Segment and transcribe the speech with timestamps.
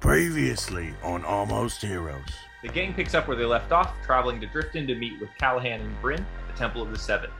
[0.00, 2.28] Previously on Almost Heroes.
[2.62, 5.80] The gang picks up where they left off, traveling to Drifton to meet with Callahan
[5.80, 7.30] and Bryn at the Temple of the Seven.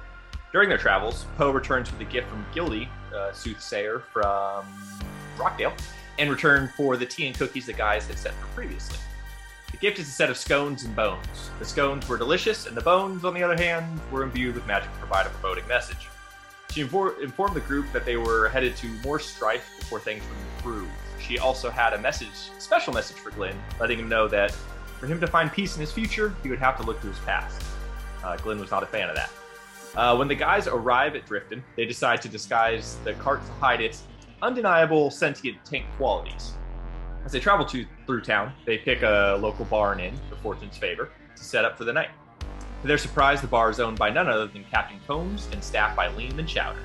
[0.53, 4.67] During their travels, Poe returns with a gift from Gildy, a soothsayer from
[5.39, 5.73] Rockdale,
[6.19, 8.99] in return for the tea and cookies the guys had sent her previously.
[9.71, 11.51] The gift is a set of scones and bones.
[11.61, 14.93] The scones were delicious, and the bones, on the other hand, were imbued with magic
[14.93, 16.09] to provide a foreboding message.
[16.73, 20.39] She infor- informed the group that they were headed to more strife before things would
[20.57, 20.91] improve.
[21.21, 24.53] She also had a message, special message for Glenn, letting him know that
[24.99, 27.19] for him to find peace in his future, he would have to look to his
[27.21, 27.63] past.
[28.25, 29.31] Uh, Glenn was not a fan of that.
[29.97, 33.81] Uh, when the guys arrive at Drifton, they decide to disguise the cart to hide
[33.81, 34.03] its
[34.43, 36.53] undeniable sentient tank qualities.
[37.25, 40.77] As they travel to, through town, they pick a local bar and inn, the Fortune's
[40.77, 42.11] Favor, to set up for the night.
[42.83, 45.97] To their surprise, the bar is owned by none other than Captain Combs and staffed
[45.97, 46.81] by Lean and Chowder.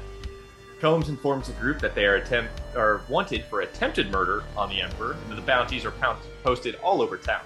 [0.83, 4.81] Combs informs the group that they are attempt are wanted for attempted murder on the
[4.81, 7.39] Emperor, and that the bounties are pound- posted all over town.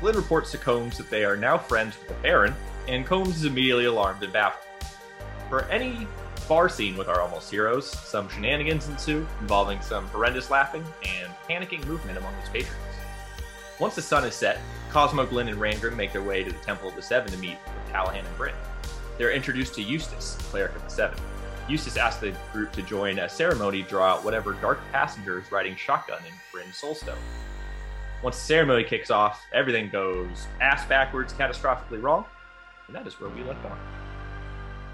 [0.00, 2.54] Glenn reports to Combs that they are now friends with the Baron,
[2.88, 4.64] and Combs is immediately alarmed and baffled.
[5.50, 6.08] For any
[6.48, 11.84] bar scene with our almost heroes, some shenanigans ensue, involving some horrendous laughing and panicking
[11.84, 12.80] movement among his patrons.
[13.78, 14.58] Once the sun is set,
[14.90, 17.58] Cosmo, Glenn, and Rangrim make their way to the Temple of the Seven to meet
[17.66, 18.54] with Callahan and Bryn.
[19.18, 21.18] They're introduced to Eustace, cleric of the Seven.
[21.68, 25.50] Eustace asks the group to join a ceremony to draw out whatever dark passenger is
[25.50, 27.18] riding shotgun in Bryn's Soulstone.
[28.22, 32.24] Once the ceremony kicks off, everything goes ass backwards, catastrophically wrong,
[32.86, 33.78] and that is where we left off.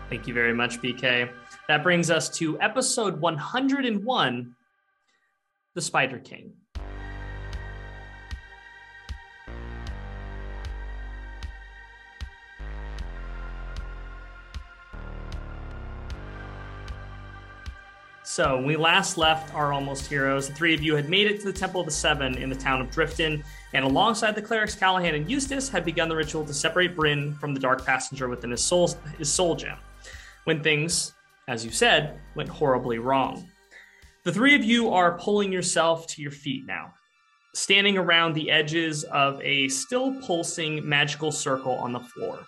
[0.09, 1.31] Thank you very much, BK.
[1.69, 4.55] That brings us to episode 101
[5.75, 6.53] The Spider King.
[18.33, 21.41] So, when we last left our almost heroes, the three of you had made it
[21.41, 23.45] to the Temple of the Seven in the town of Drifton,
[23.75, 27.53] and alongside the clerics Callahan and Eustace, had begun the ritual to separate Bryn from
[27.53, 28.89] the dark passenger within his soul,
[29.19, 29.77] his soul gem.
[30.45, 31.13] When things,
[31.47, 33.47] as you said, went horribly wrong.
[34.25, 36.95] The three of you are pulling yourself to your feet now,
[37.55, 42.39] standing around the edges of a still pulsing magical circle on the floor.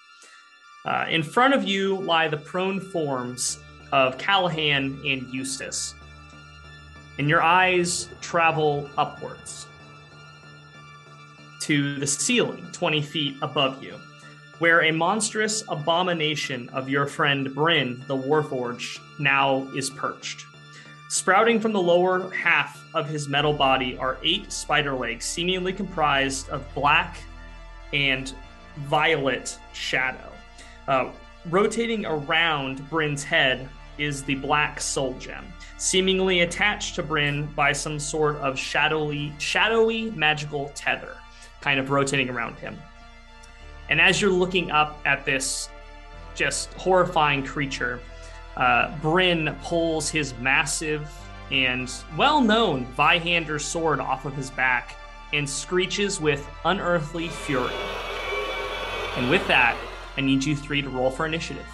[0.86, 3.58] Uh, in front of you lie the prone forms
[3.92, 5.94] of Callahan and Eustace,
[7.18, 9.66] and your eyes travel upwards
[11.60, 13.94] to the ceiling 20 feet above you,
[14.58, 20.44] where a monstrous abomination of your friend Bryn, the Warforged, now is perched.
[21.08, 26.48] Sprouting from the lower half of his metal body are eight spider legs, seemingly comprised
[26.48, 27.16] of black
[27.92, 28.34] and
[28.88, 30.32] violet shadow.
[30.88, 31.12] Uh,
[31.50, 33.68] rotating around Bryn's head
[33.98, 35.44] is the black soul gem,
[35.78, 41.16] seemingly attached to Bryn by some sort of shadowy, shadowy magical tether,
[41.60, 42.76] kind of rotating around him.
[43.88, 45.68] And as you're looking up at this
[46.34, 48.00] just horrifying creature,
[48.56, 51.08] uh, Bryn pulls his massive
[51.50, 54.96] and well known Zweihander sword off of his back
[55.32, 57.72] and screeches with unearthly fury.
[59.16, 59.76] And with that,
[60.16, 61.66] I need you three to roll for initiative.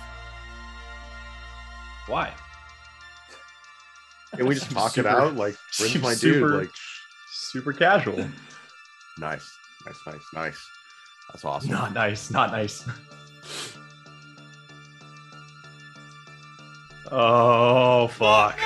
[2.06, 2.32] Why?
[4.36, 5.36] Can we just talk Super- it out?
[5.36, 6.60] Like, when's my super- dude?
[6.62, 6.70] Like,
[7.32, 8.16] Super casual.
[9.18, 9.50] nice,
[9.86, 10.68] nice, nice, nice.
[11.30, 11.70] That's awesome.
[11.70, 12.30] Not nice.
[12.30, 12.84] Not nice.
[17.12, 18.58] Oh fuck.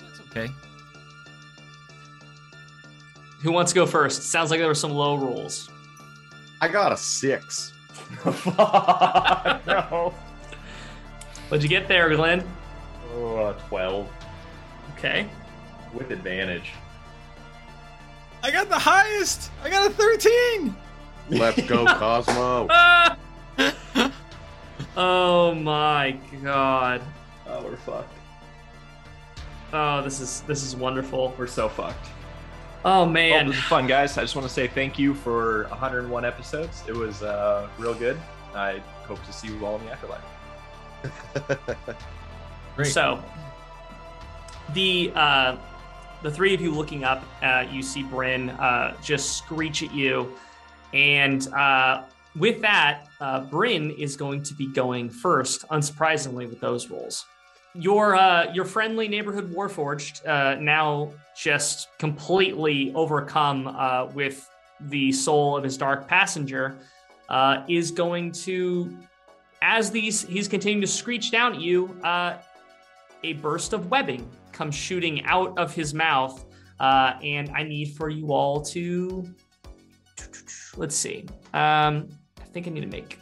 [0.00, 0.52] That's okay.
[3.42, 4.24] Who wants to go first?
[4.24, 5.70] Sounds like there were some low rolls.
[6.60, 7.72] I got a six.
[9.66, 10.14] No.
[11.48, 12.46] What'd you get there, Glenn?
[13.14, 14.08] Oh, uh, 12
[14.96, 15.28] Okay.
[15.94, 16.72] with advantage.
[18.42, 19.50] I got the highest.
[19.62, 20.74] I got a 13.
[21.30, 22.68] Let's go, Cosmo.
[25.00, 27.02] Oh my god.
[27.46, 28.12] Oh, we're fucked.
[29.72, 31.34] Oh, this is this is wonderful.
[31.38, 32.08] We're so fucked.
[32.84, 33.48] Oh Well, man.
[33.48, 34.16] this is fun, guys.
[34.18, 36.82] I just want to say thank you for 101 episodes.
[36.86, 38.18] It was uh, real good.
[38.54, 40.22] I hope to see you all in the afterlife.
[42.76, 42.88] Great.
[42.88, 43.22] So
[44.74, 45.56] the uh,
[46.22, 50.32] the three of you looking up, uh, you see Bryn uh, just screech at you,
[50.92, 52.02] and uh,
[52.36, 57.26] with that, uh, Bryn is going to be going first, unsurprisingly, with those rolls.
[57.78, 64.48] Your uh, your friendly neighborhood warforged uh, now just completely overcome uh, with
[64.80, 66.76] the soul of his dark passenger
[67.28, 68.96] uh, is going to
[69.62, 72.38] as these he's continuing to screech down at you uh,
[73.22, 76.44] a burst of webbing comes shooting out of his mouth,
[76.80, 79.24] uh, and I need for you all to
[80.76, 81.26] let's see.
[81.54, 82.08] Um,
[82.40, 83.18] I think I need to make.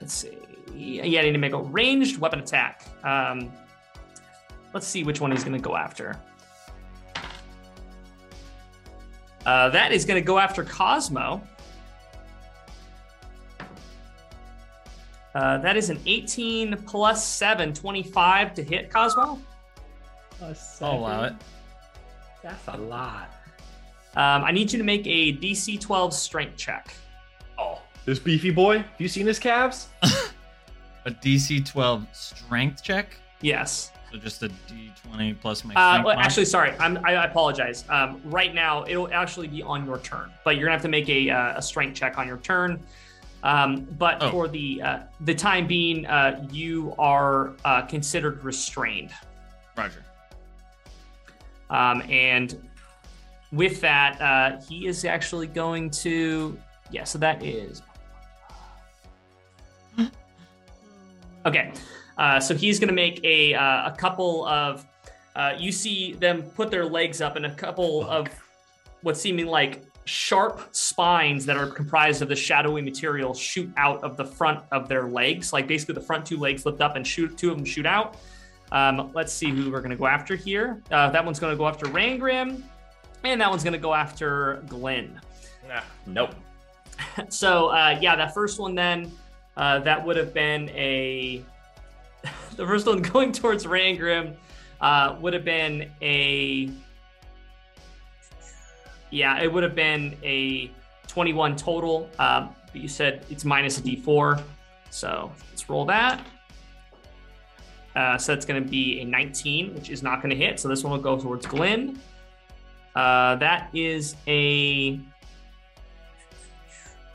[0.00, 0.38] Let's see.
[0.76, 2.84] Yeah, I need to make a ranged weapon attack.
[3.02, 3.50] Um,
[4.74, 6.18] let's see which one he's going to go after.
[9.46, 11.40] Uh, that is going to go after Cosmo.
[15.34, 19.38] Uh, that is an 18 plus 7, 25 to hit Cosmo.
[20.80, 21.34] I'll allow it.
[22.42, 23.30] That's a lot.
[24.16, 26.94] Um, I need you to make a DC 12 strength check.
[27.58, 28.78] Oh, this beefy boy.
[28.78, 29.88] Have you seen his calves?
[31.06, 33.16] A DC 12 strength check.
[33.40, 33.92] Yes.
[34.12, 36.72] So just a D20 plus my Uh, well, actually, sorry.
[36.80, 37.84] I'm, I, I apologize.
[37.88, 41.08] Um, right now, it'll actually be on your turn, but you're gonna have to make
[41.08, 42.82] a, uh, a strength check on your turn.
[43.42, 44.30] Um, but Oh.
[44.32, 49.12] for the uh, the time being, uh, you are uh, considered restrained.
[49.76, 50.04] Roger.
[51.70, 52.68] Um, and
[53.52, 56.58] with that, uh, he is actually going to.
[56.90, 57.82] Yeah, so that is.
[61.46, 61.72] Okay,
[62.18, 64.84] uh, so he's going to make a uh, a couple of.
[65.36, 68.28] Uh, you see them put their legs up, and a couple of
[69.02, 74.16] what seeming like sharp spines that are comprised of the shadowy material shoot out of
[74.16, 75.52] the front of their legs.
[75.52, 77.36] Like basically, the front two legs lift up and shoot.
[77.38, 78.16] Two of them shoot out.
[78.72, 80.82] Um, let's see who we're going to go after here.
[80.90, 82.62] Uh, that one's going to go after Rangrim,
[83.22, 85.20] and that one's going to go after Glenn.
[86.06, 86.34] Nope.
[87.28, 89.12] So uh, yeah, that first one then
[89.56, 91.42] uh, that would have been a
[92.56, 94.36] the first one going towards Rangrim
[94.80, 96.70] uh, would have been a
[99.10, 100.70] yeah it would have been a
[101.16, 102.10] 21 total.
[102.18, 104.42] Um, but you said it's minus a d4,
[104.90, 106.26] so let's roll that.
[107.94, 110.60] Uh, so that's going to be a 19, which is not going to hit.
[110.60, 111.98] So this one will go towards Glenn.
[112.94, 115.00] Uh, that is a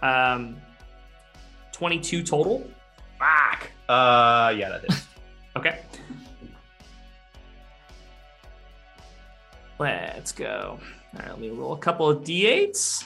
[0.02, 0.60] um,
[1.82, 2.70] 22 total.
[3.18, 3.72] Fuck.
[3.90, 5.08] Uh, yeah, that is.
[5.58, 5.80] Okay.
[9.80, 10.80] Let's go.
[10.80, 13.04] All right, let me roll a couple of d8s.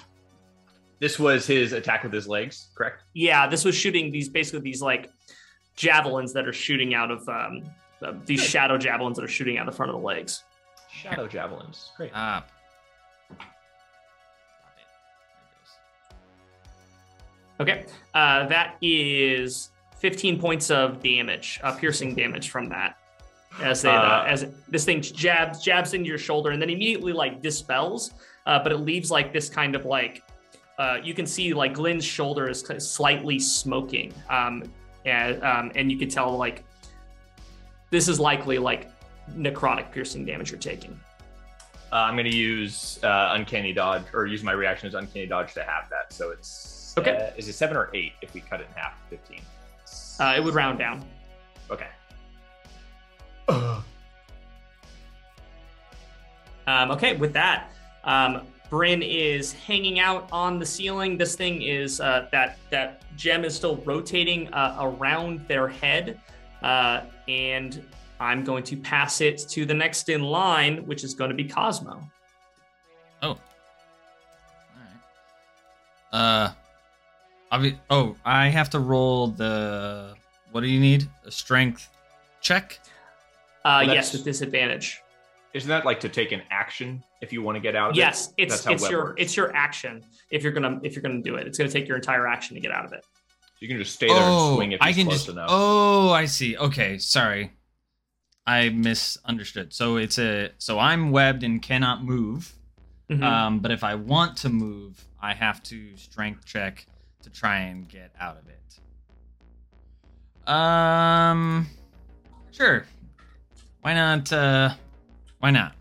[0.99, 3.01] this was his attack with his legs, correct?
[3.13, 5.09] Yeah, this was shooting these basically these like
[5.75, 7.63] javelins that are shooting out of um,
[8.03, 10.43] uh, these shadow javelins that are shooting out the front of the legs.
[10.91, 11.93] Shadow javelins.
[11.97, 12.11] Great.
[12.11, 12.51] Stop.
[17.59, 22.97] Okay, uh, that is 15 points of damage, uh, piercing damage from that.
[23.61, 27.13] As they, uh, Uh, as this thing jabs jabs into your shoulder and then immediately
[27.13, 28.11] like dispels,
[28.45, 30.21] uh, but it leaves like this kind of like
[30.77, 34.63] uh, you can see like Glenn's shoulder is slightly smoking, um,
[35.05, 36.65] and um, and you can tell like
[37.91, 38.91] this is likely like
[39.31, 40.99] necrotic piercing damage you're taking.
[41.93, 45.53] Uh, I'm going to use uh, uncanny dodge, or use my reaction as uncanny dodge
[45.53, 46.11] to have that.
[46.11, 47.15] So it's Okay.
[47.15, 48.93] uh, is it seven or eight if we cut it in half?
[49.09, 49.41] Fifteen.
[50.19, 51.03] Uh, it would round down.
[51.69, 51.87] Okay.
[56.67, 57.69] Um, okay, with that,
[58.05, 61.17] um, Bryn is hanging out on the ceiling.
[61.17, 66.19] This thing is uh, that that gem is still rotating uh, around their head,
[66.63, 67.83] uh, and
[68.19, 71.43] I'm going to pass it to the next in line, which is going to be
[71.43, 72.09] Cosmo.
[73.21, 73.27] Oh.
[73.29, 73.37] All
[76.13, 76.19] right.
[76.19, 76.51] Uh,
[77.57, 80.15] obvi- oh, I have to roll the.
[80.51, 81.07] What do you need?
[81.25, 81.89] A strength
[82.41, 82.79] check.
[83.63, 85.01] Uh, Well, yes, with disadvantage.
[85.53, 88.27] Isn't that like to take an action if you want to get out of Yes,
[88.37, 88.43] it?
[88.51, 89.21] it's it's your works.
[89.21, 91.47] it's your action if you're gonna if you're gonna do it.
[91.47, 93.05] It's gonna take your entire action to get out of it.
[93.59, 95.29] You can just stay there and swing if I he's can close just.
[95.29, 95.47] enough.
[95.49, 96.57] Oh, I see.
[96.57, 97.51] Okay, sorry.
[98.45, 99.73] I misunderstood.
[99.73, 100.51] So it's a.
[100.57, 102.53] So I'm webbed and cannot move.
[103.09, 103.23] Mhm.
[103.23, 106.85] Um, but if I want to move, I have to strength check
[107.25, 108.79] to try and get out of it.
[110.49, 111.67] Um,
[112.51, 112.85] sure.
[113.81, 114.31] Why not?
[114.31, 114.69] Uh,
[115.39, 115.73] why not?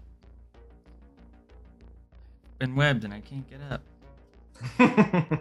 [2.58, 3.82] Been webbed and I can't get up.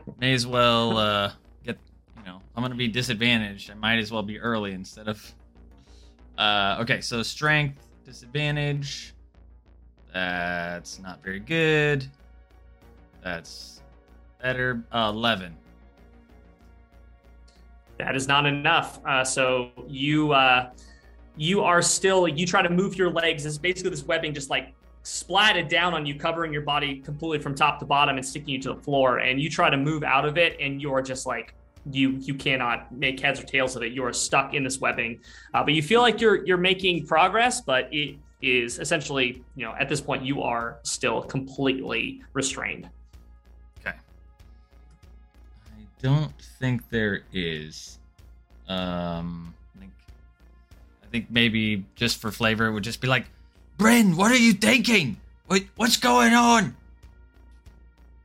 [0.19, 1.31] May as well uh,
[1.63, 1.77] get.
[2.17, 3.71] You know, I'm gonna be disadvantaged.
[3.71, 5.33] I might as well be early instead of.
[6.37, 9.13] Uh, okay, so strength disadvantage.
[10.13, 12.05] That's not very good.
[13.23, 13.81] That's
[14.41, 14.83] better.
[14.91, 15.55] Uh, Eleven.
[18.03, 18.99] That is not enough.
[19.05, 20.71] Uh, so you uh,
[21.37, 23.45] you are still you try to move your legs.
[23.45, 24.73] It's basically this webbing just like
[25.05, 28.61] splatted down on you, covering your body completely from top to bottom and sticking you
[28.63, 29.19] to the floor.
[29.19, 31.55] And you try to move out of it, and you're just like
[31.91, 33.93] you you cannot make heads or tails of it.
[33.93, 35.21] You are stuck in this webbing,
[35.53, 39.73] uh, but you feel like you're you're making progress, but it is essentially you know
[39.79, 42.89] at this point you are still completely restrained.
[46.03, 47.97] Don't think there is.
[48.67, 49.91] Um, I think,
[51.01, 53.25] I think maybe just for flavor, it would just be like,
[53.77, 55.17] Bryn, what are you thinking?
[55.47, 56.75] What, what's going on?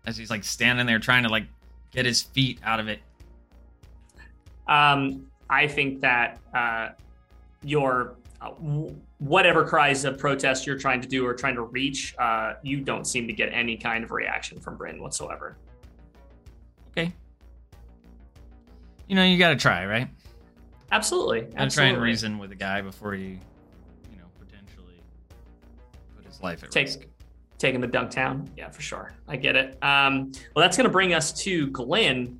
[0.06, 1.44] As he's like standing there trying to like
[1.92, 3.00] get his feet out of it.
[4.66, 6.90] Um, I think that uh,
[7.62, 8.50] your uh,
[9.18, 13.06] whatever cries of protest you're trying to do or trying to reach, uh, you don't
[13.06, 15.56] seem to get any kind of reaction from Bryn whatsoever.
[19.08, 20.08] You know, you got to try, right?
[20.92, 21.42] Absolutely.
[21.42, 23.26] Gotta try and reason with a guy before you,
[24.10, 25.02] you know, potentially
[26.16, 27.00] put his life at Take- risk.
[27.58, 28.50] taking the dunk town.
[28.56, 29.12] Yeah, for sure.
[29.26, 29.82] I get it.
[29.82, 32.38] Um, well, that's going to bring us to Glenn.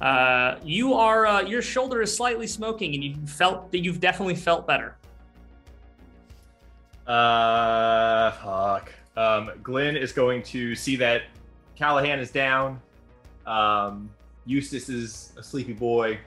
[0.00, 4.36] Uh, you are uh, your shoulder is slightly smoking, and you felt that you've definitely
[4.36, 4.96] felt better.
[7.06, 8.92] Uh, fuck.
[9.16, 11.22] Um, Glenn is going to see that
[11.74, 12.80] Callahan is down.
[13.46, 14.10] Um,
[14.52, 16.18] Eustace is a sleepy boy.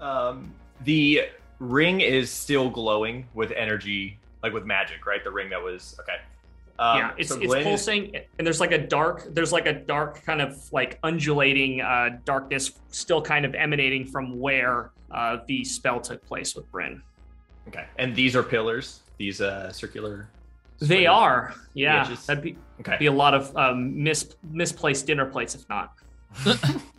[0.00, 0.54] Um,
[0.84, 1.22] the
[1.58, 5.22] ring is still glowing with energy, like with magic, right?
[5.24, 6.18] The ring that was okay.
[6.78, 9.66] Um, yeah, it's so it's Glenn is- pulsing, and there's like a dark, there's like
[9.66, 15.38] a dark kind of like undulating uh, darkness, still kind of emanating from where uh,
[15.48, 17.02] the spell took place with Bryn.
[17.68, 19.00] okay, and these are pillars.
[19.18, 20.28] These uh circular.
[20.80, 22.12] They are, yeah.
[22.26, 22.96] that'd be Okay.
[22.98, 25.92] be a lot of um, mis- misplaced dinner plates, if not.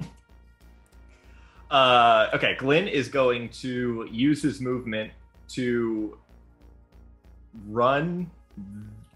[1.73, 5.11] Uh, okay, Glenn is going to use his movement
[5.49, 6.15] to
[7.67, 8.29] run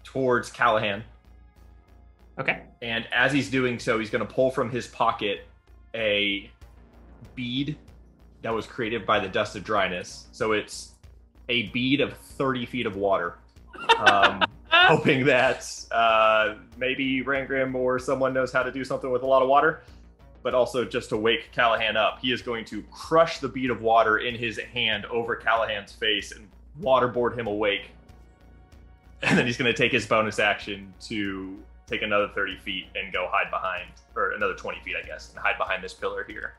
[0.02, 1.04] towards Callahan.
[2.36, 2.62] Okay.
[2.82, 5.46] And as he's doing so, he's going to pull from his pocket
[5.94, 6.50] a
[7.36, 7.76] bead
[8.42, 10.26] that was created by the dust of dryness.
[10.32, 10.94] So it's
[11.48, 13.38] a bead of 30 feet of water.
[13.98, 19.26] Um, hoping that uh, maybe Rangrim or someone knows how to do something with a
[19.26, 19.82] lot of water,
[20.42, 22.20] but also just to wake Callahan up.
[22.20, 26.32] He is going to crush the bead of water in his hand over Callahan's face
[26.32, 26.48] and
[26.80, 27.90] waterboard him awake.
[29.20, 33.12] And then he's going to take his bonus action to take another 30 feet and
[33.12, 36.54] go hide behind, or another 20 feet, I guess, and hide behind this pillar here.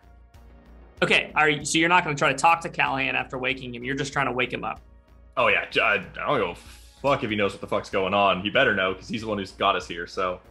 [1.02, 1.32] Okay.
[1.36, 3.86] Are you, so you're not going to try to talk to Callahan after waking him.
[3.86, 4.82] You're just trying to wake him up.
[5.38, 5.68] Oh, yeah.
[5.82, 6.56] I, I don't a
[7.02, 8.42] fuck if he knows what the fuck's going on.
[8.42, 10.06] He better know because he's the one who's got us here.
[10.06, 10.42] So,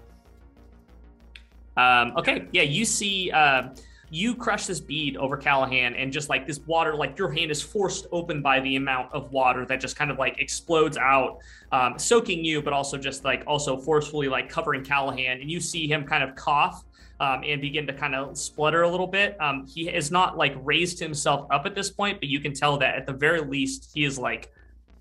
[1.79, 3.69] Um, okay, yeah, you see, uh,
[4.11, 7.63] you crush this bead over Callahan, and just like this water, like your hand is
[7.63, 11.39] forced open by the amount of water that just kind of like explodes out,
[11.71, 15.87] um, soaking you, but also just like also forcefully like covering Callahan, and you see
[15.87, 16.85] him kind of cough.
[17.21, 19.37] Um, and begin to kind of splutter a little bit.
[19.41, 22.79] Um, he has not like raised himself up at this point, but you can tell
[22.79, 24.53] that at the very least he is like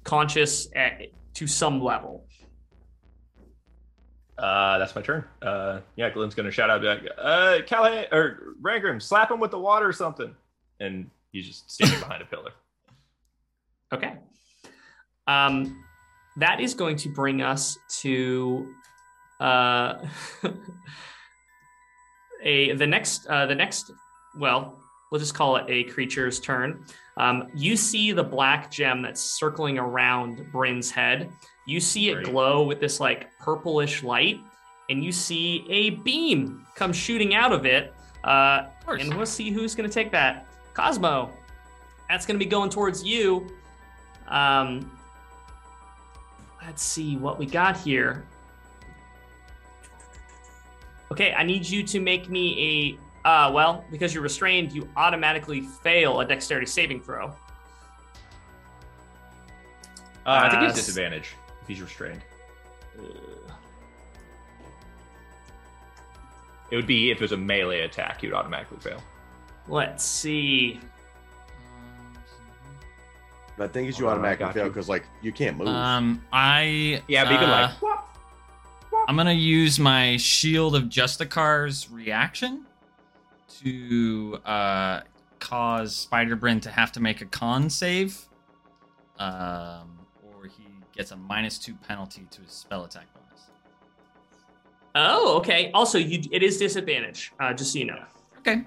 [0.04, 2.26] conscious at, to some level.
[4.38, 5.24] Uh, that's my turn.
[5.42, 9.52] Uh, yeah, Glenn's gonna shout out, be like, uh, Callahan or Rangrim, slap him with
[9.52, 10.36] the water or something.
[10.80, 12.52] And he's just standing behind a pillar.
[13.94, 14.16] Okay.
[15.28, 15.82] Um,
[16.36, 18.68] that is going to bring us to
[19.40, 20.06] uh,
[22.44, 23.92] a the next uh, the next.
[24.38, 24.78] Well,
[25.12, 26.86] we'll just call it a creature's turn.
[27.18, 31.32] Um, you see the black gem that's circling around Bryn's head.
[31.68, 32.26] You see it Great.
[32.28, 34.40] glow with this like purplish light,
[34.90, 37.94] and you see a beam come shooting out of it.
[38.24, 39.04] Uh, course.
[39.04, 40.48] and we'll see who's going to take that.
[40.74, 41.30] Cosmo,
[42.10, 43.48] that's going to be going towards you.
[44.30, 44.98] Um,
[46.66, 48.26] let's see what we got here.
[51.12, 53.28] Okay, I need you to make me a.
[53.28, 57.28] Uh, well, because you're restrained, you automatically fail a dexterity saving throw.
[57.28, 57.34] Uh,
[60.26, 61.36] I think Uh, he's disadvantage
[61.68, 62.22] he's restrained.
[66.70, 69.02] It would be if it was a melee attack, he would automatically fail.
[69.68, 70.80] Let's see.
[73.58, 75.68] But I think it's you Oh, automatically fail because like you can't move.
[75.68, 77.72] Um, I Yeah, but you can uh, like.
[77.82, 78.16] whop,
[79.08, 82.66] I'm gonna use my Shield of Justicar's reaction
[83.62, 85.02] to uh,
[85.40, 88.28] cause Spider Bryn to have to make a con save,
[89.18, 89.97] um, or he
[90.98, 93.46] gets a minus two penalty to his spell attack bonus.
[94.96, 95.72] Oh, okay.
[95.74, 97.32] Also, you it is disadvantage.
[97.40, 98.04] Uh, just so you know.
[98.40, 98.64] Okay.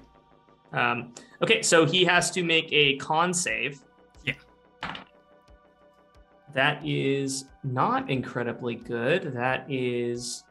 [0.73, 3.81] Um, okay, so he has to make a con save.
[4.25, 4.35] Yeah.
[6.55, 9.35] That is not incredibly good.
[9.35, 10.45] That is.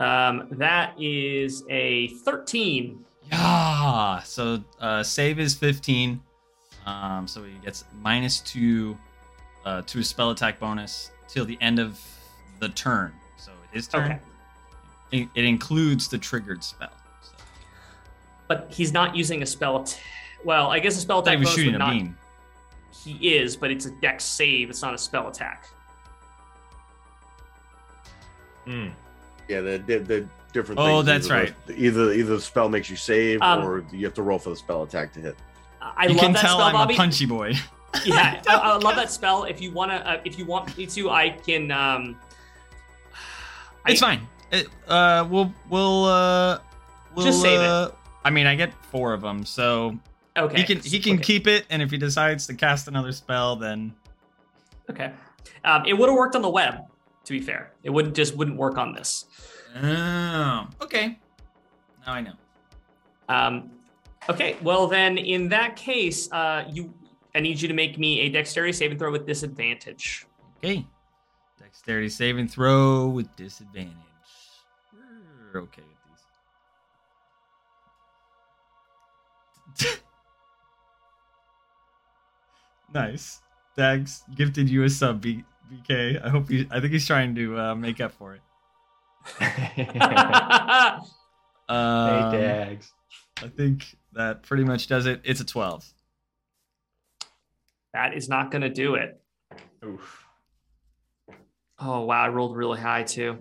[0.00, 3.04] Um, that is a 13.
[3.30, 4.20] Yeah.
[4.22, 6.20] So uh, save is 15.
[6.86, 8.96] Um, so he gets minus two
[9.64, 11.98] uh, to his spell attack bonus till the end of
[12.60, 13.12] the turn.
[13.36, 14.12] So his turn.
[14.12, 14.20] Okay.
[15.12, 16.92] It, it includes the triggered spell.
[17.22, 17.32] So.
[18.48, 19.84] But he's not using a spell.
[19.84, 19.98] T-
[20.44, 21.92] well, I guess a spell attack he was bonus shooting would a not.
[21.92, 22.18] beam.
[23.02, 24.70] He is, but it's a dex save.
[24.70, 25.66] It's not a spell attack.
[28.64, 28.88] Hmm.
[29.48, 30.80] Yeah, the the, the different.
[30.80, 31.66] Oh, things, that's either right.
[31.66, 34.48] The, either either the spell makes you save, Um, or you have to roll for
[34.50, 35.36] the spell attack to hit.
[35.82, 36.94] I you love can that tell spell, I'm Bobby.
[36.94, 37.52] a punchy boy.
[38.06, 39.44] yeah, I, I love that spell.
[39.44, 41.70] If you wanna, uh, if you want me to, I can.
[41.70, 42.16] Um,
[43.86, 44.26] It's fine.
[44.50, 46.60] It, uh, we'll we'll uh,
[47.14, 47.26] we'll.
[47.26, 47.66] Just save it.
[47.66, 47.90] uh,
[48.24, 49.98] I mean, I get four of them, so
[50.36, 50.56] Okay.
[50.56, 51.22] he can he can okay.
[51.22, 53.92] keep it, and if he decides to cast another spell, then
[54.90, 55.12] Okay.
[55.64, 56.76] Um, it would have worked on the web.
[57.24, 59.26] To be fair, it wouldn't just wouldn't work on this.
[59.74, 61.18] Oh, okay.
[62.06, 62.32] Now I know.
[63.28, 63.70] Um,
[64.28, 64.56] okay.
[64.62, 66.92] Well, then in that case, uh, you,
[67.34, 70.26] I need you to make me a dexterity saving throw with disadvantage.
[70.58, 70.86] Okay.
[71.58, 73.94] Dexterity saving throw with disadvantage.
[75.52, 75.98] We're okay with
[79.78, 79.98] these.
[82.94, 83.40] nice.
[83.76, 86.24] Dags gifted you a sub, B- BK.
[86.24, 86.66] I hope he.
[86.70, 88.40] I think he's trying to uh, make up for it.
[89.38, 89.88] Hey,
[91.68, 92.92] Um, Dags.
[93.42, 95.20] I think that pretty much does it.
[95.24, 95.84] It's a twelve.
[97.92, 99.20] that is not going to do it.
[99.84, 100.24] Oof.
[101.78, 103.38] Oh wow, I rolled really high too.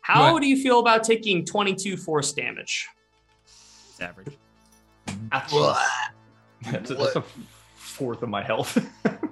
[0.00, 0.40] How What?
[0.40, 2.88] do you feel about taking 22 force damage?
[3.44, 4.38] It's average.
[5.30, 5.52] That's,
[6.62, 7.22] that's, that's a
[7.74, 8.78] fourth of my health.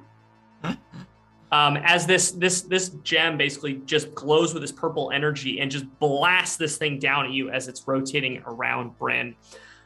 [1.53, 5.87] um, as this this this gem basically just glows with this purple energy and just
[6.01, 9.35] blasts this thing down at you as it's rotating around Bryn.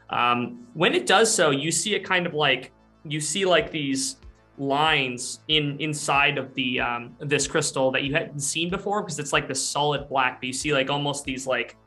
[0.09, 2.71] Um, when it does so, you see it kind of like
[3.05, 4.17] you see like these
[4.57, 9.33] lines in inside of the um, this crystal that you hadn't seen before because it's
[9.33, 10.41] like this solid black.
[10.41, 11.77] But you see like almost these like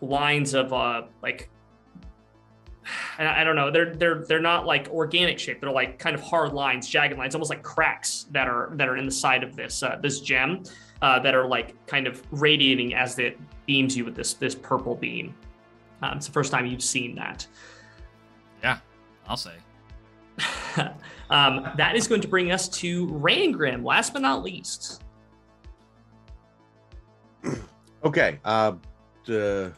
[0.00, 1.50] lines of uh like
[3.18, 3.70] I I don't know.
[3.70, 5.60] They're they're they're not like organic shape.
[5.60, 8.96] They're like kind of hard lines, jagged lines, almost like cracks that are that are
[8.96, 10.62] in the side of this uh, this gem
[11.02, 14.94] uh, that are like kind of radiating as it beams you with this this purple
[14.94, 15.34] beam.
[16.02, 17.46] Um, it's the first time you've seen that.
[18.62, 18.78] Yeah,
[19.26, 19.54] I'll say.
[21.30, 23.82] um, that is going to bring us to Rangrim.
[23.84, 25.02] Last but not least,
[28.04, 28.38] Okay.
[28.44, 28.72] Uh,
[29.24, 29.72] the,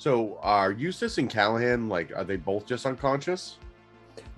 [0.00, 2.10] so are Eustace and Callahan like?
[2.16, 3.58] Are they both just unconscious?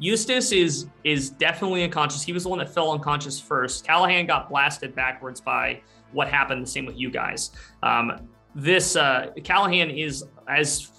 [0.01, 2.21] Eustace is is definitely unconscious.
[2.21, 3.87] He was the one that fell unconscious first.
[3.87, 6.67] Callahan got blasted backwards by what happened.
[6.67, 7.53] The same with you guys.
[7.85, 10.91] Um, this uh, Callahan is as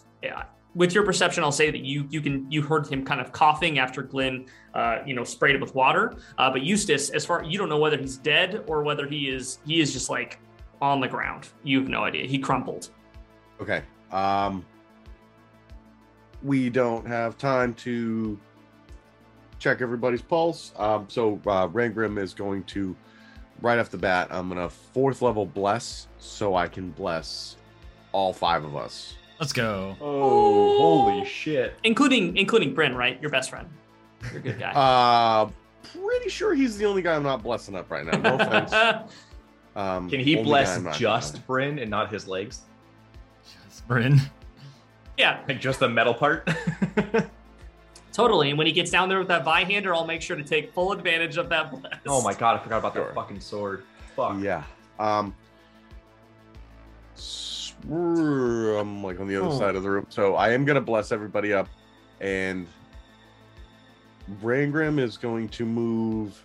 [0.75, 1.43] with your perception.
[1.43, 4.99] I'll say that you you can you heard him kind of coughing after Glenn uh,
[5.05, 6.15] you know sprayed it with water.
[6.37, 9.59] Uh, but Eustace, as far you don't know whether he's dead or whether he is
[9.65, 10.39] he is just like
[10.81, 11.49] on the ground.
[11.65, 12.25] You have no idea.
[12.27, 12.91] He crumpled.
[13.59, 13.83] Okay.
[14.13, 14.65] Um,
[16.43, 18.39] we don't have time to
[19.59, 20.73] check everybody's pulse.
[20.77, 22.95] Um, so uh, Rangrim is going to,
[23.61, 27.55] right off the bat, I'm gonna fourth level bless, so I can bless
[28.11, 29.15] all five of us.
[29.39, 29.95] Let's go.
[29.99, 31.75] Oh, holy shit.
[31.83, 33.19] including including Bryn, right?
[33.21, 33.67] Your best friend.
[34.31, 34.71] You're a good guy.
[34.71, 35.49] Uh,
[35.97, 38.17] pretty sure he's the only guy I'm not blessing up right now.
[38.19, 38.73] No offense.
[39.75, 42.61] Um, Can he bless guy I'm not just Bryn and not his legs?
[43.73, 44.21] Just Bryn.
[45.17, 46.47] yeah, Like just the metal part?
[48.13, 48.49] totally.
[48.49, 50.91] And when he gets down there with that Zweihander, I'll make sure to take full
[50.91, 51.93] advantage of that bless.
[52.07, 53.05] oh my god, I forgot about Sure.
[53.05, 53.83] that fucking sword.
[54.15, 54.35] Fuck.
[54.41, 54.63] Yeah.
[54.99, 55.33] Um.
[57.15, 59.57] s- I'm like on the other Oh.
[59.57, 61.67] side of the room, so I am gonna bless everybody up,
[62.21, 62.67] and
[64.43, 66.41] Rangrim is going to move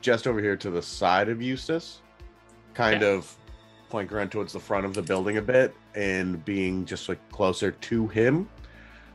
[0.00, 2.00] just over here to the side of Eustace,
[2.72, 3.08] kind Yeah.
[3.08, 3.36] of
[3.90, 7.72] flank around towards the front of the building a bit, and being just like closer
[7.72, 8.48] to him.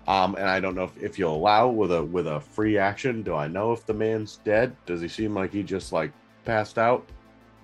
[0.08, 3.24] Um, and I don't know if, if you'll allow with a with a free action.
[3.24, 4.76] Do I know if the man's dead?
[4.86, 6.12] Does he seem like he just like
[6.44, 7.08] passed out?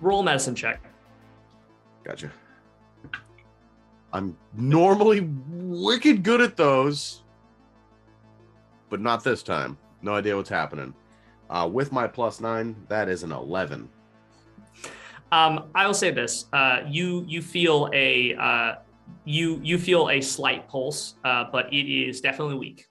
[0.00, 0.80] Roll medicine check.
[2.02, 2.32] Gotcha.
[4.12, 7.22] I'm normally wicked good at those,
[8.90, 9.78] but not this time.
[10.02, 10.92] No idea what's happening.
[11.48, 13.88] Uh, with my plus nine, that is an eleven.
[15.32, 18.74] Um, I will say this: uh, you you feel a uh,
[19.24, 22.86] you you feel a slight pulse, uh, but it is definitely weak.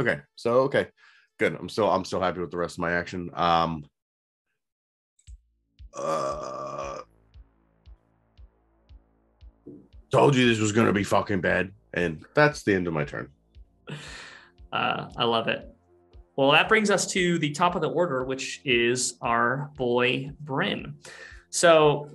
[0.00, 0.88] Okay, so okay,
[1.38, 1.56] Good.
[1.58, 3.30] I'm still I'm still happy with the rest of my action.
[3.34, 3.84] Um
[5.96, 6.98] uh
[10.10, 11.72] told you this was gonna be fucking bad.
[11.92, 13.30] And that's the end of my turn.
[14.72, 15.73] Uh, I love it.
[16.36, 20.96] Well, that brings us to the top of the order, which is our boy Bryn.
[21.50, 22.08] So,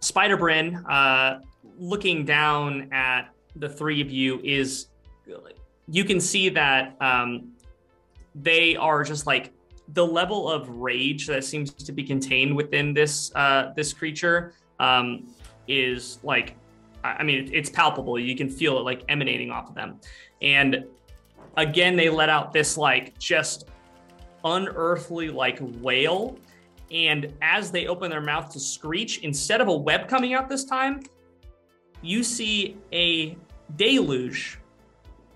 [0.00, 1.40] Spider Bryn, uh,
[1.78, 4.88] looking down at the three of you, is
[5.88, 7.52] you can see that um,
[8.34, 9.52] they are just like
[9.92, 15.26] the level of rage that seems to be contained within this uh, this creature um,
[15.68, 16.56] is like,
[17.04, 18.18] I mean, it's palpable.
[18.18, 20.00] You can feel it like emanating off of them,
[20.40, 20.84] and
[21.56, 23.68] again they let out this like just
[24.44, 26.38] unearthly like wail
[26.90, 30.64] and as they open their mouth to screech instead of a web coming out this
[30.64, 31.02] time
[32.02, 33.36] you see a
[33.76, 34.58] deluge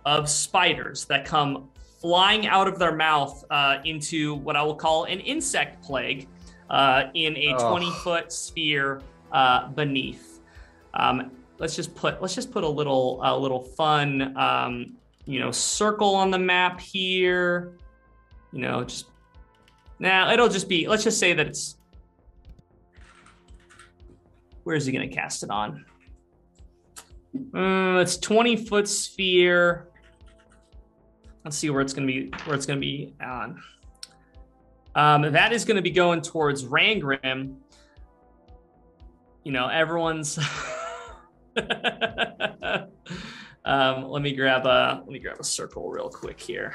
[0.04, 1.68] of spiders that come
[2.00, 6.28] flying out of their mouth uh, into what i will call an insect plague
[6.70, 7.70] uh, in a Ugh.
[7.70, 9.00] 20 foot sphere
[9.32, 10.40] uh, beneath
[10.94, 14.96] um, let's just put let's just put a little a little fun um,
[15.30, 17.76] you know circle on the map here
[18.52, 19.06] you know just
[19.98, 21.76] now it'll just be let's just say that it's
[24.70, 25.84] where is he going to cast it on?
[27.36, 29.88] Mm, it's 20 foot sphere.
[31.44, 33.60] Let's see where it's going to be where it's going to be on.
[34.94, 37.56] Um, that is going to be going towards rangrim.
[39.44, 40.38] You know everyone's
[43.64, 46.74] um, let me grab a let me grab a circle real quick here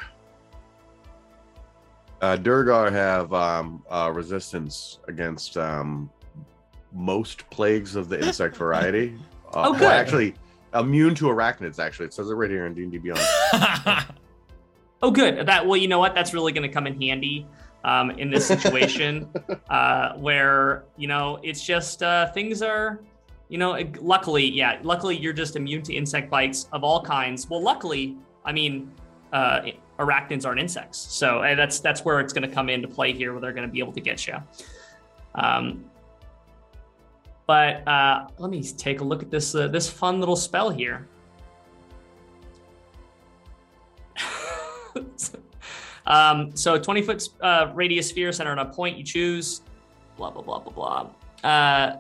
[2.22, 6.10] Uh Duergar have um uh resistance against um
[6.94, 9.18] most plagues of the insect variety.
[9.54, 9.92] Uh, Oh, well, good.
[9.92, 10.34] actually
[10.74, 12.08] immune to arachnids actually.
[12.08, 13.22] It says it right here in D&D Beyond.
[15.02, 15.46] Oh, good.
[15.46, 16.16] That well, you know what?
[16.16, 17.48] That's really going to come in handy
[17.84, 19.30] um, in this situation,
[19.70, 23.00] uh, where you know it's just uh, things are,
[23.50, 23.78] you know.
[24.00, 24.80] Luckily, yeah.
[24.84, 27.50] Luckily, you're just immune to insect bites of all kinds.
[27.50, 28.92] Well, luckily, I mean,
[29.34, 29.62] uh,
[30.00, 33.32] arachnids aren't insects, so uh, that's that's where it's going to come into play here,
[33.32, 34.36] where they're going to be able to get you.
[35.36, 35.86] Um,
[37.48, 41.08] but uh, let me take a look at this uh, this fun little spell here.
[46.08, 49.62] um, so 20 foot uh, radius sphere centered on a point you choose.
[50.18, 51.10] Blah blah blah blah
[51.44, 51.96] blah.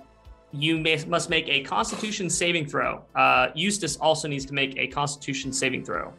[0.55, 3.03] You may, must make a Constitution saving throw.
[3.13, 6.13] Uh, Eustace also needs to make a Constitution saving throw.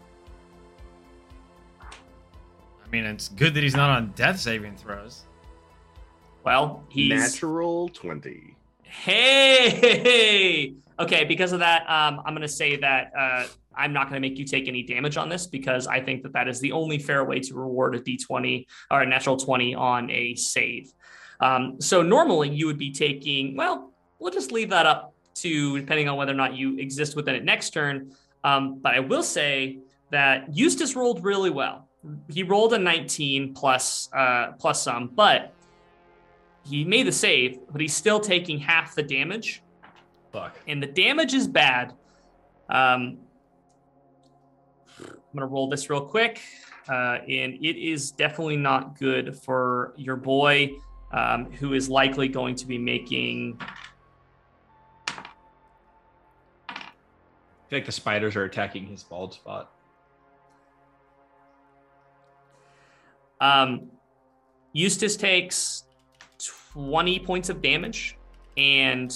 [1.81, 5.25] I mean, it's good that he's not on death saving throws.
[6.45, 8.55] Well, he's Natural 20.
[8.83, 10.75] Hey!
[10.99, 13.45] Okay, because of that, um, I'm going to say that uh,
[13.77, 16.33] I'm not going to make you take any damage on this because I think that
[16.33, 20.11] that is the only fair way to reward a d20 or a natural 20 on
[20.11, 20.95] a save.
[21.41, 26.09] Um, so normally you would be taking, well, we'll just leave that up to depending
[26.09, 28.13] on whether or not you exist within it next turn.
[28.45, 29.79] Um, but I will say
[30.11, 31.89] that Eustace rolled really well.
[32.29, 35.53] He rolled a 19 plus uh, plus some, but
[36.65, 39.63] he made the save, but he's still taking half the damage,
[40.33, 40.57] Fuck.
[40.67, 41.93] and the damage is bad.
[42.69, 43.19] Um,
[44.99, 46.41] I'm gonna roll this real quick,
[46.89, 50.73] uh, and it is definitely not good for your boy,
[51.13, 53.61] um, who is likely going to be making.
[57.69, 59.73] Feel like the spiders are attacking his bald spot.
[63.41, 63.91] Um,
[64.73, 65.85] Eustace takes
[66.73, 68.17] 20 points of damage,
[68.57, 69.15] and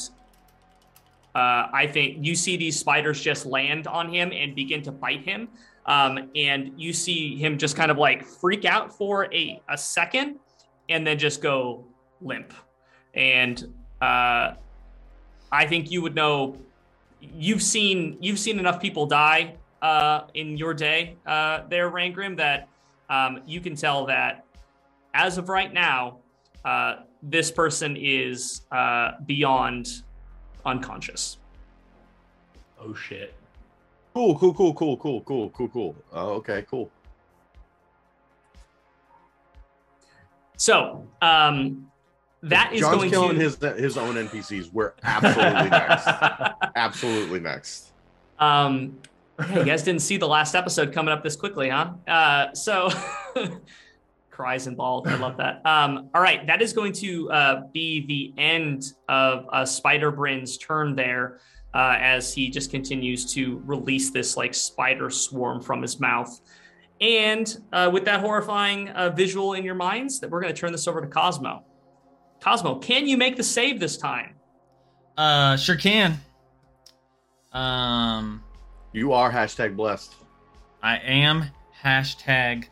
[1.35, 5.23] uh, I think you see these spiders just land on him and begin to bite
[5.23, 5.49] him.
[5.87, 10.39] Um, and you see him just kind of like freak out for a, a second
[10.89, 11.85] and then just go
[12.21, 12.53] limp.
[13.15, 14.55] And uh,
[15.53, 16.57] I think you would know
[17.20, 22.68] you've seen you've seen enough people die uh, in your day uh, there, Rangrim, that
[23.09, 24.44] um, you can tell that
[25.14, 26.18] as of right now,
[26.64, 30.02] uh, this person is uh, beyond
[30.64, 31.38] unconscious.
[32.80, 33.35] Oh shit.
[34.14, 35.96] Cool, cool, cool, cool, cool, cool, cool, cool.
[36.12, 36.90] Oh, okay, cool.
[40.56, 41.89] So um,
[42.42, 44.72] that is John's going killing to his his own NPCs.
[44.72, 46.09] We're absolutely next.
[46.74, 47.92] Absolutely next.
[48.38, 48.98] Um,
[49.38, 51.92] yeah, you guys didn't see the last episode coming up this quickly, huh?
[52.09, 52.90] Uh, so
[54.31, 55.07] cries balls.
[55.07, 55.64] I love that.
[55.66, 60.57] Um, all right, that is going to uh, be the end of uh, Spider Bryn's
[60.57, 61.40] turn there,
[61.74, 66.40] uh, as he just continues to release this like spider swarm from his mouth.
[67.00, 70.72] and uh, with that horrifying uh, visual in your minds, that we're going to turn
[70.72, 71.64] this over to Cosmo.
[72.40, 74.35] Cosmo, can you make the save this time?
[75.16, 76.18] Uh, sure can.
[77.53, 78.42] Um,
[78.92, 80.14] You are hashtag blessed.
[80.83, 81.44] I am
[81.83, 82.66] hashtag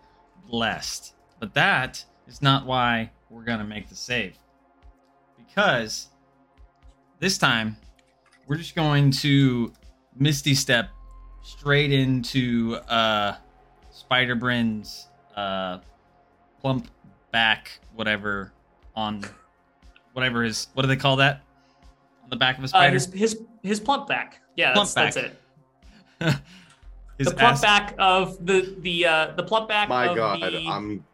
[0.48, 4.38] blessed, but that is not why we're gonna make the save.
[5.37, 6.09] Because
[7.18, 7.76] this time
[8.46, 9.72] we're just going to
[10.16, 10.88] Misty Step
[11.42, 13.37] straight into uh,
[13.90, 15.78] Spider Bryn's uh,
[16.61, 16.88] plump
[17.31, 18.52] back, whatever
[18.96, 19.22] on
[20.18, 21.42] whatever his what do they call that
[22.24, 24.40] on the back of a Uh, his his his plump back.
[24.57, 25.33] Yeah, Plump that's, back.
[26.18, 26.40] that's it.
[27.18, 29.88] The plump ass- back of the the uh, the plump back.
[29.88, 31.04] My of God, the, I'm.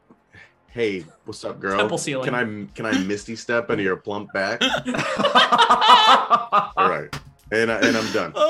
[0.69, 1.79] Hey, what's up, girl?
[1.79, 2.27] Temple ceiling.
[2.27, 4.61] Can I can I misty step into your plump back?
[6.77, 7.09] All right,
[7.53, 8.33] and I, and I'm done.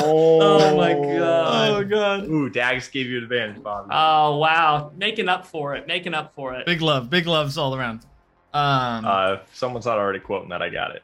[0.00, 1.70] Oh my god.
[1.70, 2.24] Oh god.
[2.28, 3.88] Ooh, Dags gave you advantage, Bobby.
[3.90, 6.66] Oh wow, making up for it, making up for it.
[6.66, 8.00] Big love, big loves all around.
[8.54, 11.02] Um, uh, if someone's not already quoting that, I got it.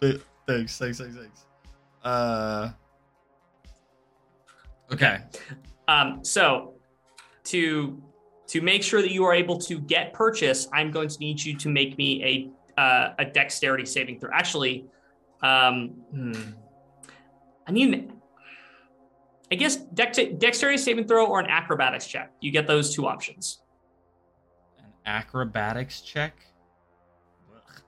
[0.00, 1.44] th- thanks, thanks, thanks, thanks.
[2.02, 2.70] Uh,
[4.92, 5.18] okay.
[5.86, 6.74] Um, so
[7.44, 8.02] to
[8.46, 11.56] to make sure that you are able to get purchase, I'm going to need you
[11.58, 14.30] to make me a uh, a dexterity saving throw.
[14.32, 14.86] Actually,
[15.42, 16.32] um, hmm.
[17.66, 18.12] I need.
[19.52, 22.32] I guess dex- dexterity saving throw or an acrobatics check.
[22.40, 23.60] You get those two options.
[25.06, 26.34] An acrobatics check.
[27.54, 27.82] Ugh.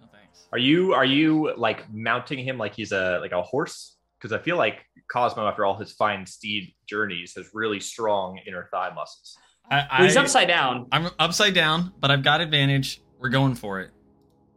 [0.00, 0.46] No thanks.
[0.52, 3.96] Are you are you like mounting him like he's a like a horse?
[4.18, 8.68] Because I feel like Cosmo, after all his fine steed journeys, has really strong inner
[8.70, 9.36] thigh muscles.
[9.70, 10.86] I, Well, he's upside down.
[10.92, 13.00] I'm upside down, but I've got advantage.
[13.18, 13.90] We're going for it.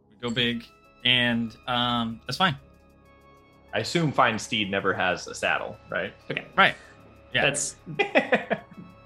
[0.09, 0.65] We go big,
[1.05, 2.57] and um, that's fine.
[3.73, 6.13] I assume fine steed never has a saddle, right?
[6.29, 6.75] Okay, Right.
[7.33, 7.41] Yeah.
[7.43, 7.75] that's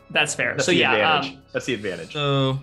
[0.10, 0.60] That's that's fair.
[0.60, 1.36] so the yeah, advantage.
[1.38, 2.14] um, That's the advantage.
[2.14, 2.60] So,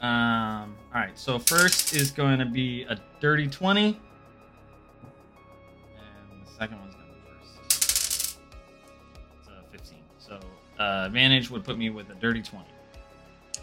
[0.00, 1.18] um, all right.
[1.18, 3.98] So first is going to be a dirty twenty,
[5.96, 8.38] and the second one's going to be first.
[9.38, 10.02] It's a fifteen.
[10.18, 10.38] So
[10.78, 12.68] uh, advantage would put me with a dirty twenty.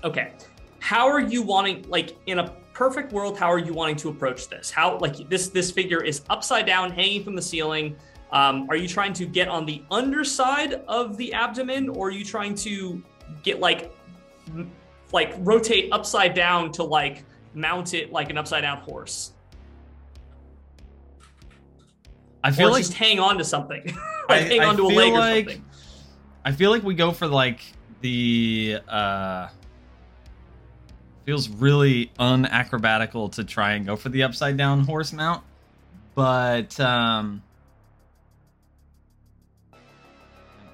[0.04, 0.34] Okay.
[0.80, 4.50] How are you wanting like in a perfect world how are you wanting to approach
[4.50, 4.70] this?
[4.70, 7.96] How like this this figure is upside down hanging from the ceiling.
[8.32, 12.26] Um, are you trying to get on the underside of the abdomen or are you
[12.26, 13.02] trying to
[13.44, 13.94] get like
[15.14, 19.32] like rotate upside down to like mount it like an upside down horse?
[22.44, 23.84] I feel or like just hang on to something.
[24.30, 25.66] I- like hang I on to a feel leg or like- something.
[26.44, 27.62] I feel like we go for like
[28.02, 29.48] the uh
[31.26, 35.44] feels really unacrobatical to try and go for the upside down horse mount.
[36.14, 37.42] But um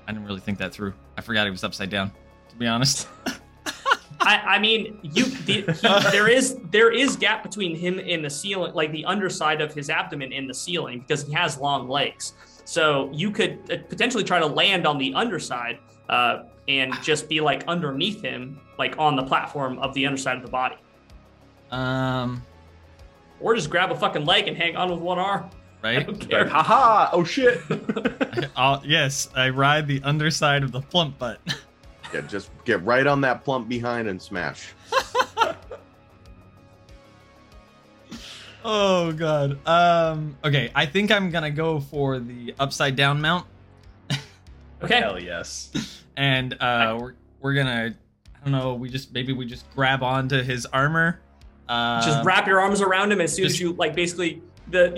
[0.07, 0.93] I didn't really think that through.
[1.17, 2.11] I forgot he was upside down,
[2.49, 3.07] to be honest.
[4.21, 8.29] I, I mean, you the, he, there is there is gap between him and the
[8.29, 12.33] ceiling, like the underside of his abdomen and the ceiling, because he has long legs.
[12.65, 17.41] So you could uh, potentially try to land on the underside uh, and just be
[17.41, 20.77] like underneath him, like on the platform of the underside of the body,
[21.71, 22.43] um
[23.39, 25.49] or just grab a fucking leg and hang on with one arm.
[25.83, 26.05] I right?
[26.05, 26.47] don't Like, care.
[26.47, 27.09] haha!
[27.11, 27.59] Oh shit!
[28.55, 31.39] I'll, yes, I ride the underside of the plump butt.
[32.13, 34.73] Yeah, just get right on that plump behind and smash.
[38.63, 39.57] oh god.
[39.67, 43.45] Um okay, I think I'm going to go for the upside down mount.
[44.83, 44.99] Okay.
[44.99, 46.03] Hell yes.
[46.17, 50.41] and uh, we're we're gonna I don't know we just maybe we just grab onto
[50.41, 51.19] his armor.
[51.69, 54.89] Uh, just wrap your arms around him as soon as you like basically the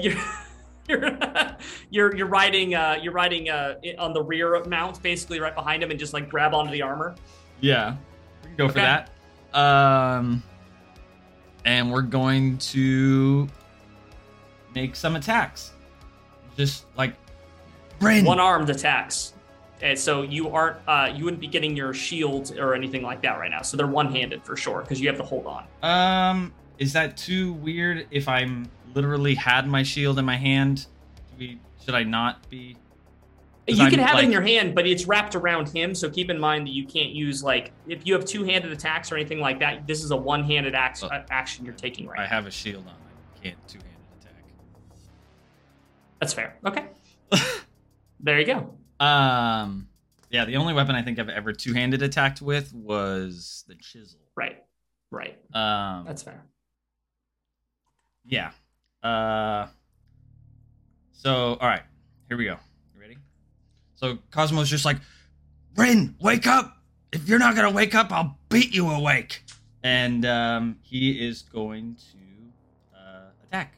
[0.88, 1.18] you're
[1.90, 5.92] you're you're, riding uh you're riding uh on the rear mount basically right behind him
[5.92, 7.16] and just like grab onto the armor
[7.62, 7.96] Yeah,
[8.42, 9.10] we can go for that.
[9.54, 10.44] Um,
[11.66, 13.48] and we're going to
[14.76, 15.72] make some attacks.
[16.58, 17.16] Just like
[18.00, 18.26] Bryn.
[18.26, 19.34] one armed attacks
[19.82, 23.40] and so you aren't uh you wouldn't be getting your shield or anything like that
[23.40, 26.92] right now so they're one-handed for sure because you have to hold on Um, is
[26.94, 28.08] that too weird?
[28.12, 30.80] If I'm literally had my shield in my hand,
[31.30, 32.78] should, we, should I not be?
[33.66, 36.30] you can I'm, have it in your hand but it's wrapped around him so keep
[36.30, 39.60] in mind that you can't use like if you have two-handed attacks or anything like
[39.60, 41.08] that this is a one-handed act- Oh.
[41.08, 42.30] uh, action you're taking right I now.
[42.30, 42.94] have a shield on.
[42.94, 44.44] I can't two-handed attack.
[46.20, 46.88] that's fair okay
[48.20, 49.88] there you go Um,
[50.30, 54.20] yeah, the only weapon I think I've ever two-handed attacked with was the chisel.
[54.36, 54.62] right
[55.10, 56.44] right Um, that's fair
[58.26, 58.52] yeah.
[59.04, 59.68] Uh,
[61.12, 61.84] so all right,
[62.30, 62.58] here we go.
[62.96, 63.18] You ready?
[63.96, 64.98] So Cosmo's just like,
[65.76, 66.78] Bryn, wake up!
[67.12, 69.44] If you're not gonna wake up, I'll beat you awake.
[69.84, 73.76] And um, he is going to uh, attack.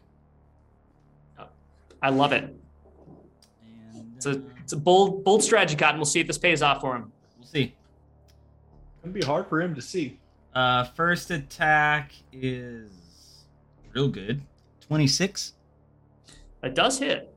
[2.01, 2.43] I love it.
[3.63, 5.97] And It's a uh, it's a bold bold strategy, Cotton.
[5.99, 7.11] We'll see if this pays off for him.
[7.37, 7.73] we'll see.
[9.03, 10.19] Gonna be hard for him to see.
[10.53, 12.91] Uh, first attack is
[13.93, 14.41] real good.
[14.87, 15.53] 26.
[16.63, 17.35] It does hit.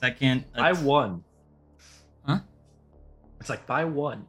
[0.00, 1.24] Second, By at- one.
[2.24, 2.40] Huh?
[3.40, 4.26] It's like by one.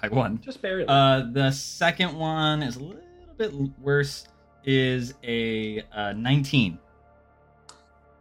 [0.00, 0.40] by one.
[0.40, 0.84] Just barely.
[0.86, 3.02] Uh, the second one is a little
[3.36, 4.26] bit worse.
[4.64, 6.78] Is a uh, 19.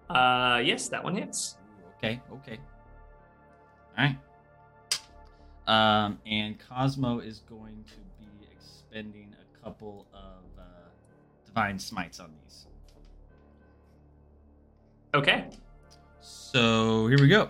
[0.09, 1.55] Uh, yes, that one hits.
[1.97, 2.57] Okay, okay.
[3.95, 4.17] All right.
[5.67, 7.95] Um, and Cosmo is going to
[8.39, 10.63] be expending a couple of uh,
[11.45, 12.65] divine smites on these.
[15.13, 15.47] Okay.
[16.19, 17.49] So here we go.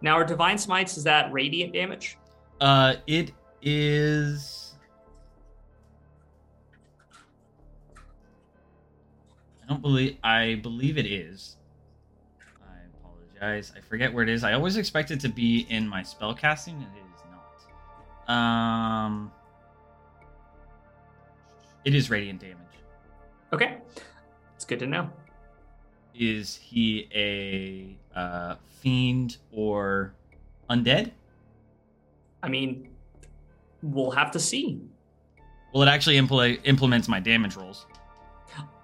[0.00, 2.16] Now, our divine smites is that radiant damage?
[2.60, 4.74] Uh, it is.
[9.62, 10.16] I don't believe.
[10.22, 11.56] I believe it is.
[12.62, 13.72] I apologize.
[13.76, 14.44] I forget where it is.
[14.44, 17.22] I always expect it to be in my spell casting, and it is
[18.28, 18.34] not.
[18.34, 19.32] Um,
[21.84, 22.56] it is radiant damage.
[23.52, 23.78] Okay.
[24.68, 25.08] It's good to know.
[26.14, 30.12] Is he a uh, fiend or
[30.68, 31.12] undead?
[32.42, 32.90] I mean,
[33.82, 34.78] we'll have to see.
[35.72, 37.86] Well, it actually impl- implements my damage rolls.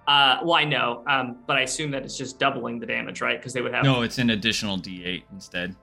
[0.07, 3.37] Uh, well, I know, um, but I assume that it's just doubling the damage, right?
[3.39, 3.83] Because they would have.
[3.83, 5.75] No, it's an additional D8 instead.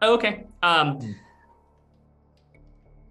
[0.00, 0.46] Oh, okay.
[0.64, 1.12] Um, Hmm.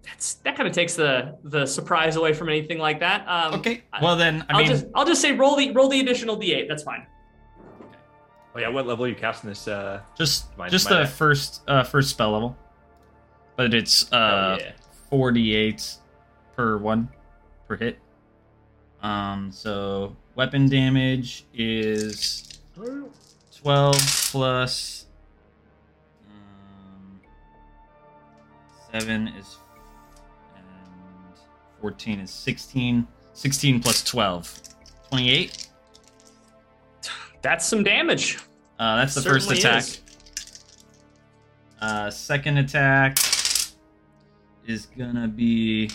[0.04, 3.26] That's that kind of takes the the surprise away from anything like that.
[3.28, 3.82] Um, Okay.
[4.00, 6.66] Well then, I I'll mean, just I'll just say roll the roll the additional d8.
[6.68, 7.06] That's fine.
[8.54, 9.66] oh yeah, what level are you casting this?
[9.68, 11.02] Uh, just Divine just Smite.
[11.02, 12.56] the first uh first spell level.
[13.56, 14.72] But it's uh oh, yeah.
[15.10, 15.94] 48
[16.56, 17.08] per one
[17.68, 17.98] per hit.
[19.02, 22.60] Um so weapon damage is
[23.62, 23.94] 12
[24.32, 25.06] plus
[26.26, 27.20] um
[28.92, 29.61] 7 is and
[31.82, 34.60] 14 is 16 16 plus 12
[35.10, 35.68] 28
[37.42, 38.38] That's some damage.
[38.78, 39.84] Uh, that's the first attack.
[41.80, 43.18] Uh, second attack
[44.64, 45.90] is gonna be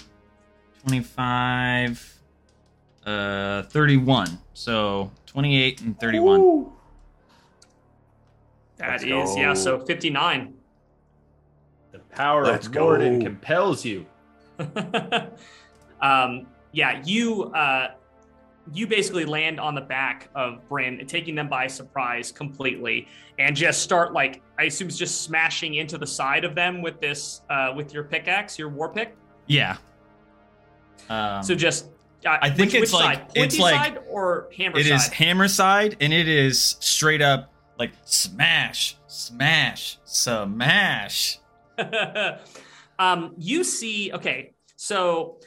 [0.86, 2.22] 25,
[3.06, 4.38] uh, 31.
[4.54, 6.66] So 28 and 31.
[8.78, 9.38] That Let's is go.
[9.38, 9.54] yeah.
[9.54, 10.54] So fifty nine.
[11.94, 12.82] The power Let's of go.
[12.82, 14.06] Morden compels you.
[16.02, 17.92] um, yeah, you uh,
[18.74, 23.08] you basically land on the back of Bryn, taking them by surprise completely,
[23.40, 27.00] and just start like I assume it's just smashing into the side of them with
[27.00, 29.16] this uh, with your pickaxe, your war pick.
[29.48, 29.78] Yeah.
[31.10, 31.88] Um, so just
[32.26, 33.28] uh, I think which, it's which like- side?
[33.36, 34.96] it's Pointy like- side or hammer it side.
[34.96, 41.40] is hammer side, and it is straight up like smash, smash, smash.
[43.00, 45.38] um, you see, okay, so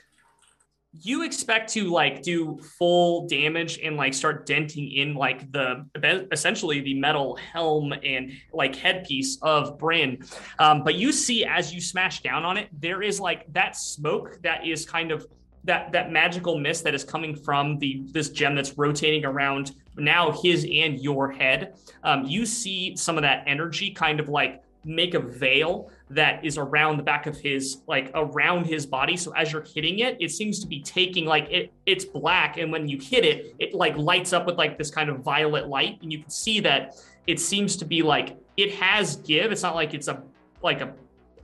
[0.92, 5.86] you expect to like do full damage and like start denting in like the
[6.32, 10.18] essentially the metal helm and like headpiece of Bryn.
[10.58, 14.40] Um, but you see as you smash down on it, there is like that smoke
[14.42, 15.26] that is kind of
[15.62, 20.32] that that magical mist that is coming from the this gem that's rotating around now
[20.42, 21.74] his and your head.
[22.02, 26.58] Um, you see some of that energy kind of like make a veil that is
[26.58, 30.30] around the back of his like around his body so as you're hitting it it
[30.30, 33.96] seems to be taking like it it's black and when you hit it it like
[33.96, 36.96] lights up with like this kind of violet light and you can see that
[37.28, 40.22] it seems to be like it has give it's not like it's a
[40.62, 40.92] like a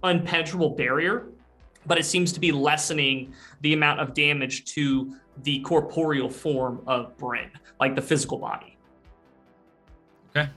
[0.03, 1.29] unpenetrable barrier
[1.87, 7.17] but it seems to be lessening the amount of damage to the corporeal form of
[7.17, 7.51] Bryn,
[7.81, 8.77] like the physical body.
[10.31, 10.51] Okay.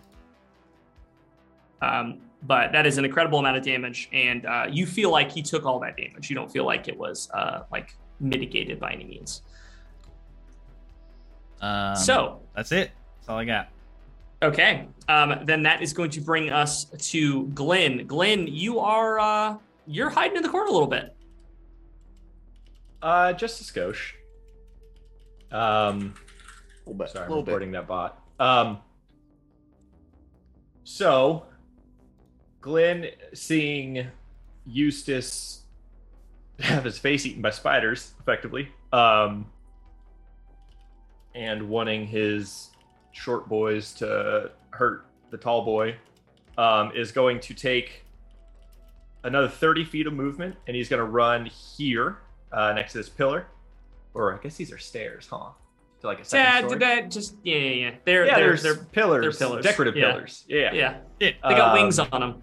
[1.82, 5.42] Um, but that is an incredible amount of damage, and uh, you feel like he
[5.42, 6.30] took all that damage.
[6.30, 9.42] You don't feel like it was uh, like mitigated by any means.
[11.62, 12.92] Um, so, that's it.
[13.18, 13.70] That's all I got.
[14.42, 18.08] okay, um, then that is going to bring us to Glenn.
[18.08, 21.16] Glenn, you are uh, you're hiding in the corner a little bit.
[23.02, 24.14] Uh, just a skosh.
[25.52, 26.14] Um,
[26.86, 27.10] little bit.
[27.10, 27.72] sorry, I'm little bit.
[27.72, 28.22] that bot.
[28.40, 28.80] Um,
[30.84, 31.46] so,
[32.62, 34.08] Glenn seeing
[34.66, 35.62] Eustace
[36.60, 39.46] have his face eaten by spiders, effectively, um,
[41.36, 42.70] and wanting his
[43.12, 45.96] short boys to hurt the tall boy,
[46.58, 48.04] um, is going to take
[49.24, 52.18] another 30 feet of movement, and he's going to run here
[52.52, 53.48] uh, next to this pillar.
[54.14, 55.52] Or I guess these are stairs, huh?
[56.02, 56.70] To like a second Yeah, story.
[56.72, 57.96] did that just yeah, yeah, yeah.
[58.06, 59.64] They're yeah, they're they're pillars, they're pillars.
[59.66, 60.12] decorative Yeah.
[60.14, 60.46] pillars.
[60.48, 60.98] Yeah, yeah.
[61.22, 61.36] Shit.
[61.44, 62.42] They got Um, wings on them.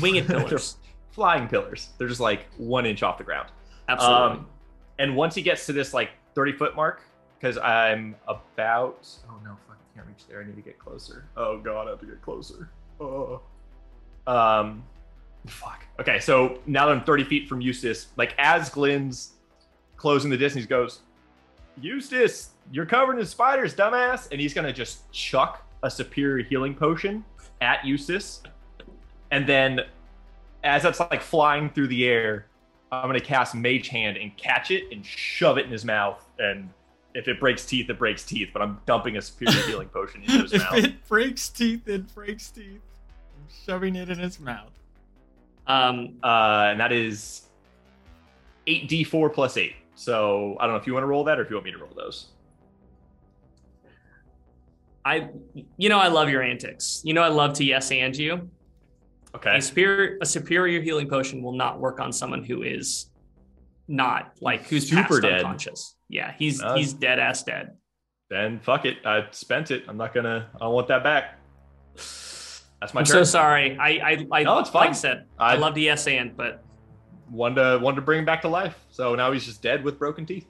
[0.00, 0.76] Winged pillars.
[1.10, 1.90] flying pillars.
[1.98, 3.48] They're just like one inch off the ground.
[3.88, 4.38] Absolutely.
[4.38, 4.46] Um,
[4.98, 7.02] and once he gets to this like 30 foot mark,
[7.38, 10.40] because I'm about oh no, fuck, I can't reach there.
[10.40, 11.24] I need to get closer.
[11.36, 12.70] Oh god, I have to get closer.
[13.00, 13.40] Oh.
[14.26, 14.84] Um
[15.46, 15.84] fuck.
[15.98, 19.32] Okay, so now that I'm 30 feet from Eustace, like as Glenn's
[19.96, 21.00] closing the distance, he goes,
[21.80, 24.28] Eustace, you're covered in spiders, dumbass.
[24.30, 27.24] And he's gonna just chuck a superior healing potion
[27.60, 28.42] at Eustace.
[29.32, 29.80] And then
[30.62, 32.46] as that's like flying through the air,
[32.92, 36.22] I'm gonna cast Mage Hand and catch it and shove it in his mouth.
[36.38, 36.68] And
[37.14, 38.50] if it breaks teeth, it breaks teeth.
[38.52, 40.74] But I'm dumping a superior healing potion into his if mouth.
[40.84, 42.80] it breaks teeth, it breaks teeth.
[42.80, 44.70] I'm shoving it in his mouth.
[45.66, 47.48] um, Uh, and that is
[48.66, 49.74] eight d4 plus eight.
[49.94, 51.72] So I don't know if you want to roll that or if you want me
[51.72, 52.28] to roll those.
[55.04, 55.28] I
[55.78, 57.00] you know I love your antics.
[57.04, 58.48] You know I love to yes and you.
[59.34, 59.56] Okay.
[59.56, 63.06] A superior a superior healing potion will not work on someone who is
[63.88, 65.40] not like who's Super dead.
[65.40, 65.96] unconscious.
[66.08, 67.76] Yeah, he's Uh, he's dead ass dead.
[68.30, 68.98] Then fuck it.
[69.04, 69.84] I spent it.
[69.88, 70.48] I'm not gonna.
[70.56, 71.38] I don't want that back.
[71.94, 72.98] That's my turn.
[73.00, 73.06] I'm turn.
[73.06, 73.76] so sorry.
[73.78, 74.94] I I, I No, it's like I fine.
[74.94, 76.62] said I, I- love the yes and, but
[77.30, 78.78] One to one to bring him back to life.
[78.90, 80.46] So now he's just dead with broken teeth.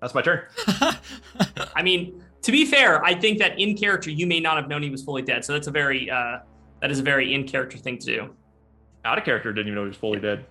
[0.00, 0.42] That's my turn.
[1.74, 4.82] I mean, to be fair, I think that in character you may not have known
[4.82, 5.44] he was fully dead.
[5.44, 6.38] So that's a very uh
[6.80, 8.34] that is a very in character thing to do.
[9.04, 10.44] Out of character, didn't even know he was fully dead.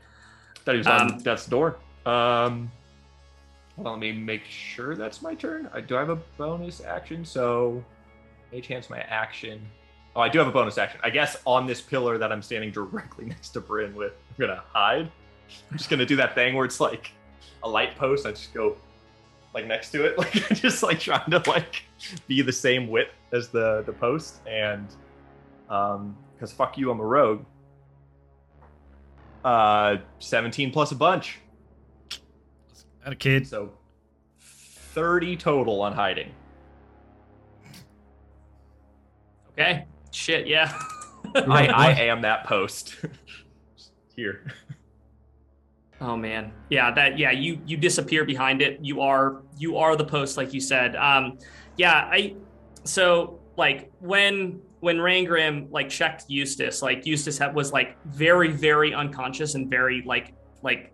[0.65, 1.77] Thought he was on Um, death's door.
[2.05, 2.71] Um,
[3.77, 5.69] on, let me make sure that's my turn.
[5.73, 7.83] I do I have a bonus action, so
[8.51, 9.61] Mage Hand's my action.
[10.15, 10.99] Oh, I do have a bonus action.
[11.03, 14.63] I guess on this pillar that I'm standing directly next to Bryn with, I'm gonna
[14.73, 15.11] hide.
[15.71, 17.11] I'm just gonna do that thing where it's like
[17.63, 18.25] a light post.
[18.25, 18.77] I just go
[19.53, 21.83] like next to it, like just like trying to like
[22.27, 24.87] be the same width as the the post, and
[25.69, 27.45] um, because fuck you, I'm a rogue.
[29.43, 31.39] Uh, 17 plus a bunch.
[33.03, 33.47] Got a kid.
[33.47, 33.71] So
[34.39, 36.31] 30 total on hiding.
[39.51, 39.85] Okay.
[40.11, 40.77] Shit, yeah.
[41.35, 42.95] I, I am that post.
[44.15, 44.51] Here.
[45.99, 48.79] Oh man, yeah, that yeah, you you disappear behind it.
[48.81, 50.95] You are you are the post, like you said.
[50.95, 51.39] Um,
[51.75, 52.35] yeah, I
[52.83, 58.93] so like when when Rangrim like checked Eustace, like Eustace had, was like very very
[58.93, 60.93] unconscious and very like like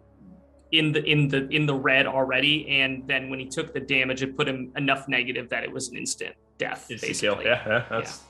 [0.71, 4.23] in the in the in the red already, and then when he took the damage,
[4.23, 6.87] it put him enough negative that it was an instant death.
[6.87, 7.45] The basically.
[7.45, 8.21] Yeah, yeah, that's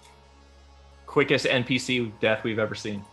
[1.06, 3.04] quickest NPC death we've ever seen.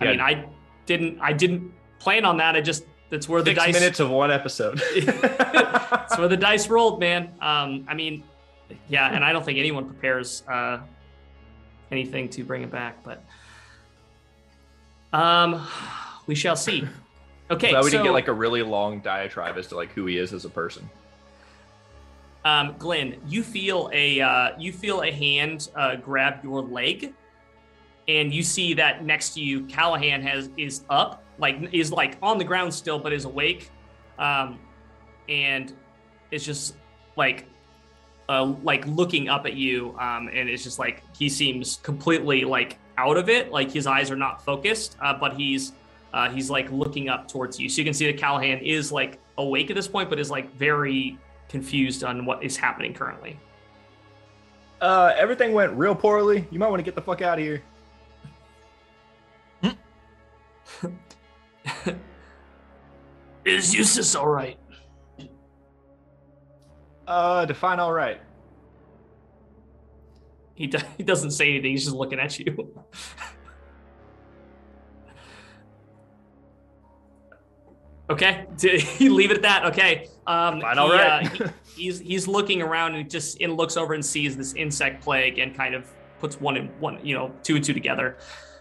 [0.00, 0.46] I mean, I
[0.86, 2.56] didn't I didn't plan on that.
[2.56, 4.80] I just that's where the Six dice minutes of one episode.
[5.90, 7.34] That's where the dice rolled, man.
[7.40, 8.22] Um, I mean,
[8.88, 10.78] yeah, and I don't think anyone prepares uh,
[11.90, 13.22] anything to bring it back, but
[15.12, 15.66] um,
[16.26, 16.86] we shall see.
[17.50, 20.06] Okay, Glad we so didn't get like a really long diatribe as to like who
[20.06, 20.88] he is as a person.
[22.44, 27.12] um, Glenn, you feel a uh, you feel a hand uh, grab your leg,
[28.06, 32.38] and you see that next to you, Callahan has is up, like is like on
[32.38, 33.68] the ground still, but is awake,
[34.20, 34.60] um,
[35.28, 35.72] and
[36.30, 36.76] is just
[37.16, 37.46] like
[38.30, 42.78] uh, like looking up at you, um, and it's just like he seems completely like
[42.96, 45.72] out of it, like his eyes are not focused, uh, but he's
[46.14, 47.68] uh, he's like looking up towards you.
[47.68, 50.54] So you can see that Callahan is like awake at this point, but is like
[50.54, 51.18] very
[51.48, 53.36] confused on what is happening currently.
[54.80, 56.46] Uh, everything went real poorly.
[56.52, 57.62] You might want to get the fuck out of here.
[63.44, 64.59] Is Eustace all right?
[67.10, 68.20] Uh, define all right.
[70.54, 71.72] He, do- he doesn't say anything.
[71.72, 72.72] He's just looking at you.
[78.08, 79.64] okay, did he leave it at that?
[79.66, 80.08] Okay.
[80.26, 81.26] Um, Fine, he, all right.
[81.40, 85.02] uh, he- he's he's looking around and just and looks over and sees this insect
[85.02, 88.18] plague and kind of puts one and one, you know, two and two together.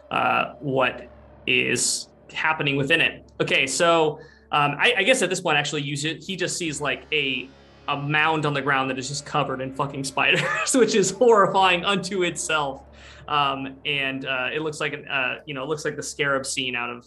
[0.10, 1.08] Uh, what
[1.46, 3.32] is happening within it?
[3.42, 4.20] Okay, so
[4.52, 7.48] um, I, I guess at this point, actually, you ju- he just sees like a
[7.90, 10.42] a mound on the ground that is just covered in fucking spiders,
[10.76, 12.84] which is horrifying unto itself.
[13.28, 16.46] Um, and uh, it looks like an, uh, you know, it looks like the scarab
[16.46, 17.06] scene out of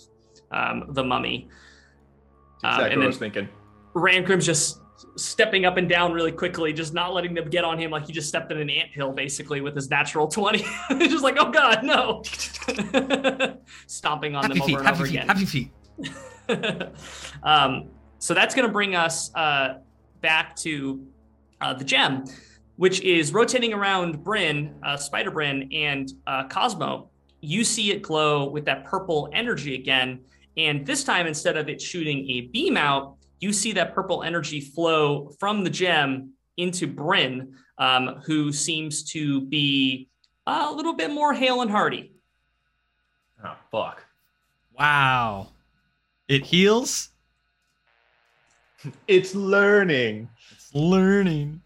[0.50, 1.48] um, the Mummy.
[2.62, 3.48] That's Um, exactly and what I was thinking.
[3.94, 4.78] Rangrim's just
[5.16, 8.12] stepping up and down really quickly, just not letting them get on him like he
[8.12, 10.58] just stepped in an anthill basically with his natural 20.
[11.08, 12.22] just like, oh god, no.
[13.88, 15.26] Stomping on Happy them feet, over and over feet, again.
[15.28, 15.70] happy feet.
[17.42, 19.74] um, so that's going to bring us uh,
[20.22, 21.06] back to
[21.60, 22.24] uh, the gem,
[22.76, 27.10] which is rotating around Bryn, uh, Spider Bryn, and uh, Cosmo.
[27.40, 30.20] You see it glow with that purple energy again.
[30.56, 34.60] And this time, instead of it shooting a beam out, you see that purple energy
[34.60, 40.08] flow from the gem into Bryn, um, who seems to be
[40.46, 42.12] a little bit more hale and hearty.
[43.44, 44.04] Oh fuck.
[44.78, 45.48] Wow.
[46.28, 47.11] It heals.
[49.06, 50.28] It's learning.
[50.50, 51.60] It's learning.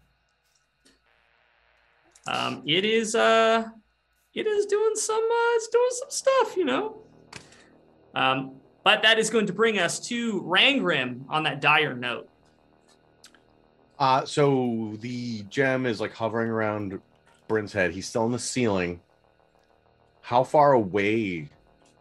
[2.27, 3.65] Um, it is uh,
[4.33, 6.97] it is doing some uh, it's doing some stuff, you know.
[8.13, 8.53] Um,
[8.83, 12.29] but that is going to bring us to Rangrim on that dire note.
[13.99, 16.99] Uh, so the gem is like hovering around
[17.47, 17.91] Bryn's head.
[17.91, 19.01] He's still in the ceiling.
[20.21, 21.49] How far away?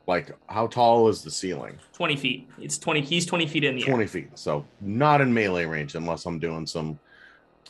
[0.06, 1.78] Like, how tall is the ceiling?
[1.92, 2.48] Twenty feet.
[2.60, 3.00] It's twenty.
[3.00, 4.08] He's twenty feet in the 20 air.
[4.08, 4.28] feet.
[4.38, 6.98] So not in melee range unless I'm doing some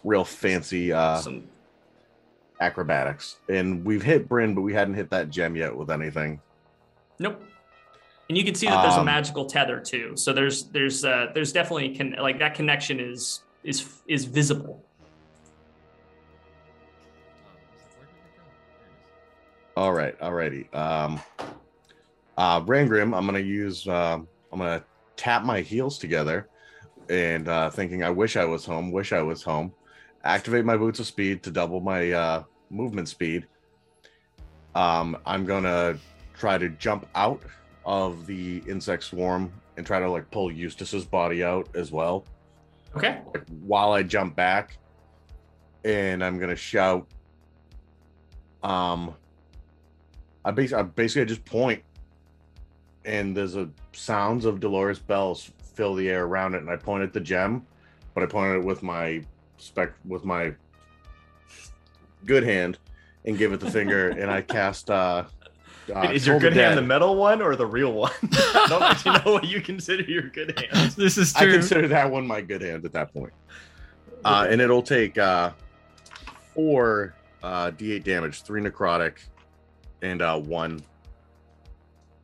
[0.04, 1.44] real fancy uh Some,
[2.60, 3.36] acrobatics.
[3.48, 6.40] And we've hit Bryn, but we hadn't hit that gem yet with anything.
[7.18, 7.42] nope.
[8.28, 10.12] And you can see that there's a Um, magical tether too.
[10.16, 14.82] So there's there's uh, there's definitely can like that connection is is is visible.
[19.76, 20.74] All right, alrighty.
[20.74, 21.20] Um
[22.36, 24.84] uh Rangrim, I'm gonna use um I'm gonna
[25.16, 26.48] tap my heels together
[27.08, 29.72] and uh thinking I wish I was home, wish I was home.
[30.24, 33.46] Activate my boots of speed to double my uh movement speed.
[34.74, 35.98] Um I'm gonna
[36.34, 37.42] try to jump out
[37.84, 42.24] of the insect swarm and try to like pull Eustace's body out as well.
[42.96, 43.20] Okay.
[43.34, 44.78] like while I jump back,
[45.84, 47.06] and I'm gonna shout.
[48.62, 49.14] Um,
[50.44, 51.82] I basically, I basically just point,
[53.06, 57.02] and there's a sounds of dolorous bells fill the air around it, and I point
[57.02, 57.64] at the gem,
[58.14, 59.22] but I point at it with my
[59.56, 60.52] spec with my
[62.26, 62.78] good hand,
[63.24, 64.90] and give it the finger, and I cast.
[64.90, 65.24] uh
[65.94, 66.82] uh, is your Toll the good hand Dead.
[66.82, 68.10] the metal one or the real one?
[68.68, 70.90] Don't let you know what you consider your good hand.
[70.92, 71.48] This is true.
[71.48, 73.32] I consider that one my good hand at that point.
[74.24, 75.52] Uh, and it'll take uh,
[76.54, 79.18] four uh, d8 damage, three necrotic,
[80.02, 80.82] and uh, one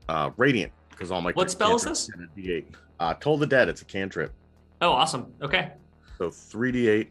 [0.08, 2.64] uh, radiant because all my What spell is a D8.
[3.00, 3.68] Uh, Toll the Dead.
[3.68, 4.32] It's a cantrip,
[4.80, 5.32] Oh, awesome.
[5.42, 5.72] Okay.
[6.18, 7.08] so three d8,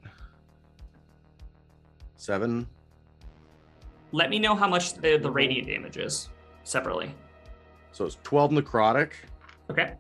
[2.16, 2.68] seven.
[4.14, 6.30] Let me know how much the, the radiant damage is
[6.64, 7.14] separately.
[7.92, 9.12] So it's twelve necrotic,
[9.70, 9.94] Okay.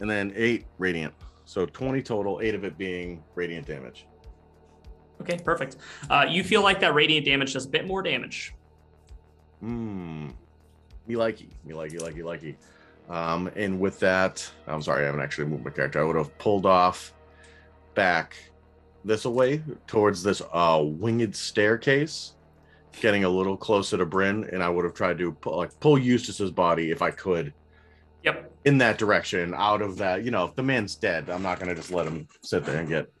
[0.00, 1.14] and then eight radiant.
[1.44, 2.40] So twenty total.
[2.42, 4.06] Eight of it being radiant damage.
[5.20, 5.76] Okay, perfect.
[6.10, 8.54] Uh, you feel like that radiant damage does a bit more damage.
[9.60, 10.28] Hmm.
[11.06, 12.54] Me likey, me likey, likey, likey.
[13.12, 16.00] Um, and with that, I'm sorry, I haven't actually moved my character.
[16.00, 17.12] I would have pulled off
[17.94, 18.36] back
[19.04, 22.34] this away towards this uh winged staircase,
[23.00, 25.98] getting a little closer to Bryn, and I would have tried to pull, like pull
[25.98, 27.52] Eustace's body if I could
[28.22, 28.52] Yep.
[28.64, 30.22] in that direction, out of that.
[30.24, 32.88] You know, if the man's dead, I'm not gonna just let him sit there and
[32.88, 33.12] get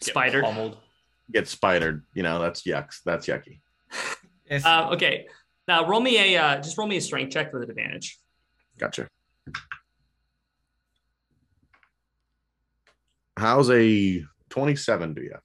[0.00, 0.42] Get Spider.
[0.42, 0.78] pummeled.
[1.30, 2.02] get spidered.
[2.14, 3.02] You know, that's yucks.
[3.04, 3.60] That's yucky.
[4.50, 5.26] Uh, okay.
[5.68, 8.18] Now roll me a uh, just roll me a strength check with advantage.
[8.78, 9.08] Gotcha.
[13.36, 15.36] How's a 27 do you?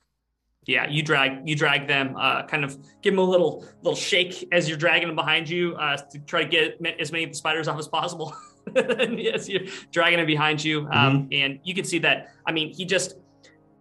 [0.65, 4.47] Yeah, you drag you drag them, uh, kind of give them a little little shake
[4.51, 7.37] as you're dragging them behind you uh, to try to get as many of the
[7.37, 8.35] spiders off as possible.
[8.75, 12.33] yes, you're dragging them behind you, um, and you can see that.
[12.45, 13.15] I mean, he just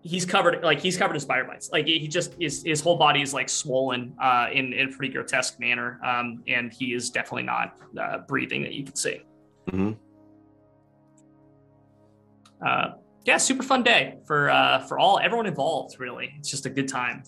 [0.07, 1.71] he's covered like he's covered in spider bites.
[1.73, 5.13] Like he just is his whole body is like swollen uh, in in a pretty
[5.13, 9.23] grotesque manner, um, and he is definitely not uh, breathing that you can see.
[9.71, 9.93] Mm-hmm.
[12.67, 12.89] Uh,
[13.25, 15.99] yeah, super fun day for uh, for all everyone involved.
[15.99, 17.23] Really, it's just a good time.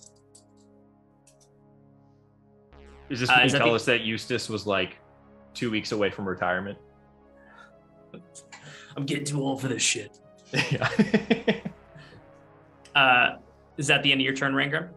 [3.11, 4.99] Is this Uh, you that tell the- us that Eustace was like
[5.55, 6.79] two weeks away from retirement?
[8.97, 10.19] I'm getting too old for this shit.
[10.71, 10.89] yeah.
[12.99, 13.37] Uh,
[13.77, 14.89] is that the end of your turn, Rangrim?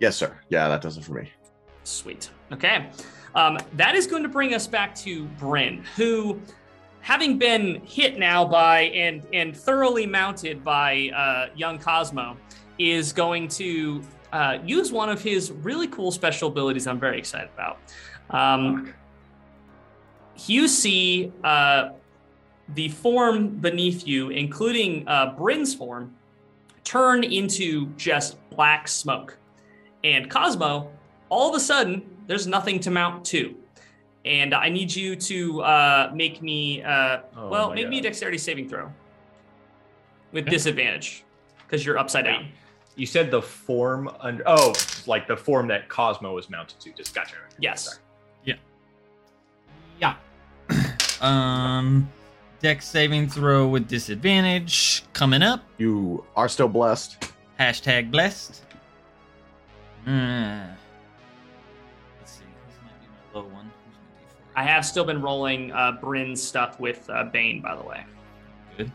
[0.00, 0.36] Yes, sir.
[0.48, 1.30] Yeah, that does it for me.
[1.84, 2.30] Sweet.
[2.52, 2.90] Okay.
[3.36, 6.40] Um, that is going to bring us back to Bryn, who,
[7.00, 12.36] having been hit now by and and thoroughly mounted by uh, young Cosmo,
[12.78, 16.88] is going to uh, use one of his really cool special abilities.
[16.88, 17.78] I'm very excited about.
[18.30, 18.92] Um,
[20.46, 21.90] you see uh,
[22.70, 26.14] the form beneath you, including uh, Bryn's form,
[26.82, 29.36] turn into just black smoke.
[30.02, 30.90] And Cosmo,
[31.28, 33.54] all of a sudden, there's nothing to mount to.
[34.24, 38.02] And I need you to uh, make me, uh, Oh well, my make me a
[38.02, 38.90] dexterity saving throw
[40.32, 40.50] with Okay.
[40.50, 41.24] disadvantage
[41.58, 42.48] because you're upside down.
[42.96, 44.42] You said the form under.
[44.46, 44.72] Oh,
[45.06, 46.92] like the form that Cosmo was mounted to.
[46.92, 47.34] Just gotcha.
[47.58, 47.84] Yes.
[47.84, 47.98] Sorry.
[50.00, 50.14] Yeah.
[51.20, 52.08] um,
[52.64, 55.60] dex saving throw with disadvantage coming up.
[55.76, 57.30] You are still blessed.
[57.60, 58.62] Hashtag blessed.
[60.06, 60.64] Uh,
[62.18, 62.40] let's see.
[62.66, 63.70] This might be my low one.
[63.82, 63.96] Where's
[64.54, 64.56] my D4?
[64.56, 68.06] I have still been rolling uh, Bryn's stuff with uh, Bane, by the way.
[68.78, 68.90] Good.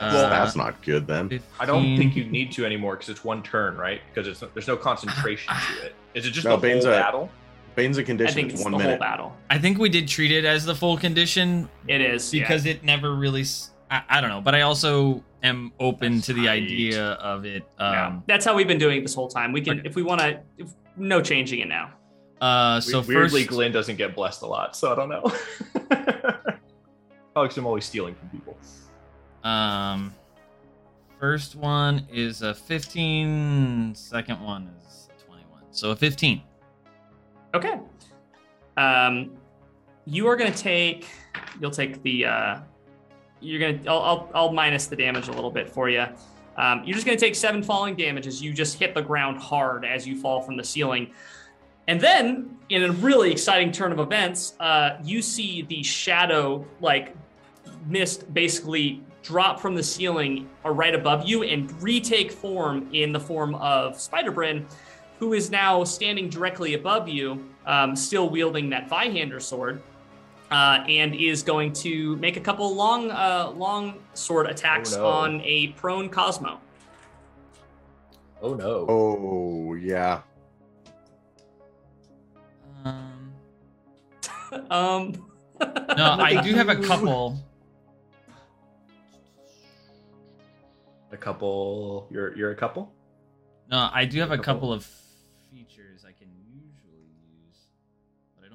[0.00, 1.40] Well, Uh, that's not good then.
[1.60, 4.00] I don't think you need to anymore because it's one turn, right?
[4.12, 5.94] Because it's there's no concentration to it.
[6.14, 7.30] Is it just No, the Bane's whole a- battle?
[7.78, 8.34] Bane's a condition.
[8.34, 8.90] think It's it's one the minute.
[8.90, 9.36] whole battle.
[9.50, 12.42] I think we did treat it as the full condition It is yeah.
[12.42, 13.44] because it never really.
[13.90, 16.62] I don't know, but I also am open That's to the right.
[16.62, 17.62] idea of it.
[17.78, 18.06] Yeah.
[18.08, 19.52] Um, That's how we've been doing it this whole time.
[19.52, 19.88] We can, Okay.
[19.88, 20.40] if we want to,
[20.96, 21.90] no changing it now.
[22.42, 25.22] uh, so We- Weirdly, first, Glenn doesn't get blessed a lot, so I don't know.
[27.32, 28.58] Probably 'cause I'm always stealing from people.
[29.44, 30.12] Um,
[31.20, 33.94] first one is a 15.
[33.94, 35.62] Second one is 21.
[35.70, 36.42] So a 15.
[37.54, 37.80] Okay.
[38.76, 39.30] Um,
[40.04, 41.06] you are going to take.
[41.60, 42.26] You'll take the.
[42.26, 42.60] Uh,
[43.40, 43.90] you're gonna.
[43.90, 44.30] I'll, I'll.
[44.34, 46.06] I'll minus the damage a little bit for you.
[46.56, 49.38] Um, you're just going to take seven falling damage as you just hit the ground
[49.38, 51.12] hard as you fall from the ceiling.
[51.86, 57.14] And then, in a really exciting turn of events, uh, you see the shadow, like
[57.86, 63.20] mist, basically drop from the ceiling uh, right above you and retake form in the
[63.20, 64.66] form of Spider Bryn,
[65.18, 69.82] who is now standing directly above you, um, still wielding that Zweihander sword,
[70.50, 75.06] uh, and is going to make a couple long, uh, long sword attacks no.
[75.06, 76.60] on a prone Cosmo.
[78.40, 78.86] Oh no.
[78.88, 80.22] Oh yeah.
[82.84, 83.32] Um,
[84.70, 85.26] um,
[85.60, 87.44] no, I do have a couple.
[91.10, 92.06] A couple.
[92.10, 92.92] You're you're a couple.
[93.70, 94.54] No, I do have a Couple.
[94.54, 94.86] couple of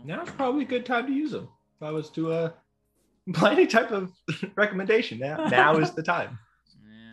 [0.03, 1.47] Now's probably a good time to use them.
[1.77, 2.51] If I was to uh,
[3.27, 4.11] buy any type of
[4.55, 6.37] recommendation, now now is the time.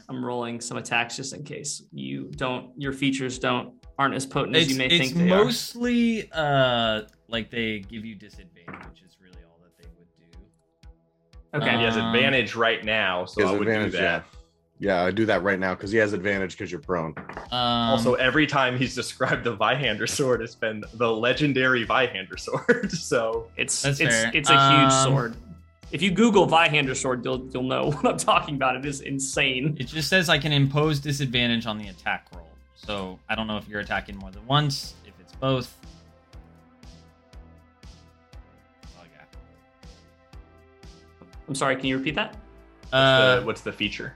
[0.09, 4.57] I'm rolling some attacks just in case you don't, your features don't aren't as potent
[4.57, 5.45] as you may it's think they are.
[5.45, 11.65] mostly uh like they give you disadvantage, which is really all that they would do.
[11.65, 11.79] Okay.
[11.79, 14.03] He has Um, advantage right now, so I would do that.
[14.03, 14.23] Yeah,
[14.89, 17.15] I do that right now because he has advantage because you're prone.
[17.51, 22.91] Um, also, every time he's described the Zweihander sword, it's been the legendary Zweihander sword.
[23.11, 24.31] so It's it's fair.
[24.33, 25.37] it's a huge Um, sword.
[25.93, 28.77] If you Google Zweihander sword, you'll you'll know what I'm talking about.
[28.77, 29.77] It is insane.
[29.79, 32.47] It just says I can impose disadvantage on the attack roll.
[32.75, 35.77] So I don't know if you're attacking more than once, if it's both.
[38.97, 39.25] Oh, yeah.
[41.49, 41.77] I'm sorry.
[41.77, 42.31] Can you repeat that?
[42.31, 44.15] what's, Uh, the, what's the feature?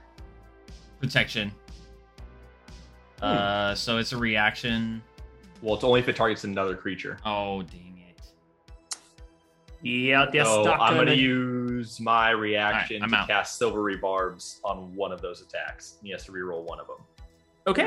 [0.99, 1.51] Protection.
[3.19, 3.25] Hmm.
[3.25, 5.01] Uh, so it's a reaction.
[5.61, 7.17] Well, it's only if it targets another creature.
[7.25, 8.27] Oh, dang it.
[9.81, 11.05] Yeah, that's so not I'm gonna.
[11.07, 13.27] going use my reaction I'm to out.
[13.27, 15.97] cast Silvery Barbs on one of those attacks.
[16.03, 16.97] He has to reroll one of them.
[17.67, 17.85] Okay.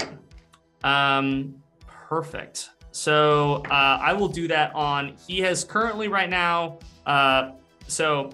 [0.85, 2.71] Um, perfect.
[2.91, 5.15] So uh, I will do that on.
[5.27, 6.79] He has currently right now.
[7.07, 7.53] Uh,
[7.87, 8.31] so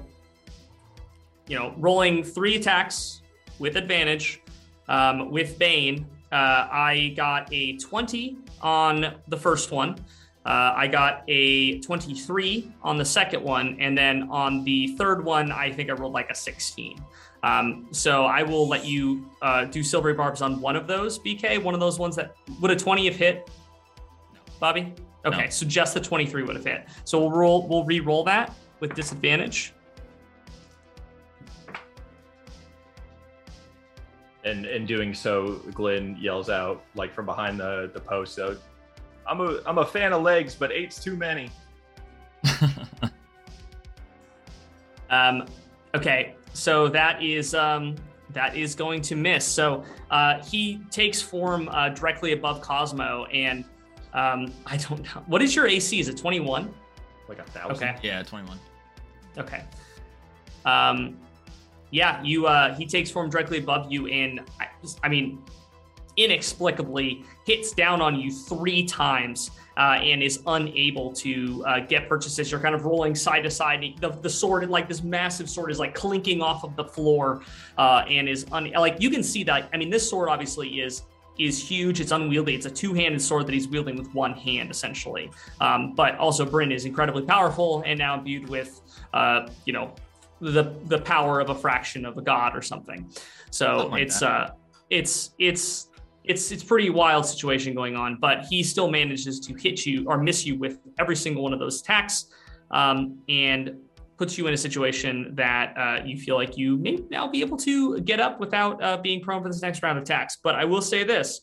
[1.48, 3.22] you know, rolling three attacks
[3.58, 4.40] with advantage.
[4.88, 9.96] Um, with Bane, uh, I got a 20 on the first one.
[10.46, 15.50] Uh, I got a 23 on the second one, and then on the third one,
[15.50, 17.02] I think I rolled like a 16.
[17.42, 21.62] Um, so I will let you uh, do silvery barbs on one of those, BK.
[21.62, 23.48] One of those ones that would a 20 have hit,
[24.60, 24.92] Bobby?
[25.26, 25.50] Okay, No.
[25.50, 26.86] so just the 23 would have hit.
[27.04, 27.66] So we'll roll.
[27.66, 29.72] We'll re-roll that with disadvantage.
[34.44, 38.56] And in doing so, Glenn yells out, like from behind the, the post, so,
[39.26, 41.50] I'm a I'm a fan of legs, but eight's too many.
[45.10, 45.46] Um,
[45.94, 47.94] okay, so that is um,
[48.30, 49.44] that is going to miss.
[49.44, 53.64] So uh, he takes form uh, directly above Cosmo, and
[54.12, 56.00] um, I don't know what is your AC.
[56.00, 56.72] Is it 21?
[57.28, 57.88] Like a thousand.
[57.88, 57.96] Okay.
[58.02, 58.58] yeah, 21.
[59.38, 59.62] Okay.
[60.64, 61.16] Um,
[61.94, 62.46] yeah, you.
[62.48, 64.66] Uh, he takes form directly above you, and I,
[65.04, 65.40] I mean,
[66.16, 72.50] inexplicably hits down on you three times uh, and is unable to uh, get purchases.
[72.50, 73.94] You're kind of rolling side to side.
[74.00, 77.42] The, the sword, like this massive sword, is like clinking off of the floor
[77.78, 79.68] uh, and is un- like you can see that.
[79.72, 81.02] I mean, this sword obviously is
[81.38, 82.00] is huge.
[82.00, 82.56] It's unwieldy.
[82.56, 85.30] It's a two-handed sword that he's wielding with one hand, essentially.
[85.60, 88.80] Um, but also, Bryn is incredibly powerful and now imbued with,
[89.12, 89.94] uh, you know,
[90.52, 93.08] the the power of a fraction of a god or something.
[93.50, 94.30] So Something like it's that.
[94.30, 94.50] uh,
[94.90, 95.88] it's it's
[96.24, 98.18] it's it's pretty wild situation going on.
[98.20, 101.58] But he still manages to hit you or miss you with every single one of
[101.58, 102.26] those attacks,
[102.70, 103.76] um, and
[104.16, 107.56] puts you in a situation that uh, you feel like you may now be able
[107.56, 110.38] to get up without uh, being prone for this next round of attacks.
[110.42, 111.40] But I will say this: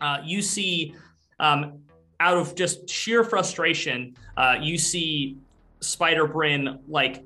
[0.00, 0.94] uh, you see,
[1.40, 1.78] um,
[2.20, 5.38] out of just sheer frustration, uh, you see
[5.80, 7.24] Spider Bryn like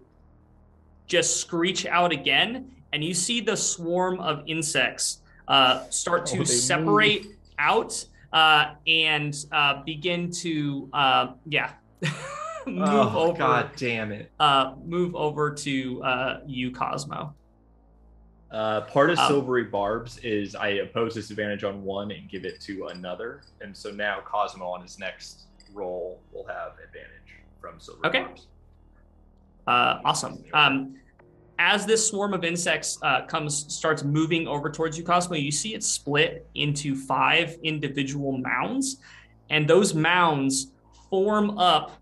[1.11, 6.39] just screech out again, and you see the swarm of insects uh, start to Oh,
[6.39, 7.27] they separate
[7.59, 11.73] out uh, and uh, begin to, uh, yeah,
[12.67, 14.31] move oh, over God damn it.
[14.39, 17.35] uh, move over to uh, you, Cosmo.
[18.53, 22.61] Uh, part of Um, Silvery Barbs is I oppose disadvantage on one and give it
[22.63, 23.43] to another.
[23.61, 28.17] And so now Cosmo on his next roll will have advantage from Silvery Barbs.
[28.17, 28.25] Okay.
[28.25, 28.47] Barbs.
[29.67, 30.45] Uh, awesome.
[30.53, 31.00] Um,
[31.61, 35.75] as this swarm of insects uh, comes starts moving over towards you, Cosmo, you see
[35.75, 38.97] it split into five individual mounds,
[39.51, 40.73] and those mounds
[41.11, 41.99] form up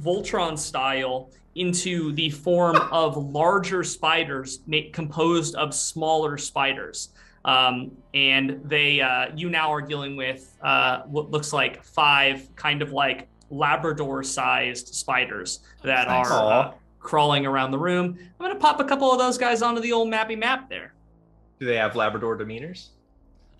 [0.00, 7.10] Voltron style into the form of larger spiders made, composed of smaller spiders.
[7.44, 12.80] Um, and they, uh, you now are dealing with uh, what looks like five kind
[12.80, 16.30] of like Labrador-sized spiders that Nice.
[16.30, 16.74] are uh, Aw.
[17.02, 18.16] Crawling around the room.
[18.18, 20.94] I'm gonna pop a couple of those guys onto the old mappy map there.
[21.58, 22.88] Do they have Labrador demeanors?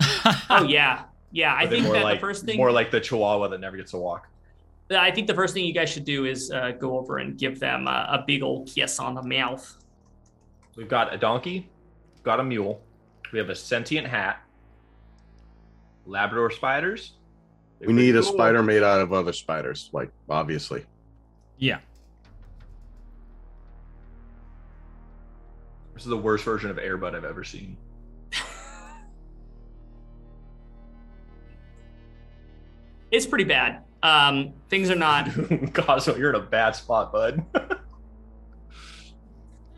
[0.51, 1.55] Oh yeah, yeah.
[1.55, 3.76] I Are they think that like, the first thing more like the Chihuahua that never
[3.76, 4.28] gets to walk.
[4.90, 7.59] I think the first thing you guys should do is uh, go over and give
[7.59, 9.78] them a, a big old kiss on the mouth.
[10.76, 11.70] We've got a donkey,
[12.22, 12.82] got a mule,
[13.32, 14.43] we have a sentient hat,
[16.07, 17.14] Labrador spiders.
[17.78, 20.84] They're We need a spider made out of other spiders, like obviously.
[21.59, 21.78] yeah.
[26.03, 27.76] This is the worst version of Airbud I've ever seen.
[33.12, 33.84] It's pretty bad.
[34.03, 35.28] Um, things are not.
[35.74, 37.44] Cosmo, you're in a bad spot, bud.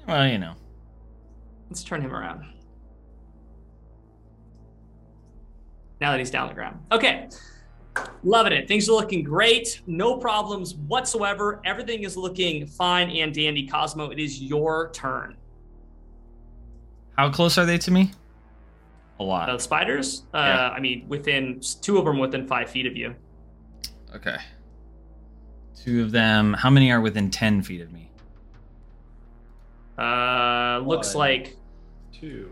[0.06, 0.54] Well, you know.
[1.68, 2.44] Let's turn him around.
[6.00, 6.78] Now that he's down the ground.
[6.90, 7.28] Okay.
[8.22, 8.66] Loving it.
[8.66, 9.82] Things are looking great.
[9.86, 11.60] No problems whatsoever.
[11.66, 13.66] Everything is looking fine and dandy.
[13.66, 15.36] Cosmo, it is your turn.
[17.16, 18.12] How close are they to me?
[19.20, 19.46] A lot.
[19.46, 20.70] The spiders, uh, Yeah.
[20.70, 23.14] I mean, within two of them within five feet of you.
[24.14, 24.36] Okay.
[25.76, 26.54] Two of them.
[26.54, 28.10] How many are within 10 feet of me?
[29.98, 31.20] Uh, looks One.
[31.28, 31.56] like
[32.12, 32.50] Two.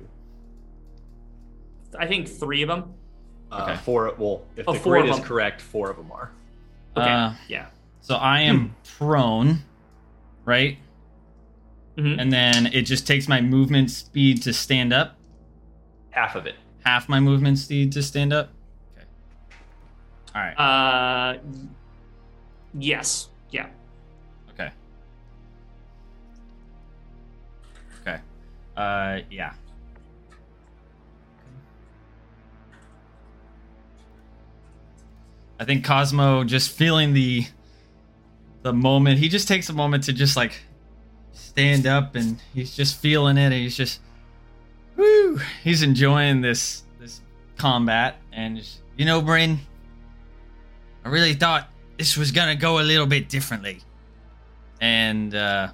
[1.98, 2.94] I think three of them.
[3.50, 3.76] Uh, Okay.
[3.84, 4.14] Four.
[4.18, 6.30] Well, if Oh, the four grid is correct, four of them are.
[6.96, 7.66] Okay, Uh, yeah.
[8.00, 9.62] so I am prone,
[10.44, 10.78] right?
[11.96, 12.20] Mhm.
[12.20, 15.16] And then it just takes my movement speed to stand up.
[16.10, 16.54] Half of it.
[16.84, 18.50] Half my movement speed to stand up.
[18.96, 19.06] Okay.
[20.34, 20.54] All right.
[20.54, 21.38] Uh,
[22.78, 23.66] yes, yeah.
[24.50, 24.70] Okay.
[28.00, 28.20] Okay.
[28.76, 29.52] Uh, yeah.
[35.60, 37.46] I think Cosmo just feeling the
[38.62, 39.18] the moment.
[39.18, 40.60] He just takes a moment to just like
[41.32, 43.52] stand up and he's just feeling it.
[43.52, 44.00] He's just
[44.96, 45.40] woo.
[45.62, 47.20] He's enjoying this this
[47.56, 48.62] combat and
[48.96, 49.60] you know, Bryn.
[51.04, 51.68] I really thought
[51.98, 53.80] this was gonna go a little bit differently.
[54.80, 55.68] And uh,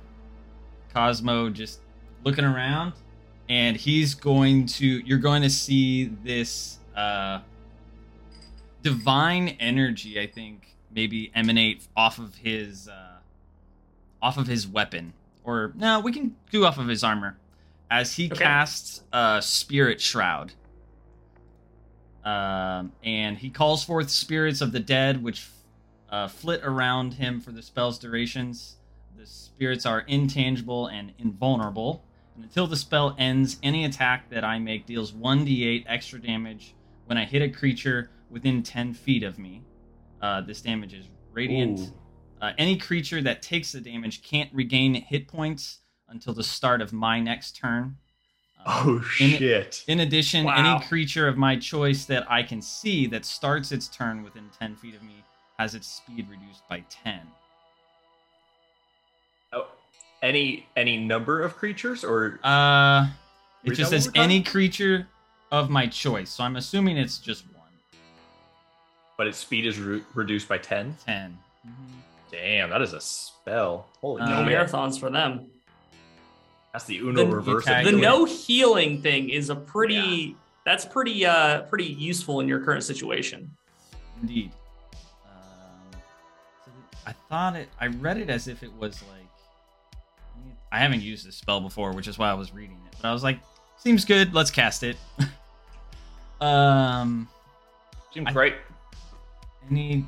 [0.93, 1.81] Cosmo just
[2.25, 2.93] looking around,
[3.49, 4.87] and he's going to.
[4.87, 7.41] You're going to see this uh,
[8.83, 10.21] divine energy.
[10.21, 13.19] I think maybe emanate off of his uh,
[14.21, 15.13] off of his weapon,
[15.49, 17.39] or no, we can do off of his armor,
[17.91, 18.45] as he Okay.
[18.45, 20.53] casts a spirit shroud.
[22.25, 25.49] Um, and he calls forth spirits of the dead, which
[26.11, 28.77] uh, flit around him for the spell's durations.
[29.17, 32.05] The spirits are intangible and invulnerable.
[32.35, 36.75] And until the spell ends, any attack that I make deals 1d8 extra damage
[37.07, 39.63] when I hit a creature within 10 feet of me.
[40.21, 41.81] Uh, this damage is radiant.
[41.81, 41.93] Ooh.
[42.41, 45.79] Uh, any creature that takes the damage can't regain hit points
[46.09, 47.97] until the start of my next turn.
[48.65, 49.85] Um, Oh shit!
[49.89, 50.77] In addition, Wow.
[50.77, 54.77] any creature of my choice that I can see that starts its turn within 10
[54.77, 55.25] feet of me
[55.59, 57.21] has its speed reduced by 10.
[59.53, 59.67] Oh,
[60.23, 63.09] any any number of creatures or Uh,
[63.65, 65.09] it just says any creature
[65.51, 66.31] of my choice.
[66.31, 67.55] So I'm assuming it's just one.
[69.17, 70.97] but its speed is re- reduced by ten.
[71.05, 71.37] 10.
[72.31, 73.89] Damn, that is a spell.
[74.01, 75.51] Holy Uh, No marathons for them.
[76.73, 77.65] That's the Uno The- reverse.
[77.65, 79.95] The no healing thing is a pretty.
[79.95, 80.35] Yeah.
[80.65, 81.25] That's pretty.
[81.25, 83.51] Uh, pretty useful in your current situation.
[84.21, 84.53] Indeed.
[85.25, 86.01] Um,
[87.07, 87.69] I thought it.
[87.81, 89.15] I read it as if it was like.
[90.71, 92.97] I haven't used this spell before, which is why I was reading it.
[93.01, 93.39] But I was like,
[93.79, 94.35] seems good.
[94.35, 94.99] Let's cast it.
[96.43, 97.27] um,
[98.13, 98.55] Seems I- great.
[99.71, 100.05] any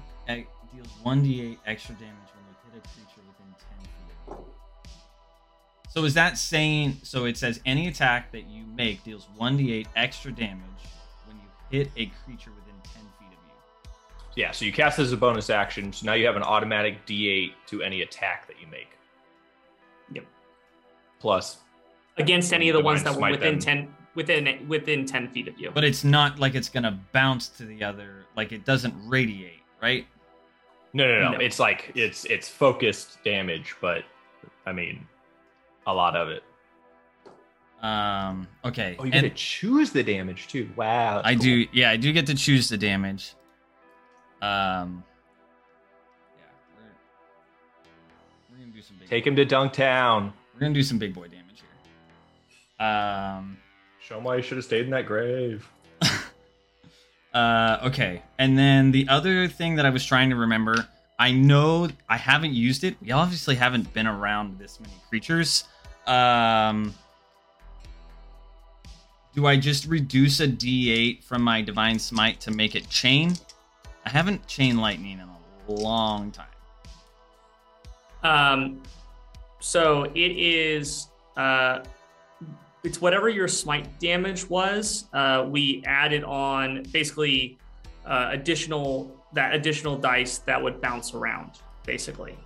[0.83, 4.45] deals one d8 extra damage when you hit a creature within ten feet.
[5.91, 6.99] So is that saying?
[7.03, 10.61] So it says any attack that you make deals one d8 extra damage
[11.27, 13.91] when you hit a creature within ten feet of you.
[14.37, 17.05] Yeah, so you cast this as a bonus action, so now you have an automatic
[17.07, 18.89] D8 to any attack that you make.
[20.13, 20.25] Yep.
[21.21, 21.59] Plus,
[22.19, 23.59] Against any of the ones that were within them.
[23.61, 25.71] ten within within ten feet of you.
[25.73, 28.27] But it's not like it's gonna bounce to the other.
[28.37, 30.07] Like it doesn't radiate, right?
[30.93, 31.39] No, no, no, No.
[31.39, 34.05] It's like it's it's focused damage, but
[34.67, 35.07] I mean,
[35.87, 36.43] a lot of it.
[37.83, 38.47] Um.
[38.65, 38.97] Okay.
[38.99, 40.69] Oh, you and get to choose the damage too.
[40.77, 41.23] Wow.
[41.25, 41.43] I cool.
[41.43, 41.67] do.
[41.73, 43.35] Yeah, I do get to choose the damage.
[44.43, 45.03] Um.
[46.37, 46.43] Yeah.
[46.77, 46.83] We're,
[48.51, 49.09] we're gonna do some big.
[49.09, 50.33] Take him to Dunktown.
[50.53, 51.63] We're gonna do some big boy damage
[52.79, 52.87] here.
[52.87, 53.57] Um.
[53.99, 55.67] Show him why you should have stayed in that grave.
[57.33, 58.23] Uh, okay.
[58.39, 62.55] And then the other thing that I was trying to remember, I know I haven't
[62.55, 62.97] used it.
[63.01, 65.65] We obviously haven't been around this many creatures.
[66.07, 66.95] Um,
[69.35, 73.35] do I just reduce a d8 from my divine smite to make it chain?
[74.05, 76.47] I haven't chain lightning in a long time.
[78.23, 78.83] Um,
[79.61, 81.09] so it is.
[81.37, 81.81] Uh,
[82.83, 85.07] it's whatever your smite damage was.
[85.13, 87.59] Uh, we added on basically
[88.07, 91.53] uh, additional that additional dice that would bounce around,
[91.87, 92.37] basically,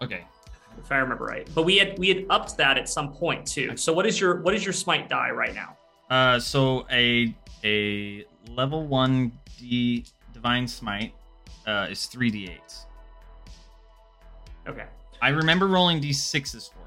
[0.00, 0.24] Okay.
[0.78, 1.46] if I remember right.
[1.54, 3.76] But we had we had upped that at some point too.
[3.76, 5.76] So what is your what is your smite die right now?
[6.08, 7.34] Uh, so a
[7.64, 11.12] a level one d divine smite
[11.66, 12.86] uh, is three d8s.
[14.68, 14.86] Okay.
[15.20, 16.81] I remember rolling d6s for it.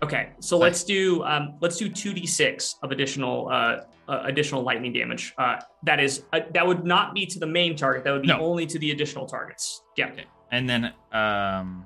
[0.00, 4.62] Okay, so let's do um, let's do two d six of additional uh, uh, additional
[4.62, 5.34] lightning damage.
[5.36, 8.04] Uh, that is uh, that would not be to the main target.
[8.04, 8.38] That would be No.
[8.38, 9.82] only to the additional targets.
[9.96, 10.10] Yeah.
[10.10, 10.24] Okay.
[10.52, 11.84] And then, um,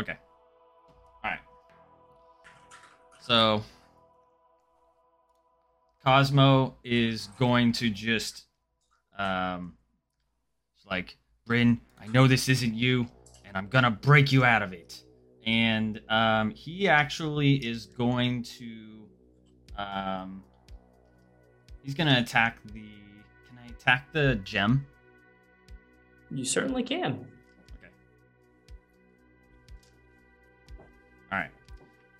[0.00, 0.16] okay.
[1.24, 1.40] All right.
[3.20, 3.62] So,
[6.04, 8.46] Cosmo is going to just,
[9.18, 9.74] um,
[10.88, 13.06] like, Bryn, I know this isn't you,
[13.44, 15.02] and I'm gonna break you out of it.
[15.46, 19.06] And um, he actually is going to,
[19.78, 20.42] um,
[21.82, 22.84] he's gonna attack the.
[23.48, 24.86] Can I attack the gem?
[26.30, 27.26] You certainly can.
[27.78, 27.92] Okay.
[31.32, 31.50] All right.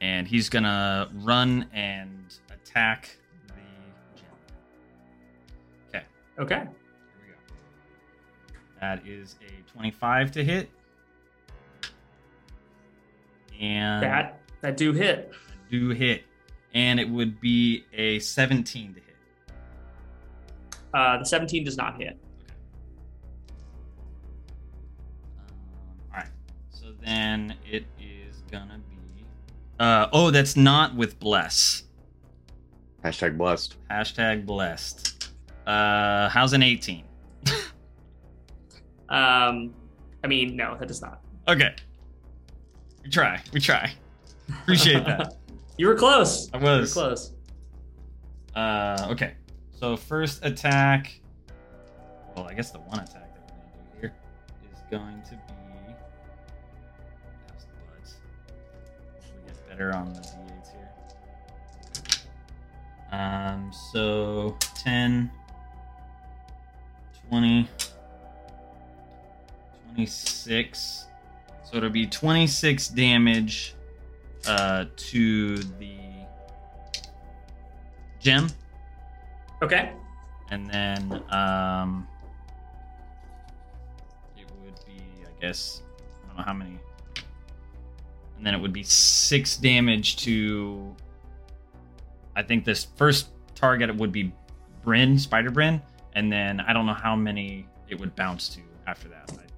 [0.01, 3.55] And he's gonna run and attack the
[4.19, 4.27] gem.
[5.89, 6.05] Okay.
[6.39, 6.61] Okay.
[6.61, 6.71] Here
[7.21, 7.55] we go.
[8.81, 10.71] That is a 25 to hit.
[13.61, 15.33] And That that do hit.
[15.71, 16.25] do hit.
[16.75, 19.07] And it would be a 17 to hit.
[20.95, 22.19] Uh, the seventeen does not hit.
[25.39, 25.45] Um,
[26.13, 26.27] all right.
[26.71, 29.25] So then it is gonna be.
[29.79, 31.85] Uh, oh, that's not with bless.
[33.05, 33.77] Hashtag blessed.
[33.91, 35.31] Hashtag blessed.
[35.67, 37.05] Uh, how's an 18?
[39.09, 39.75] Um,
[40.23, 41.21] I mean, no, that does not.
[41.49, 41.75] Okay.
[43.03, 43.41] We try.
[43.53, 43.93] We try.
[44.63, 45.37] Appreciate that.
[45.79, 46.51] You were close.
[46.53, 46.93] I You were was.
[46.93, 47.33] close.
[48.55, 49.33] Uh, okay.
[49.73, 51.19] So first attack.
[52.37, 54.13] Well, I guess the one attack that we're gonna do here
[54.75, 55.95] is going to be.
[57.49, 57.71] How's the?
[59.39, 60.69] We get better on the d8s
[63.11, 63.19] here.
[63.19, 63.73] Um.
[63.93, 65.31] So 10,
[67.31, 67.69] 20,
[69.95, 71.07] 26.
[71.71, 73.75] So it'll be 26 damage
[74.47, 75.97] uh, to the
[78.19, 78.49] gem.
[79.63, 79.93] Okay.
[80.51, 82.09] And then um,
[84.37, 85.83] it would be, I guess,
[86.25, 86.79] I don't know how many.
[88.37, 90.97] And then it would be six damage to
[92.35, 94.33] I think this first target would be
[94.83, 95.83] Bryn, Spider Bryn,
[96.15, 99.31] and then I don't know how many it would bounce to after that.
[99.33, 99.50] I-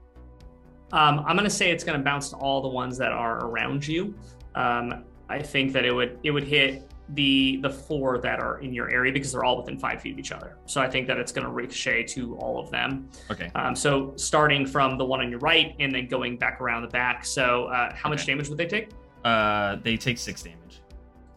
[0.93, 4.15] Um, I'm gonna say it's gonna bounce to all the ones that are around you.
[4.55, 8.73] Um, I think that it would it would hit the the four that are in
[8.73, 10.57] your area because they're all within five feet of each other.
[10.67, 13.09] So I think that it's gonna ricochet to all of them.
[13.31, 13.51] Okay.
[13.55, 16.89] Um, so starting from the one on your right and then going back around the
[16.89, 17.25] back.
[17.25, 18.91] So uh, how much damage would they take?
[19.25, 20.83] Uh, they take six damage.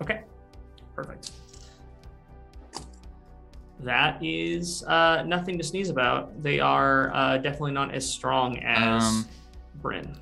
[0.01, 0.23] Okay,
[0.95, 1.31] perfect.
[3.79, 6.41] That is uh, nothing to sneeze about.
[6.41, 9.27] They are uh, definitely not as strong as Um,
[9.85, 10.17] Bryn.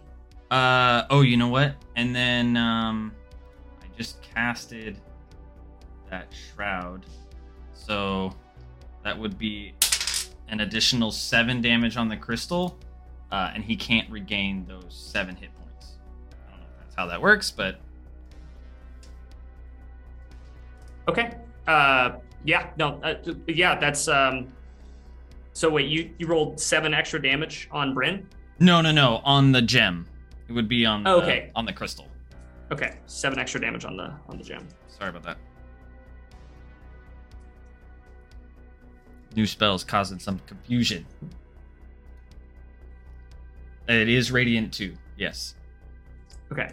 [0.51, 1.75] Uh oh, you know what?
[1.95, 3.13] And then um
[3.81, 4.99] I just casted
[6.09, 7.05] that shroud.
[7.73, 8.33] So
[9.05, 9.73] that would be
[10.49, 12.77] an additional 7 damage on the crystal
[13.31, 15.97] uh and he can't regain those 7 hit points.
[16.45, 17.79] I don't know if that's how that works, but
[21.07, 21.35] Okay.
[21.67, 22.69] Uh, yeah.
[22.77, 22.99] No.
[23.03, 23.15] Uh,
[23.47, 23.77] yeah.
[23.77, 24.07] That's.
[24.07, 24.47] Um,
[25.53, 28.27] so wait, you you rolled seven extra damage on Bryn.
[28.63, 30.07] No, no, no, on the gem.
[30.47, 31.51] It would be on the, Oh, okay.
[31.55, 32.07] on the crystal.
[32.71, 34.67] Okay, seven extra damage on the on the gem.
[34.87, 35.37] Sorry about that.
[39.35, 41.05] New spells causing some confusion.
[43.87, 44.95] It is radiant too.
[45.17, 45.55] Yes.
[46.51, 46.69] Okay.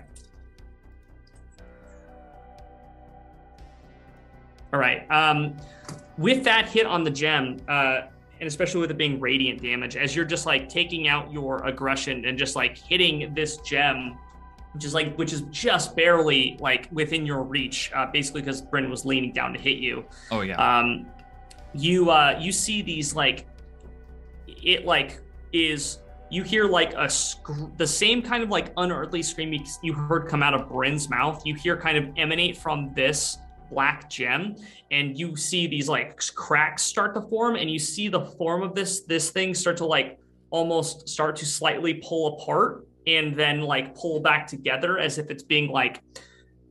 [4.72, 5.10] All right.
[5.10, 5.56] Um,
[6.18, 8.02] with that hit on the gem, uh,
[8.40, 12.24] and especially with it being radiant damage, as you're just like taking out your aggression
[12.24, 14.18] and just like hitting this gem,
[14.72, 18.88] which is like which is just barely like within your reach, uh, basically because Bryn
[18.88, 20.04] was leaning down to hit you.
[20.30, 20.56] Oh yeah.
[20.56, 21.06] um,
[21.74, 23.46] you uh, you see these like
[24.46, 25.20] it like
[25.52, 25.98] is
[26.30, 30.28] you hear like a sc- the same kind of like unearthly scream you, you heard
[30.28, 31.42] come out of Bryn's mouth.
[31.44, 33.36] You hear kind of emanate from this
[33.70, 34.56] black gem,
[34.90, 38.74] and you see these like cracks start to form, and you see the form of
[38.74, 40.18] this this thing start to like
[40.50, 45.42] almost start to slightly pull apart and then like pull back together as if it's
[45.42, 46.02] being like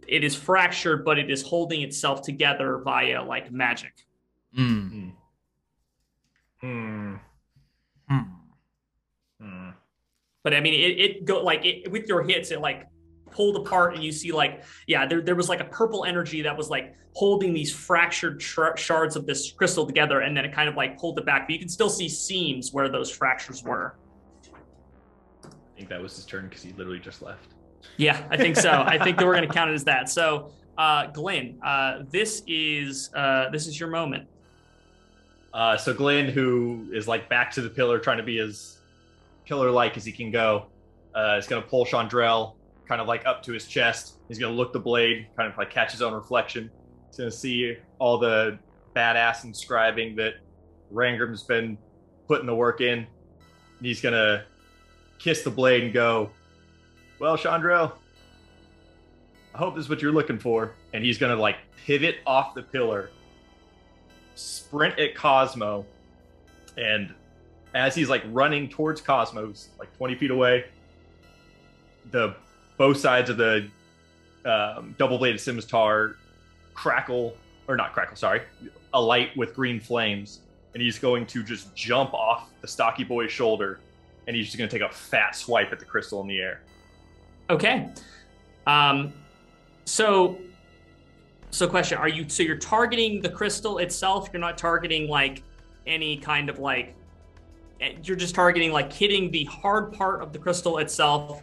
[0.08, 3.93] it is fractured, but it is holding itself together via like magic.
[4.58, 5.14] Mm.
[6.62, 7.16] Hmm.
[8.08, 8.20] Hmm.
[9.39, 9.70] Hmm.
[10.43, 12.88] But I mean, it, it go like it, with your hits, it like
[13.32, 16.55] pulled apart, and you see like yeah, there there was like a purple energy that
[16.55, 20.69] was like holding these fractured sh- shards of this crystal together, and then it kind
[20.69, 21.47] of like pulled it back.
[21.47, 23.95] But you can still see seams where those fractures were.
[25.43, 27.55] I think that was his turn because he literally just left.
[27.97, 28.84] Yeah, I think so.
[28.86, 30.09] I think that we're going to count it as that.
[30.09, 34.27] So, uh, Glenn, uh, this is uh, this is your moment.
[35.53, 38.80] Uh, so Glenn, who is like back to the pillar, trying to be as
[39.45, 40.67] killer-like as he can go,
[41.15, 42.53] uh, is going to pull Chandrell
[42.89, 44.15] kind of like up to his chest.
[44.27, 46.71] He's to look the blade, kind of like catch his own reflection.
[47.07, 48.57] He's to see all the
[48.95, 50.33] badass inscribing that
[50.91, 51.77] Rangrim's been
[52.27, 53.05] putting the work in.
[53.79, 54.43] He's to
[55.19, 56.31] kiss the blade and go,
[57.19, 57.93] "Well, Chandrell,
[59.53, 62.63] I hope this is what you're looking for." And he's to like pivot off the
[62.63, 63.11] pillar
[64.33, 65.85] sprint at Cosmo,
[66.75, 67.13] and
[67.75, 70.65] as he's like running towards Cosmos, like 20 feet away,
[72.09, 72.35] the
[72.80, 73.67] both sides of the
[74.45, 76.15] um, double-bladed scimitar
[76.73, 77.36] crackle,
[77.67, 78.41] or not crackle, sorry,
[78.93, 80.39] alight with green flames,
[80.73, 83.80] and he's going to just jump off the stocky boy's shoulder,
[84.25, 86.61] and he's just going to take a fat swipe at the crystal in the air.
[87.49, 87.89] Okay.
[88.65, 89.11] Um,
[89.84, 90.38] so,
[91.49, 94.30] so question: Are you so you're targeting the crystal itself?
[94.32, 95.43] You're not targeting like
[95.86, 96.95] any kind of like.
[97.82, 101.41] eh, You're just targeting like hitting the hard part of the crystal itself.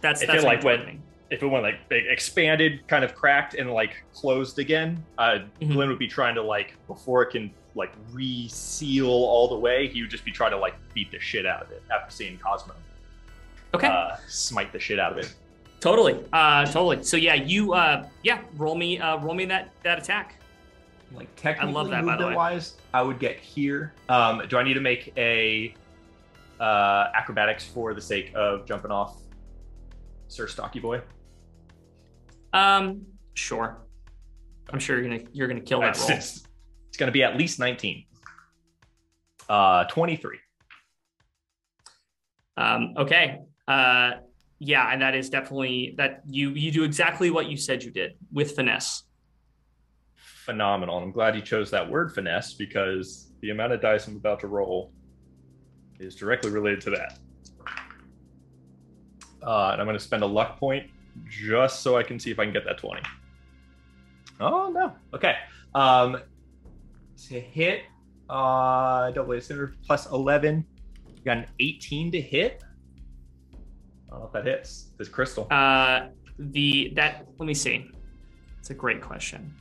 [0.00, 3.14] That's If that's it, like, you're went- If it went like big, expanded, kind of
[3.14, 5.72] cracked, and like closed again, uh, Mhm.
[5.74, 9.88] Glenn would be trying to like before it can like reseal all the way.
[9.88, 12.38] He would just be trying to like beat the shit out of it after seeing
[12.38, 12.72] Cosmo
[13.74, 13.88] Okay.
[13.88, 15.34] uh, smite the shit out of it.
[15.80, 16.18] Totally.
[16.32, 17.02] Uh, totally.
[17.02, 20.36] So yeah, you uh, yeah, roll me uh, roll me that that attack.
[21.12, 22.34] Like technically, that, by the way.
[22.36, 23.92] wise, I would get here.
[24.08, 25.74] Um, do I need to make a
[26.58, 29.16] uh, acrobatics for the sake of jumping off
[30.28, 31.00] Sir Stocky Boy?
[32.52, 33.02] Um,
[33.34, 33.78] sure.
[34.70, 36.10] I'm sure you're gonna you're gonna kill that It's, roll.
[36.18, 36.46] it's,
[36.88, 38.04] it's going to be at least 19.
[39.48, 40.38] Uh, 23.
[42.56, 43.38] Um, okay.
[43.66, 44.12] Uh,
[44.58, 48.12] yeah, and that is definitely that you you do exactly what you said you did
[48.32, 49.04] with finesse.
[50.16, 50.96] Phenomenal.
[50.96, 54.40] And I'm glad you chose that word finesse because the amount of dice I'm about
[54.40, 54.92] to roll
[56.00, 57.18] is directly related to that.
[59.42, 60.90] Uh, and I'm going to spend a luck point
[61.28, 63.02] just so I can see if I can get that 20.
[64.40, 64.92] Oh no.
[65.14, 65.34] Okay.
[65.74, 66.18] Um,
[67.28, 67.82] to hit,
[68.30, 70.64] uh, double A center plus eleven.
[71.16, 72.62] You got an eighteen to hit.
[74.08, 74.90] I don't know if that hits.
[74.96, 75.48] This crystal.
[75.50, 76.08] Uh,
[76.38, 77.90] the that let me see.
[78.60, 79.52] It's a great question.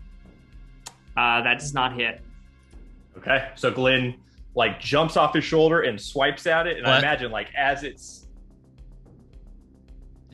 [1.16, 2.22] Uh, that does not hit.
[3.18, 3.50] Okay.
[3.56, 4.16] So Glenn
[4.54, 8.27] like jumps off his shoulder and swipes at it, and I imagine like as it's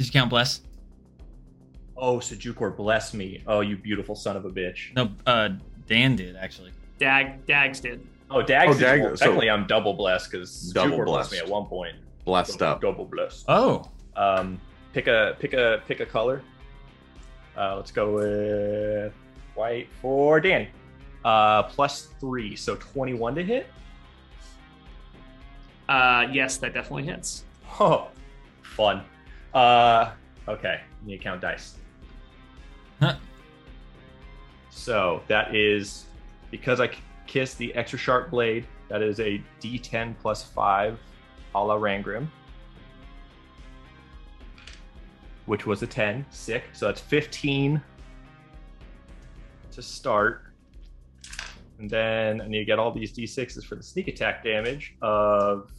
[0.03, 0.59] Did you count bless?
[1.95, 3.41] oh Sejukor bless me.
[3.47, 4.93] Oh you beautiful son of a bitch.
[4.95, 5.49] No, uh,
[5.87, 6.71] Dan did actually.
[6.99, 8.05] Dag Dags did.
[8.29, 8.75] Oh Dags.
[8.75, 11.65] Oh, Dag- well, so- technically I'm double blessed because Double Sejukor blessed me at one
[11.67, 11.95] point.
[12.25, 12.81] Blessed up.
[12.81, 13.45] Double blessed.
[13.47, 14.59] Oh, Um,
[14.91, 16.41] pick a pick a pick a color.
[17.57, 19.13] Uh, let's go with
[19.55, 20.67] white for Dan.
[21.23, 23.67] Uh, plus three, so twenty-one to hit.
[25.87, 27.45] Uh, yes, that definitely hits.
[27.79, 28.09] Oh,
[28.61, 29.03] fun.
[29.53, 30.11] Uh,
[30.47, 31.75] okay, you need to count dice.
[32.99, 33.15] Huh.
[34.69, 36.05] So that is
[36.49, 36.89] because I
[37.27, 38.65] kissed the extra sharp blade.
[38.89, 40.99] That is a D10 plus five,
[41.55, 42.27] a la Rangrim,
[45.45, 46.25] which was a 10.
[46.31, 46.63] Sick.
[46.73, 47.81] So that's 15
[49.71, 50.41] to start.
[51.79, 55.71] And then I need to get all these d6s for the sneak attack damage of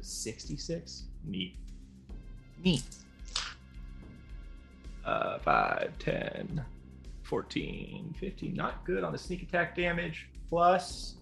[0.00, 1.04] 66.
[1.24, 1.56] Neat.
[2.64, 2.82] neat.
[5.08, 6.62] Uh, 5, 10,
[7.22, 8.54] 14, 15.
[8.54, 10.28] Not good on the sneak attack damage.
[10.50, 11.14] Plus,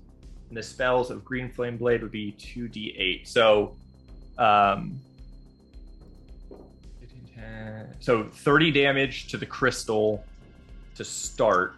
[0.48, 3.28] and the spells of Green Flame Blade would be 2d8.
[3.28, 3.76] So,
[4.38, 4.98] um,
[6.98, 10.24] 15, 10, so 30 damage to the crystal
[10.96, 11.76] to start,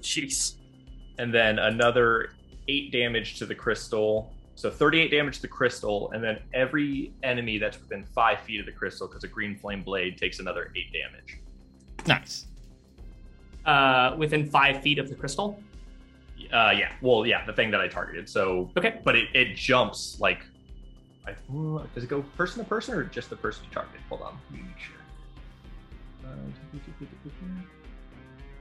[0.00, 0.56] Jeez.
[1.18, 2.30] and then another
[2.66, 4.33] 8 damage to the crystal.
[4.56, 8.66] So 38 damage to the crystal, and then every enemy that's within 5 feet of
[8.66, 11.38] the crystal, because a Green Flame Blade takes another 8 damage.
[12.06, 12.46] Nice.
[13.64, 15.58] Uh, within five feet of the crystal.
[16.52, 16.92] Uh, yeah.
[17.00, 18.28] Well, yeah, the thing that I targeted.
[18.28, 19.00] So, Okay.
[19.04, 20.44] but it, it jumps like.
[21.26, 21.34] I,
[21.94, 24.02] does it go person to person or just the person you targeted?
[24.10, 24.96] Hold on, let me make sure.
[26.26, 26.36] Uh,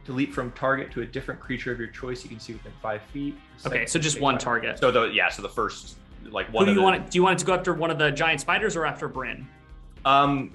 [0.05, 2.71] to leap from target to a different creature of your choice you can see within
[2.81, 3.37] five feet.
[3.65, 4.79] Okay, so just Second- one target.
[4.79, 5.97] So the yeah, so the first
[6.29, 6.65] like Who one.
[6.65, 6.95] do of you the, want?
[6.97, 9.07] It, do you want it to go after one of the giant spiders or after
[9.07, 9.47] Bryn?
[10.05, 10.51] Um,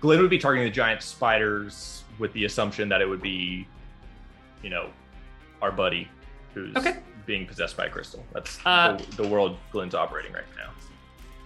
[0.00, 3.66] Glenn would be targeting the giant spiders with the assumption that it would be,
[4.62, 4.90] you know,
[5.60, 6.08] our buddy
[6.54, 6.98] who's Okay.
[7.26, 8.24] being possessed by a crystal.
[8.32, 10.70] That's Uh, the, the world Glenn's operating right now.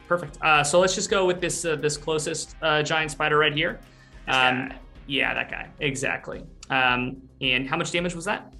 [0.07, 0.39] Perfect.
[0.43, 3.81] Uh, so let's just go with this uh, this closest uh, giant spider right here.
[4.29, 4.73] Um,
[5.07, 6.45] yeah, that guy exactly.
[6.71, 8.53] Um, and how much damage was that?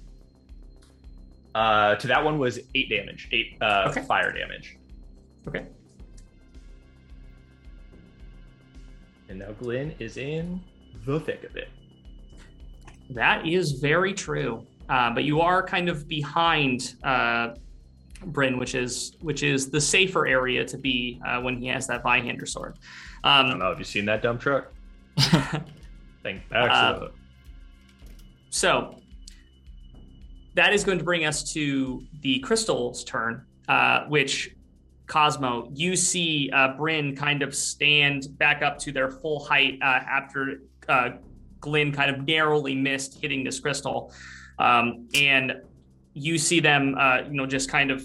[1.55, 4.01] Uh, to that one was eight damage, eight uh, Okay.
[4.03, 4.77] fire damage.
[5.47, 5.65] Okay.
[9.29, 10.61] And now Glenn is in
[11.05, 11.69] the thick of it.
[13.09, 14.65] That is very true.
[14.89, 17.55] Uh, but you are kind of behind uh,
[18.25, 22.03] Bryn, which is which is the safer area to be uh, when he has that
[22.03, 22.77] Zweihander sword.
[23.23, 23.69] I don't Um, know.
[23.69, 24.71] Have you seen that dump truck?
[26.23, 26.27] Uh,
[26.59, 27.15] up.
[28.51, 28.95] So
[30.55, 34.55] that is going to bring us to the crystal's turn, uh, which
[35.07, 39.85] Cosmo, you see uh, Bryn kind of stand back up to their full height uh,
[39.85, 41.11] after uh,
[41.61, 44.13] Glenn kind of narrowly missed hitting this crystal,
[44.59, 45.53] um, and
[46.13, 48.03] you see them, uh, you know, just kind of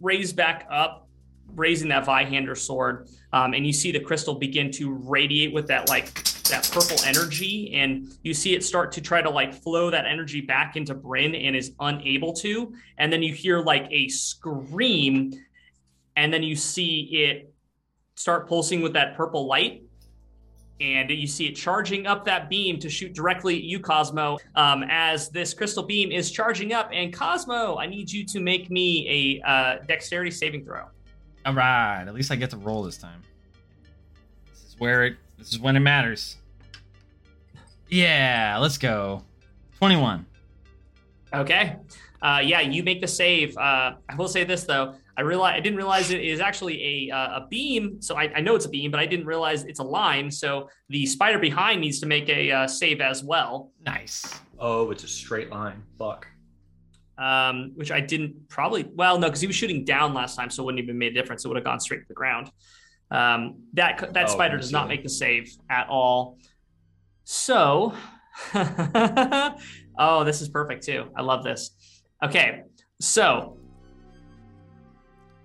[0.00, 1.08] raise back up,
[1.54, 5.88] raising that Zweihander sword, um, and you see the crystal begin to radiate with that
[5.88, 10.06] like that purple energy, and you see it start to try to like flow that
[10.06, 15.32] energy back into Bryn and is unable to, and then you hear like a scream,
[16.16, 17.52] and then you see it
[18.14, 19.82] start pulsing with that purple light.
[20.78, 24.36] And you see it charging up that beam to shoot directly at you, Cosmo.
[24.56, 28.70] Um, as this crystal beam is charging up, and Cosmo, I need you to make
[28.70, 30.84] me a uh, dexterity saving throw.
[31.46, 32.04] All right.
[32.06, 33.22] At least I get to roll this time.
[34.50, 35.16] This is where it.
[35.38, 36.36] This is when it matters.
[37.88, 38.58] Yeah.
[38.60, 39.22] Let's go.
[39.78, 40.26] Twenty-one.
[41.32, 41.76] Okay.
[42.22, 43.56] Uh, yeah, you make the save.
[43.56, 44.94] Uh, I will say this though.
[45.18, 48.00] I realize I didn't realize it is actually a uh, a beam.
[48.00, 50.30] So I, I know it's a beam, but I didn't realize it's a line.
[50.30, 54.40] So the spider behind needs to make a uh, save as well, Nice.
[54.58, 55.82] Oh, it's a straight line.
[55.98, 56.26] Fuck.
[57.18, 58.84] um, which I didn't probably.
[58.94, 61.20] Well, no, because he was shooting down last time, so it wouldn't even made a
[61.20, 61.44] difference.
[61.44, 62.50] It would have gone straight to the ground.
[63.10, 66.38] Um, that that Oh, spider does not make the save at all.
[67.24, 67.94] So,
[69.98, 71.06] oh, this is perfect too.
[71.16, 71.70] I love this.
[72.22, 72.62] Okay,
[73.00, 73.58] so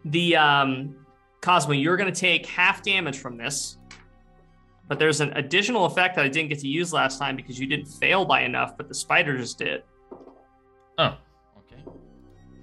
[0.06, 0.96] the um,
[1.42, 3.78] Cosmo, you're going to take half damage from this.
[4.88, 7.66] But there's an additional effect that I didn't get to use last time because you
[7.66, 9.84] didn't fail by enough, but the spider just did.
[10.98, 11.16] Oh,
[11.60, 11.82] okay.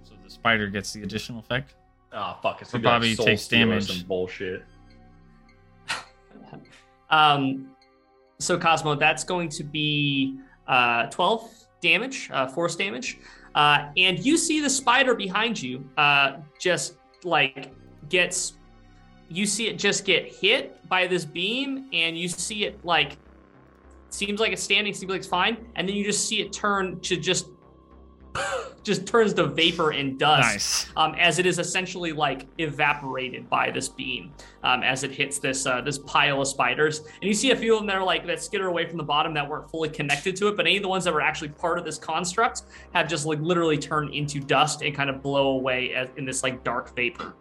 [0.03, 1.75] So the spider gets the additional effect.
[2.13, 2.61] Oh fuck!
[2.61, 3.87] It's So gonna like Bobby takes damage.
[3.87, 4.63] Some bullshit.
[7.11, 7.71] Um,
[8.39, 13.19] so Cosmo, that's going to be uh, 12 damage, uh, force damage,
[13.55, 17.73] uh, and you see the spider behind you uh, just like
[18.09, 18.55] gets.
[19.31, 23.19] You see it just get hit by this beam, and you see it like
[24.11, 27.01] seems like it's standing, seems like it's fine, and then you just see it turn
[27.01, 27.47] to just
[28.83, 30.87] just turns to vapor and dust Nice.
[30.97, 34.33] um, as it is essentially like evaporated by this beam
[34.63, 37.01] um, as it hits this uh, this pile of spiders.
[37.01, 39.05] And you see a few of them that are like that skitter away from the
[39.05, 41.51] bottom that weren't fully connected to it, but any of the ones that were actually
[41.51, 42.63] part of this construct
[42.95, 46.43] have just like literally turned into dust and kind of blow away as, in this
[46.43, 47.35] like dark vapor.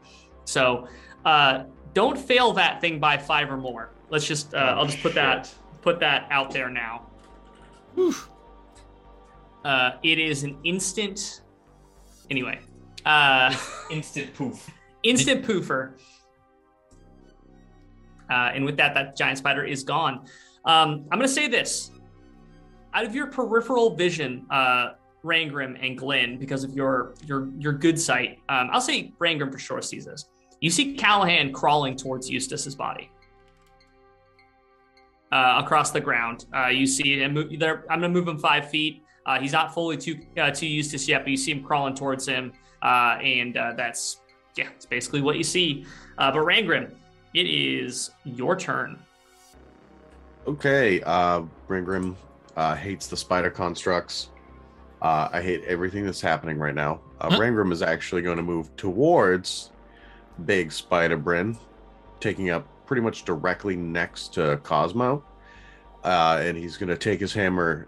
[0.45, 0.88] So
[1.26, 1.64] uh,
[1.94, 3.91] don't fail that thing by five or more.
[4.10, 7.06] Let's just uh, I'll just put that put that out there now.
[9.68, 11.41] Uh, it is an instant.
[12.30, 12.57] Anyway,
[13.06, 13.53] uh,
[13.91, 14.69] Instant poof.
[15.03, 15.91] instant poofer.
[18.30, 20.26] Uh, and with that, that giant spider is gone.
[20.64, 21.91] Um, I'm going to say this:
[22.94, 24.91] out of your peripheral vision, uh,
[25.26, 29.60] Rangrim and Glenn, because of your your your good sight, um, I'll say Rangrim for
[29.60, 30.30] sure sees this.
[30.61, 33.11] You see Callahan crawling towards Eustace's body
[35.34, 36.45] uh, across the ground.
[36.56, 37.27] Uh, you see.
[37.27, 39.03] Move, I'm going to move him five feet.
[39.28, 41.62] Uh, he's not fully to uh, too used to Eustace yet, but you see him
[41.62, 44.22] crawling towards him, uh, and uh, that's
[44.56, 45.86] yeah, it's basically what you see.
[46.18, 46.95] Uh, but Rangrim,
[47.34, 48.98] it is your turn.
[50.48, 52.16] Okay, uh, Rangrim
[52.56, 54.30] uh, hates the spider constructs.
[55.02, 57.02] Uh, I hate everything that's happening right now.
[57.20, 57.40] Uh, Huh?
[57.40, 59.72] Rangrim is actually going to move towards
[60.45, 61.58] Big Spider Bryn,
[62.20, 65.24] taking up pretty much directly next to Cosmo.
[66.04, 67.88] Uh, and he's going to take his hammer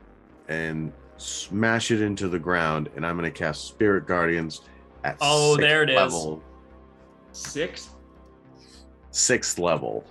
[0.50, 2.90] and smash it into the ground.
[2.96, 4.62] And I'm going to cast Spirit Guardians
[5.04, 5.96] at Oh, sixth there it is.
[5.96, 6.44] level.
[7.32, 7.90] Six.
[9.12, 10.06] Sixth level.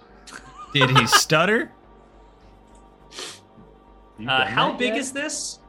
[0.73, 1.73] Did he stutter?
[4.27, 4.99] Uh, how big yet?
[4.99, 5.61] is this?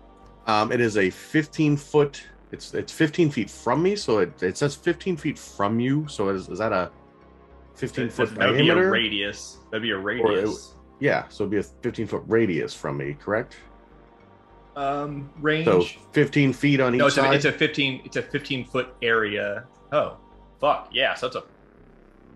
[0.47, 2.23] Um, it is a 15 foot.
[2.51, 6.07] It's it's 15 feet from me, so it, it says 15 feet from you.
[6.07, 6.89] So is, is that a
[7.75, 9.57] 15 That- foot that would be a radius.
[9.69, 10.73] That'd be a radius.
[10.99, 13.57] Yeah, so it'd be a 15 foot radius from me, correct?
[14.79, 15.65] Um, range.
[15.65, 15.81] So
[16.13, 18.01] 15 feet on each no, it's a, it's a fifteen.
[18.05, 19.65] It's a fifteen foot area.
[19.91, 20.15] Oh,
[20.61, 21.15] fuck yeah!
[21.15, 21.43] So it's a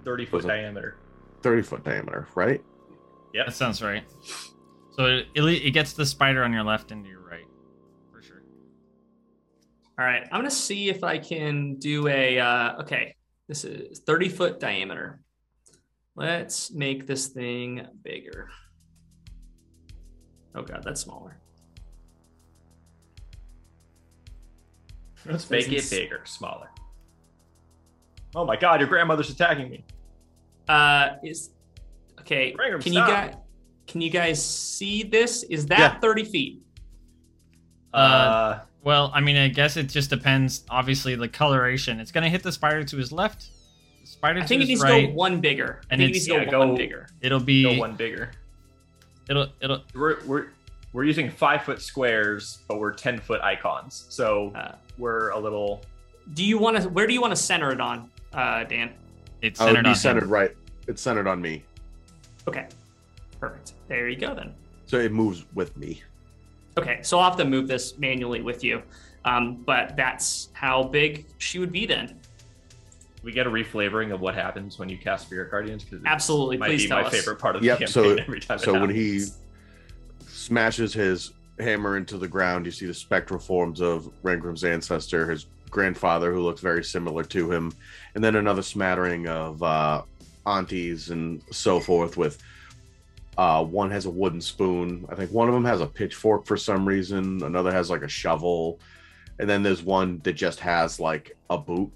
[0.03, 0.97] thirty foot diameter.
[1.41, 2.61] 30 foot diameter, right?
[3.33, 4.03] Yeah, That sounds right.
[4.91, 7.45] So it, it, it gets the spider on your left and your right,
[8.11, 8.43] for sure.
[9.97, 12.39] All right, I'm gonna see if I can do a.
[12.39, 13.15] Uh, okay,
[13.47, 15.21] this is 30 foot diameter.
[16.15, 18.49] Let's make this thing bigger.
[20.55, 21.39] Oh god, that's smaller.
[25.25, 26.69] Let's make it bigger, smaller.
[28.35, 29.85] Oh my god, your grandmother's attacking me.
[30.67, 31.51] Uh, is
[32.19, 32.53] okay.
[32.57, 33.35] Rangrim, can you guys
[33.87, 35.43] can you guys see this?
[35.43, 35.99] Is that Yeah.
[35.99, 36.61] 30 feet?
[37.93, 40.65] Uh, Well, I mean, I guess it just depends.
[40.69, 41.99] Obviously, the coloration.
[41.99, 43.47] It's gonna hit the spider to his left.
[44.01, 45.07] The spider I to think it his needs to right.
[45.07, 45.81] go one bigger.
[45.89, 47.07] I And think it it's- needs to yeah, go one go- bigger.
[47.21, 47.63] It'll be.
[47.63, 48.31] go one bigger.
[49.29, 49.47] It'll.
[49.61, 49.83] It'll.
[49.93, 50.47] We're we're
[50.91, 54.05] we're using five foot squares, but we're ten foot icons.
[54.09, 55.81] So Uh, we're a little.
[56.33, 56.89] do you want to?
[56.89, 58.91] Where do you want to center it on, uh, Dan?
[59.41, 60.29] It's Oh, it'd centered be on centered him.
[60.29, 60.51] right.
[60.87, 61.63] It's centered on me.
[62.47, 62.67] Okay,
[63.39, 63.73] perfect.
[63.87, 64.53] There you go then.
[64.85, 66.01] So it moves with me.
[66.77, 68.81] Okay, so I'll have to move this manually with you.
[69.25, 72.19] Um, but that's how big she would be then.
[73.23, 76.67] We get a reflavoring of what happens when you cast Spirit Guardians because Absolutely, might
[76.67, 77.13] please be tell my us.
[77.13, 78.57] favorite part of the Yep, campaign so- every time.
[78.57, 79.23] it So when he
[80.27, 85.47] smashes his hammer into the ground, you see the spectral forms of Rangrim's ancestor, his
[85.69, 87.73] grandfather, who looks very similar to him,
[88.15, 90.03] and then another smattering of uh,
[90.45, 92.17] aunties and so forth.
[92.17, 92.41] With
[93.37, 95.05] uh, one has a wooden spoon.
[95.09, 97.43] I think one of them has a pitchfork for some reason.
[97.43, 98.79] Another has like a shovel,
[99.39, 101.91] and then there's one that just has like a boot.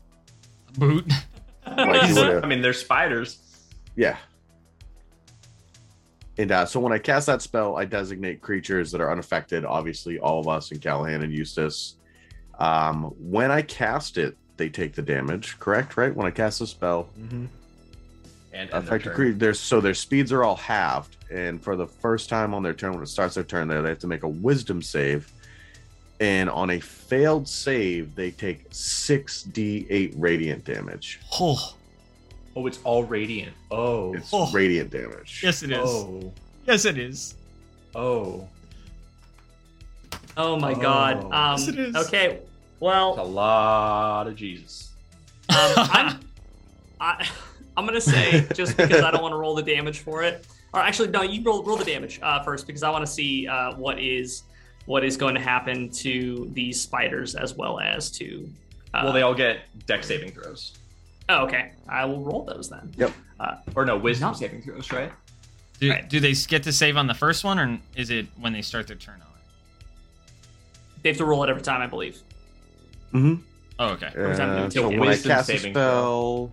[0.77, 1.11] boot.
[1.69, 3.39] Like I mean, they're spiders.
[3.97, 4.15] Yeah.
[6.39, 9.65] And uh, so when I cast that spell, I designate creatures that are unaffected.
[9.65, 11.95] Obviously, all of us and Callahan and Eustace.
[12.59, 15.59] Um, when I cast it, they take the damage.
[15.59, 16.15] Correct, right?
[16.15, 17.49] When I cast a spell, And
[18.53, 19.15] end their affected turn.
[19.15, 19.53] creature.
[19.53, 23.03] So their speeds are all halved, and for the first time on their turn, when
[23.03, 25.31] it starts their turn, they they have to make a Wisdom save.
[26.19, 31.19] And on a failed save, they take six d8 radiant damage.
[31.39, 31.75] Oh,
[32.57, 33.53] Oh, it's all radiant.
[33.69, 34.15] Oh.
[34.15, 34.49] It's Oh.
[34.51, 35.41] radiant damage.
[35.43, 35.77] yes, it is.
[35.79, 36.33] Oh.
[36.65, 37.35] Yes, it is.
[37.93, 38.47] Oh,
[40.35, 40.75] Oh my Oh.
[40.75, 41.23] god.
[41.25, 41.95] Um, Yes, it is.
[41.95, 42.27] Okay.
[42.29, 42.41] that's
[42.79, 44.89] Well, a lot of Jesus.
[45.49, 46.19] Um, I'm,
[46.99, 47.27] I,
[47.75, 50.45] I'm gonna say just because I don't want to roll the damage for it.
[50.73, 53.47] Or actually, no, you roll roll the damage uh, first because I want to see
[53.47, 54.43] uh, what is
[54.87, 58.49] what is going to happen to these spiders as well as to.
[58.95, 60.73] Uh, well, they all get deck saving throws,
[61.29, 61.71] Oh, okay.
[61.89, 62.93] I will roll those then.
[62.97, 63.11] Yep.
[63.39, 65.11] Uh, or no, wisdom Not- saving throws, right?
[65.79, 66.09] Do, Right.
[66.09, 68.87] do they get to save on the first one, or is it when they start
[68.87, 70.33] their turn on it?
[71.03, 72.17] They have to roll it every time, I believe.
[73.13, 73.35] Mm-hmm.
[73.79, 74.07] Oh, okay.
[74.15, 76.51] Every time you Uh, take so a when I wisdom cast a saving spell,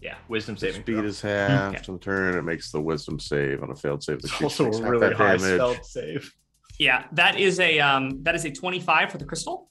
[0.00, 1.04] Yeah, wisdom the saving speed throw.
[1.04, 1.92] is halved Okay.
[1.92, 2.36] on turn.
[2.38, 4.22] It makes the wisdom save on a failed save.
[4.22, 5.40] The It's also a really high damage.
[5.56, 6.32] spell save.
[6.78, 9.68] Yeah, that is a um that is a 25 for the crystal.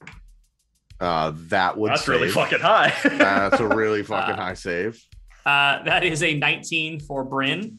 [1.00, 2.92] Uh, that would That's really fucking high.
[3.04, 5.00] That's a really fucking Uh, high save.
[5.44, 7.78] Uh, that is a 19 for Bryn.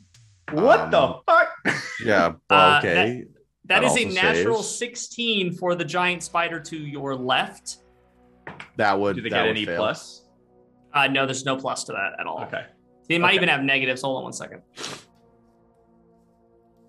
[0.52, 1.50] what Um, the fuck?
[2.06, 2.34] Yeah.
[2.50, 3.24] uh, okay.
[3.66, 4.78] That That is a natural saves.
[4.78, 7.78] 16 for the giant spider to your left.
[8.78, 9.16] That, would.
[9.18, 9.78] Do they that get any fail.
[9.78, 10.24] plus?
[10.94, 12.44] Uh, no, there's no plus to that at all.
[12.44, 12.66] Okay.
[13.10, 13.36] They might Okay.
[13.38, 14.02] even have negatives.
[14.04, 14.62] Hold on one second.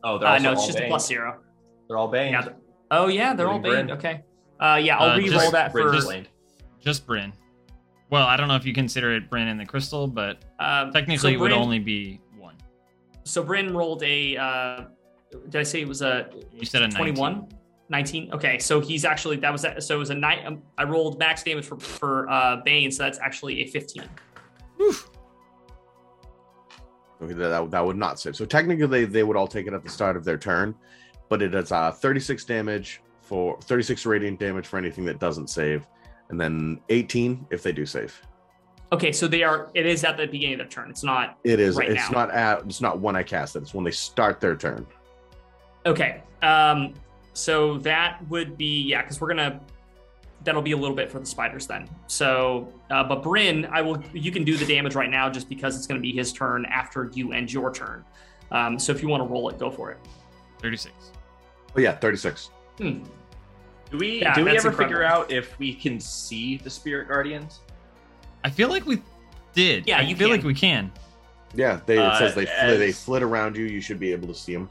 [0.04, 1.40] Oh, they're Uh, no, it's all just a plus zero.
[1.88, 2.32] They're all banged.
[2.34, 2.42] Yeah.
[2.42, 2.56] th-
[2.90, 4.00] Oh yeah, they're all Including banged.
[4.00, 4.14] Bryn.
[4.14, 4.24] Okay.
[4.60, 5.92] Uh, yeah, I'll Uh, re-roll just- that Bryn for.
[5.94, 6.28] just blamed.
[6.80, 7.32] Just Bryn.
[8.10, 11.18] Well, I don't know if you consider it Bryn and the crystal, but Um, technically
[11.18, 12.54] so it would only be one.
[13.24, 14.36] So Bryn rolled a.
[14.36, 14.84] Uh,
[15.50, 17.46] did I say it was a You said a 21?
[17.90, 18.32] 19.
[18.32, 19.82] Okay, so he's actually that was that.
[19.82, 20.46] So it was a night.
[20.46, 24.04] Um, I rolled max damage for for uh, Bane, so that's actually a 15.
[27.20, 28.36] Okay, that, that, that would not save.
[28.36, 30.74] So technically, they, they would all take it at the start of their turn,
[31.28, 35.86] but it is uh, 36 damage for 36 radiant damage for anything that doesn't save,
[36.30, 38.20] and then 18 if they do save.
[38.90, 39.70] Okay, so they are.
[39.74, 40.88] It is at the beginning of their turn.
[40.88, 41.38] It's not.
[41.44, 41.76] It is.
[41.76, 42.26] Right it's now.
[42.26, 42.64] not at.
[42.64, 43.62] It's not when I cast it.
[43.62, 44.86] It's when they start their turn.
[45.84, 46.22] Okay.
[46.42, 46.94] Um.
[47.34, 49.60] So that would be yeah, because we're gonna.
[50.44, 51.86] That'll be a little bit for the spiders then.
[52.06, 54.02] So, uh, but Bryn, I will.
[54.14, 56.64] You can do the damage right now just because it's going to be his turn
[56.66, 58.04] after you end your turn.
[58.50, 58.78] Um.
[58.78, 59.98] So if you want to roll it, go for it.
[60.60, 60.94] 36.
[61.76, 62.50] Oh yeah, 36.
[62.78, 63.02] Hmm.
[63.90, 67.08] Do we Yeah, do we that's ever figure out if we can see the spirit
[67.08, 67.60] guardians?
[68.44, 69.02] I feel like we
[69.54, 69.86] did.
[69.86, 70.36] Yeah, I you feel can.
[70.36, 70.92] like we can.
[71.54, 73.64] Yeah, they, it Uh, says they flit, as- they flit around you.
[73.64, 74.68] You should be able to see them.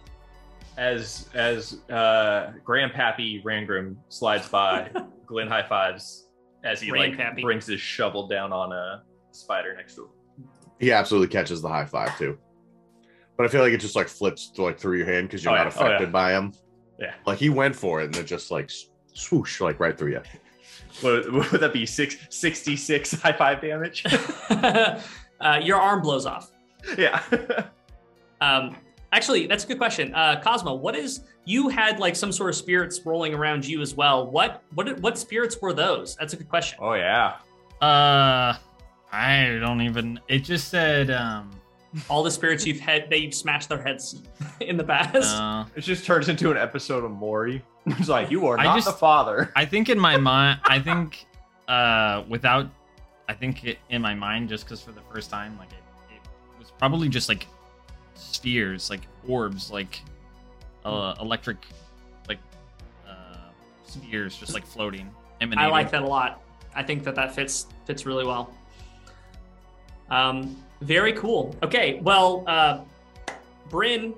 [0.77, 4.91] As as uh Grandpappy Rangrim slides by,
[5.25, 6.27] Glenn high fives
[6.63, 7.41] as he like Grandpappy.
[7.41, 10.09] brings his shovel down on a spider next to him.
[10.79, 12.37] He absolutely catches the high five too.
[13.37, 15.57] But I feel like it just like flips like through your hand because you're Oh,
[15.63, 15.79] not yeah.
[15.79, 15.87] Oh, yeah.
[15.95, 16.53] affected by him.
[16.99, 17.13] Yeah.
[17.25, 20.21] Like he went for it and it just like s- swoosh like right through you.
[21.01, 21.85] What, what would that be?
[21.85, 24.03] Six, 66 high five damage?
[24.49, 24.99] uh,
[25.61, 26.51] your arm blows off.
[26.97, 27.21] yeah.
[28.39, 28.75] Um,
[29.11, 30.13] actually, that's a good question.
[30.13, 33.95] Uh, Cosmo, what is you had like some sort of spirits rolling around you as
[33.95, 34.29] well?
[34.29, 36.15] What what what spirits were those?
[36.17, 36.77] That's a good question.
[36.79, 37.37] oh yeah.
[37.81, 38.55] Uh,
[39.11, 40.19] I don't even.
[40.27, 41.09] It just said.
[41.09, 41.49] Um,
[42.11, 44.21] All the spirits you've had, they've smashed their heads
[44.59, 45.35] in the past.
[45.41, 47.63] uh, It just turns into an episode of Maury.
[47.99, 49.51] It's like you are I not just- the father.
[49.55, 51.25] I think in my mind, I think
[51.67, 52.67] uh, without,
[53.29, 56.59] I think it, in my mind, just because for the first time, like it, it
[56.59, 57.47] was probably just like
[58.15, 60.01] spheres, like orbs, like
[60.85, 61.57] uh, electric,
[62.27, 62.39] like
[63.07, 63.35] uh,
[63.85, 65.09] spheres, just like floating,
[65.39, 65.65] emanating.
[65.65, 66.41] I like that a lot.
[66.75, 68.53] I think that that fits fits really well.
[70.09, 71.55] Um, very cool.
[71.63, 72.81] Okay, well, uh,
[73.69, 74.13] Bryn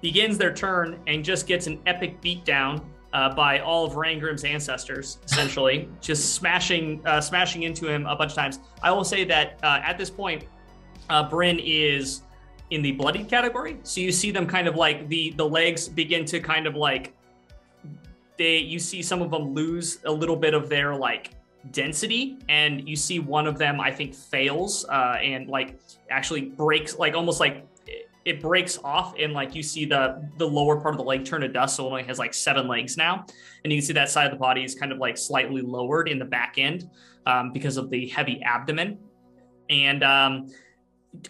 [0.00, 2.82] begins their turn and just gets an epic beatdown
[3.12, 8.32] uh, by all of Rangrim's ancestors, essentially, just smashing uh, smashing into him a bunch
[8.32, 8.58] of times.
[8.82, 10.44] I will say that uh, at this point,
[11.10, 12.22] uh, Bryn is
[12.70, 16.24] in the bloodied category, so you see them kind of like the the legs begin
[16.26, 17.14] to kind of like
[18.38, 21.32] they you see some of them lose a little bit of their like
[21.70, 25.78] density and you see one of them i think fails uh, and like
[26.10, 27.64] actually breaks like almost like
[28.24, 31.40] it, breaks off and like you see the the lower part of the leg turn
[31.40, 33.24] to dust so it only has like seven legs now.
[33.64, 36.08] And you can see that side of the body is kind of like slightly lowered
[36.08, 36.90] in the back end
[37.26, 38.98] um, because of the heavy abdomen.
[39.70, 40.48] And um,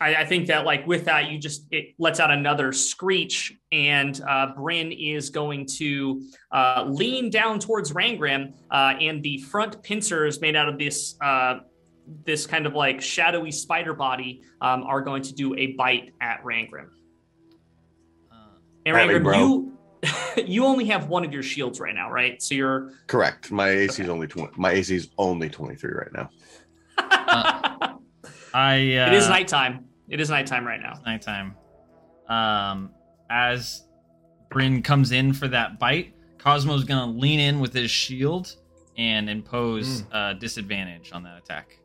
[0.01, 4.21] I, I think that like with that you just it lets out another screech and
[4.29, 10.41] uh, Bryn is going to uh, lean down towards Rangrim, uh, and the front pincers
[10.41, 11.61] made out of this uh,
[12.25, 16.43] this kind of like shadowy spider body um, are going to do a bite at
[16.45, 16.89] Rangrim.
[18.31, 18.35] Uh,
[18.87, 19.39] And Rangrim, bro.
[19.39, 19.79] you
[20.47, 22.43] you only have one of your shields right now, right?
[22.43, 22.91] So you're.
[23.07, 23.53] Correct.
[23.53, 24.09] My AC is Okay.
[24.11, 24.53] only 20.
[24.57, 26.29] My AC is only 23 right now.
[28.55, 28.97] I.
[28.97, 29.87] Uh, it is nighttime.
[30.09, 30.95] It is nighttime right now.
[31.07, 31.55] nighttime.
[32.29, 32.91] Um,
[33.31, 33.85] as
[34.51, 38.57] Bryn comes in for that bite, Cosmo's gonna lean in with his shield
[38.99, 41.79] and impose uh, disadvantage on that attack.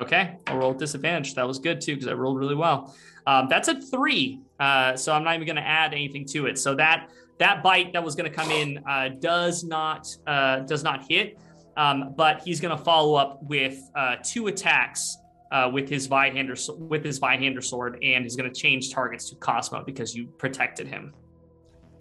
[0.00, 1.34] Okay, I'll roll with disadvantage.
[1.34, 2.94] That was good too because I rolled really well.
[3.26, 6.58] Um, that's a three, uh, so I'm not even going to add anything to it.
[6.58, 10.82] So that that bite that was going to come in uh, does not uh, does
[10.82, 11.38] not hit,
[11.76, 15.16] um, but he's going to follow up with uh, two attacks
[15.52, 19.36] uh, with his Zweihander with his Zweihander sword, and he's going to change targets to
[19.36, 21.14] Cosmo because you protected him.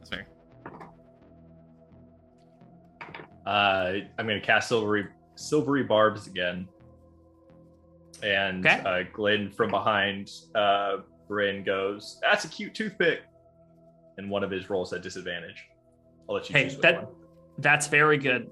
[0.10, 0.28] Fair.
[3.46, 6.68] Uh, I'm going to cast silvery silvery barbs again,
[8.24, 8.82] and Okay.
[8.86, 10.98] uh, Glenn from behind uh,
[11.28, 13.22] Bryn goes, "That's a cute toothpick,"
[14.18, 15.62] and one of his rolls at disadvantage.
[16.30, 17.08] I'll let you Hey, choose which that
[17.60, 18.50] that's very good.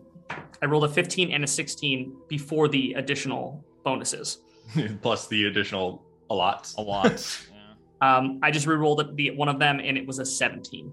[0.62, 4.40] I rolled a 15 and a 16 before the additional bonuses.
[5.02, 6.72] plus the additional a lot.
[6.78, 7.40] A lot.
[8.02, 8.18] yeah.
[8.18, 10.92] Um, I just re-rolled it, the one of them, and it was a 17.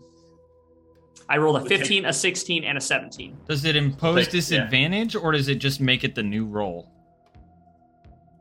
[1.28, 3.36] I rolled a 15, a 16, and a 17.
[3.48, 4.32] Does it impose Like, yeah.
[4.32, 6.90] disadvantage, or does it just make it the new roll?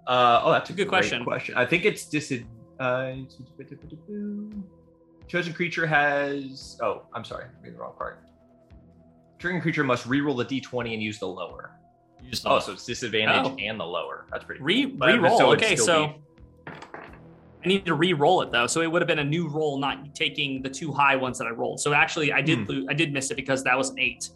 [0.07, 1.23] Uh, oh, that's a Good great question.
[1.23, 1.55] Question.
[1.55, 2.45] I think it's disad.
[2.79, 3.13] Uh,
[5.27, 6.77] chosen creature has.
[6.81, 8.23] Oh, I'm sorry, I'm reading the wrong part.
[9.39, 11.71] Triggering creature must reroll the d20 and use the lower.
[12.23, 13.55] You just Oh, so it's disadvantage Oh.
[13.59, 14.25] and the lower.
[14.31, 14.61] That's pretty.
[14.63, 14.93] Re cool.
[14.97, 15.38] But- re-roll.
[15.38, 16.71] so okay, so be-
[17.63, 18.65] I need to re-roll it though.
[18.67, 21.45] So it would have been a new roll, not taking the two high ones that
[21.47, 21.79] I rolled.
[21.81, 22.65] So actually, I did Hmm.
[22.71, 24.29] lo- I did miss it because that was an eight.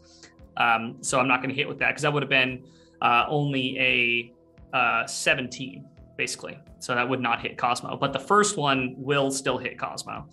[0.58, 2.64] Um, so I'm not going to hit with that because that would have been
[3.02, 4.34] uh, only a
[4.74, 5.86] uh, 17
[6.18, 6.58] basically.
[6.80, 7.98] So that would not hit Cosmo.
[7.98, 10.28] But the first one will still hit Cosmo.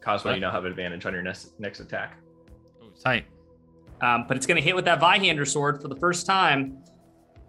[0.00, 2.16] Cosmo, you now have an advantage on your next next attack.
[2.82, 3.24] Oh, tight.
[4.00, 6.78] Um, but it's going to hit with that Zweihander sword for the first time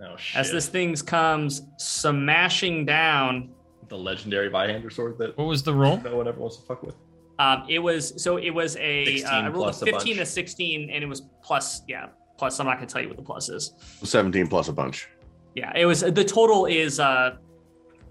[0.02, 0.40] Oh shit!
[0.40, 3.50] as this thing comes smashing down.
[3.90, 5.98] the legendary Zweihander sword that What was the roll?
[5.98, 6.96] no one ever wants to fuck with.
[7.40, 10.18] Um, it was so it was a uh, I rolled a plus a 15 bunch.
[10.20, 12.08] to 16 and it was plus yeah
[12.38, 13.74] plus I'm not gonna tell you what the plus is.
[14.04, 15.10] 17 plus a bunch.
[15.56, 17.38] Yeah, it was the total is uh.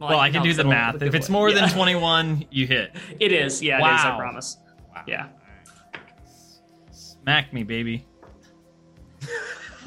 [0.00, 1.00] Well, I can do the math.
[1.02, 1.60] If it's more Yeah.
[1.66, 2.94] than 21, you hit.
[3.20, 3.62] it is.
[3.62, 4.00] Yeah, it is.
[4.04, 4.18] I Wow.
[4.18, 4.56] promise.
[5.06, 5.28] Yeah.
[6.90, 8.06] Smack me, baby.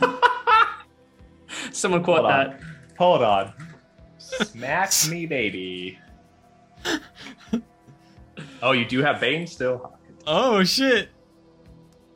[1.71, 2.49] Someone quote Hold on.
[2.49, 2.59] that.
[2.97, 3.53] Hold on.
[4.17, 5.99] Smack me, baby.
[8.61, 9.93] oh, you do have Bane still.
[10.25, 11.09] Oh shit.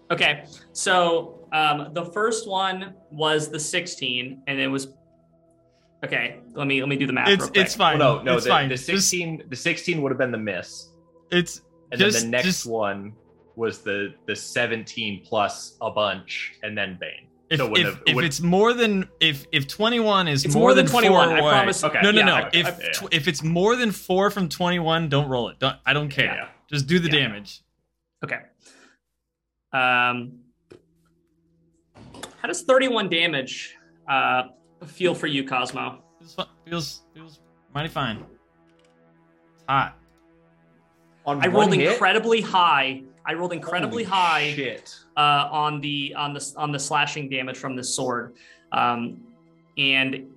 [0.10, 4.88] Okay, so um, the first one was the 16, and it was.
[6.04, 7.28] Okay, let me let me do the math.
[7.30, 7.66] It's real quick.
[7.66, 8.00] it's fine.
[8.00, 8.34] Well, no, no.
[8.36, 8.70] it's The, fine.
[8.70, 10.90] the Just- sixteen, the sixteen would have been the miss,
[11.32, 11.62] it's
[11.92, 13.14] and just then the next just one
[13.56, 17.28] was the the seventeen plus a bunch, and then Bane.
[17.52, 20.74] if, so if, have- if would- it's more than if if 21 is more, more
[20.74, 21.84] than four 21, I away- promise.
[21.84, 22.00] Okay.
[22.02, 22.34] No, no, Yeah, no.
[22.36, 25.60] I- if I- tw- if it's more than four from 21, don't roll it.
[25.60, 25.76] Don't.
[25.86, 26.26] I don't care.
[26.34, 26.48] Yeah.
[26.68, 27.28] Just do the Yeah.
[27.28, 27.62] damage.
[28.24, 28.40] Okay.
[29.74, 30.40] Um,
[32.42, 33.76] how does 31 damage
[34.10, 34.44] uh,
[34.86, 36.00] feel for you, Cosmo?
[36.20, 37.40] Feels feels feels
[37.74, 38.24] mighty fine.
[39.56, 39.98] It's hot.
[41.26, 41.92] On I rolled hit?
[41.92, 43.04] incredibly high.
[43.26, 44.96] I rolled incredibly Holy high Shit.
[45.16, 48.34] uh, on the on the on the slashing damage from this sword,
[48.72, 49.22] um,
[49.78, 50.28] and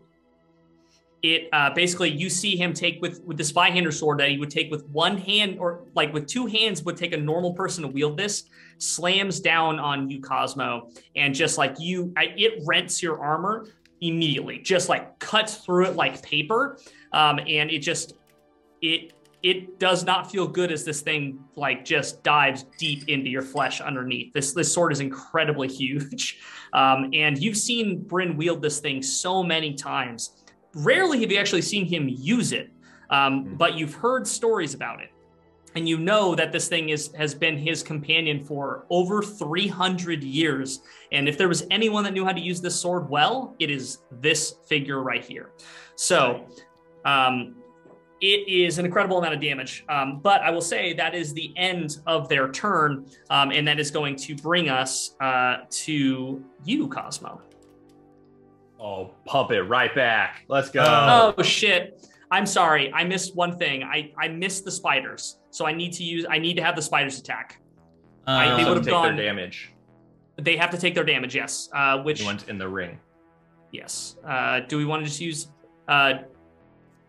[1.22, 4.50] it uh, basically you see him take with with this Zweihander sword that he would
[4.50, 7.88] take with one hand or like with two hands would take a normal person to
[7.88, 8.44] wield this
[8.76, 13.68] slams down on you Cosmo and just like you I, it rents your armor
[14.04, 16.78] immediately just like cuts through it like paper
[17.12, 18.14] um, and it just
[18.82, 19.12] it
[19.44, 23.82] it does not feel good as this thing like just dives deep into your flesh
[23.82, 24.32] underneath.
[24.32, 26.40] This this sword is incredibly huge,
[26.72, 30.44] um, and you've seen Bryn wield this thing so many times.
[30.74, 32.70] Rarely have you actually seen him use it,
[33.10, 33.56] um, Hmm.
[33.56, 35.10] but you've heard stories about it,
[35.74, 40.80] and you know that this thing is has been his companion for over 300 years.
[41.12, 43.98] And if there was anyone that knew how to use this sword well, it is
[44.20, 45.50] this figure right here.
[45.96, 46.46] So.
[47.04, 47.56] Um,
[48.20, 49.84] it is an incredible amount of damage.
[49.88, 53.78] Um, but I will say that is the end of their turn, um, and that
[53.78, 57.42] is going to bring us uh, to you, Cosmo.
[58.80, 60.44] Oh, pump it right back.
[60.48, 60.84] Let's go.
[60.86, 61.34] Oh.
[61.36, 62.06] Oh shit!
[62.30, 63.82] I'm sorry, I missed one thing.
[63.82, 66.26] I I missed the spiders, so I need to use.
[66.28, 67.60] I need to have the spiders attack.
[68.26, 69.70] I- Uh, they would've gone- damage.
[70.36, 71.36] They have to take their damage.
[71.36, 71.68] Yes.
[71.72, 72.98] Uh, which The ones in the ring.
[73.70, 74.16] yes.
[74.26, 75.48] Uh, do we want to just use
[75.86, 76.14] uh,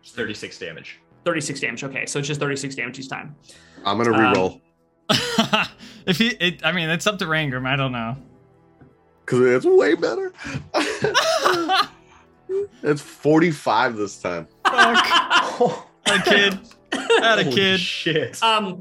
[0.00, 1.00] It's 36 damage.
[1.24, 1.82] 36 damage?
[1.82, 3.34] Okay, so it's just 36 damage each time.
[3.84, 4.60] I'm gonna Um, re-roll
[6.06, 7.66] if he, it, I mean, it's up to Rangrim.
[7.66, 8.16] I don't know.
[9.24, 10.32] because it's way better.
[12.84, 14.46] it's 45 this time.
[14.64, 15.88] Fuck.
[16.06, 16.58] a kid.
[17.20, 17.80] Had a Holy kid.
[17.80, 18.42] Shit.
[18.42, 18.80] Um,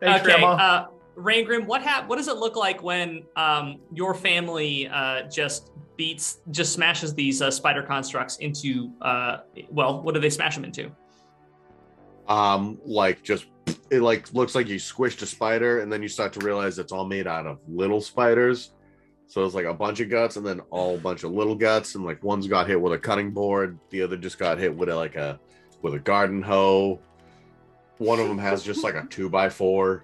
[0.00, 0.48] Thanks, okay, Grandma.
[0.48, 0.86] uh,
[1.16, 6.40] Rangrim, what hap- What does it look like when um, your family uh, just beats,
[6.50, 8.90] just smashes these uh, spider constructs into?
[9.00, 9.38] Uh,
[9.70, 10.90] well, what do they smash them into?
[12.28, 13.46] Um, like just
[13.90, 16.92] it like looks like you squished a spider, and then you start to realize it's
[16.92, 18.72] all made out of little spiders.
[19.26, 22.04] So it's like a bunch of guts, and then all bunch of little guts, and
[22.04, 24.96] like one's got hit with a cutting board, the other just got hit with a,
[24.96, 25.38] like a
[25.82, 26.98] with a garden hoe.
[28.04, 30.02] One of them has just like a two by four.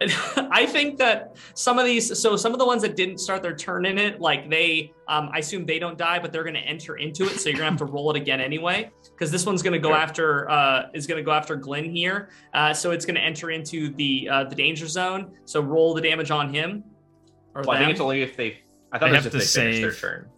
[0.36, 3.54] I think that some of these, so some of the ones that didn't start their
[3.54, 6.60] turn in it, like they, um, I assume they don't die, but they're going to
[6.60, 7.38] enter into it.
[7.40, 9.78] So you're going to have to roll it again anyway, because this one's going to
[9.78, 9.98] go Okay.
[10.00, 12.30] after, uh, is going to go after Glenn here.
[12.52, 15.30] Uh, so it's going to enter into the uh, the danger zone.
[15.44, 16.82] So roll the damage on him.
[17.54, 18.58] Or Well, I think it's only if they.
[18.90, 20.28] I thought They it was have if to they finish their turn.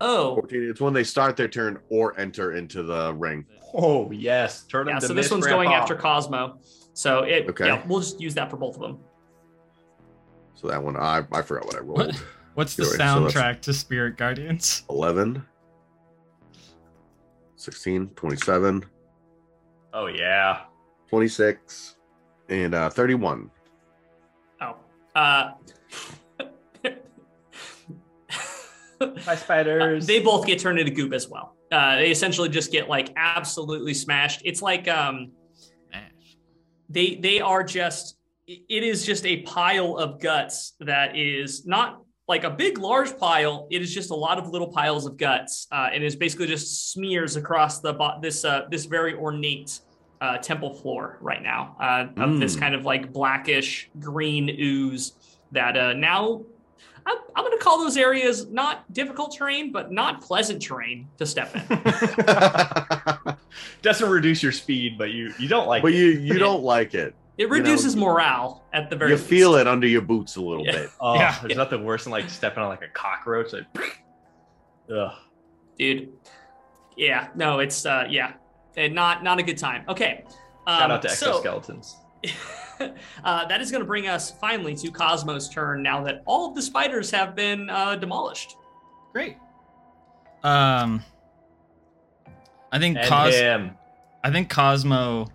[0.00, 3.44] oh, 14, It's when they start their turn or enter into the ring.
[3.74, 4.98] Oh yes, turn yeah.
[4.98, 6.58] to So this Miss one's going after Cosmo.
[6.94, 7.66] So it, Okay.
[7.66, 8.98] yeah, we'll just use that for both of them.
[10.54, 11.98] So that one, I I forgot what I rolled.
[11.98, 12.22] What?
[12.54, 14.82] What's the Anyway, so soundtrack to Spirit Guardians?
[14.90, 15.44] 11,
[17.56, 18.84] 16, 27,
[19.92, 20.62] Oh yeah.
[21.08, 21.96] 26,
[22.48, 23.50] and uh, 31.
[24.60, 24.76] Oh,
[25.14, 25.52] uh,
[29.00, 30.06] Hi spiders.
[30.08, 31.54] they both get turned into goop as well.
[31.70, 34.42] Uh, they essentially just get like absolutely smashed.
[34.44, 35.32] It's like um,
[36.88, 38.16] they they are just
[38.46, 43.66] it is just a pile of guts that is not like a big large pile
[43.70, 46.92] it is just a lot of little piles of guts uh, and is basically just
[46.92, 47.92] smears across the
[48.22, 49.80] this uh, this very ornate
[50.22, 52.60] uh, temple floor right now uh, of this Mm.
[52.60, 55.12] kind of like blackish green ooze
[55.52, 56.42] that uh, now
[57.08, 61.24] I'm, I'm going to call those areas not difficult terrain but not pleasant terrain to
[61.26, 61.62] step in
[63.82, 65.82] Doesn't reduce your speed, but you you don't like.
[65.82, 65.96] but it.
[65.96, 67.14] you you don't like it.
[67.38, 69.28] it know, reduces morale at the very You least.
[69.28, 70.72] feel it under your boots a little Yeah.
[70.72, 70.90] bit.
[71.00, 71.36] Oh, Yeah.
[71.42, 73.52] there's nothing worse than like stepping on like a cockroach.
[73.52, 73.66] Like,
[74.94, 75.12] ugh.
[75.78, 76.12] dude.
[76.96, 78.32] Yeah, no, it's uh, yeah,
[78.76, 79.84] Eh, not not a good time.
[79.88, 80.24] Okay,
[80.66, 81.94] um, Shout out to so, exoskeletons.
[83.24, 85.82] uh, that is going to bring us finally to Cosmo's turn.
[85.82, 88.56] Now that all of the spiders have been uh, demolished.
[89.12, 89.36] Great.
[90.42, 91.02] Um,
[92.70, 93.76] I think and Cos- him.
[94.22, 95.28] I think Cosmo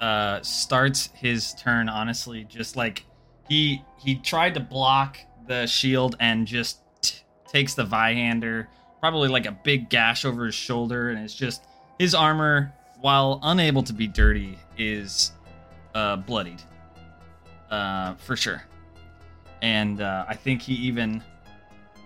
[0.00, 3.04] uh, starts his turn honestly just like
[3.48, 8.66] he he tried to block the shield and just t- takes the Zweihander,
[9.00, 11.64] probably like a big gash over his shoulder, and it's just
[11.98, 15.32] his armor, while unable to be dirty, is
[15.94, 16.62] uh, bloodied,
[17.70, 18.62] uh, for sure.
[19.60, 21.22] And uh, I think he even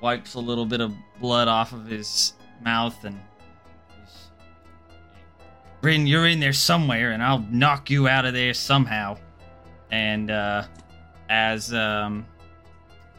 [0.01, 3.21] wipes a little bit of blood off of his mouth and.
[5.81, 9.19] Bryn, you're in there somewhere, and I'll knock you out of there somehow.
[9.91, 10.65] And uh,
[11.29, 12.25] as um,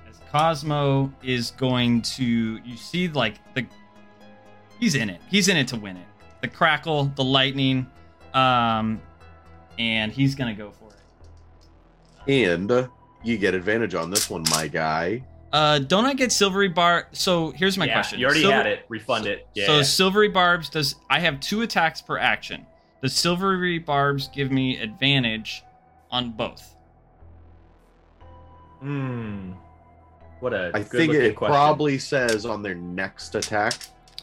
[0.09, 3.65] as Cosmo is going to, you see, like the
[4.79, 5.19] he's in it.
[5.29, 6.07] He's in it to win it.
[6.41, 7.85] The crackle, the lightning,
[8.33, 9.01] um,
[9.79, 12.31] and he's gonna go for it.
[12.31, 12.87] And uh,
[13.23, 15.23] you get advantage on this one, my guy.
[15.51, 17.07] Uh, don't I get silvery bar?
[17.11, 18.19] So here's my yeah, question.
[18.19, 18.85] You already Silver- had it.
[18.89, 19.47] Refund it.
[19.53, 19.67] Yeah.
[19.67, 22.65] So silvery barbs does I have two attacks per action.
[23.01, 25.63] The silvery barbs give me advantage
[26.09, 26.75] on both?
[28.79, 29.51] Hmm.
[30.39, 31.53] What a I good think it question.
[31.53, 33.75] probably says on their next attack.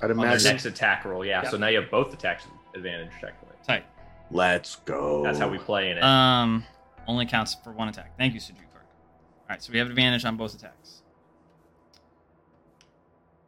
[0.03, 0.51] I'd on their imagine.
[0.53, 1.25] next attack roll.
[1.25, 1.43] Yeah.
[1.43, 1.51] Yep.
[1.53, 2.45] So now you have both attacks
[2.75, 3.57] advantage technically.
[3.67, 3.85] Tight.
[4.31, 5.23] Let's go.
[5.23, 6.03] That's how we play in it.
[6.05, 6.65] Um,
[7.07, 8.17] only counts for one attack.
[8.17, 8.57] Thank you, Sujuk.
[8.73, 11.03] All right, so we have advantage on both attacks.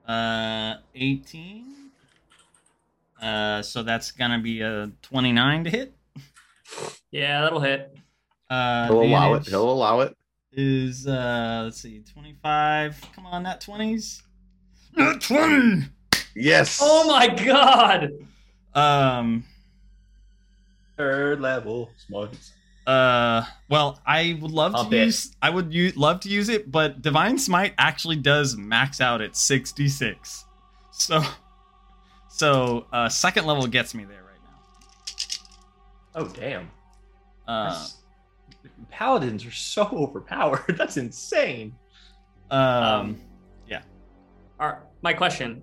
[0.06, 1.90] Uh, 18.
[3.20, 5.94] Uh, so that's gonna be a 29 to hit.
[7.12, 7.96] Yeah, that'll hit.
[8.50, 9.46] Uh, He'll allow it.
[9.46, 10.16] He'll allow it.
[10.52, 13.00] Is uh, let's see, 25.
[13.14, 14.22] Come on, not 20s.
[14.96, 15.84] Not 20.
[16.34, 16.78] Yes.
[16.82, 18.10] Oh my god!
[18.74, 19.44] Um.
[20.96, 22.52] Third level smugs.
[22.86, 25.06] Uh, well, I would love I'll to bet.
[25.06, 25.36] use.
[25.40, 29.36] I would u- love to use it, but Divine Smite actually does max out at
[29.36, 30.44] sixty six.
[30.90, 31.22] So,
[32.28, 36.22] so uh, second level gets me there right now.
[36.22, 36.70] Oh damn.
[37.46, 37.98] Uh, That's-
[38.90, 40.76] Paladins are so overpowered.
[40.76, 41.74] That's insane.
[42.50, 43.20] um,
[43.68, 43.82] yeah.
[44.60, 45.62] Are, my question: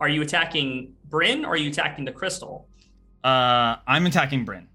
[0.00, 2.68] Are you attacking Bryn or are you attacking the crystal?
[3.24, 4.68] Uh, I'm attacking Bryn.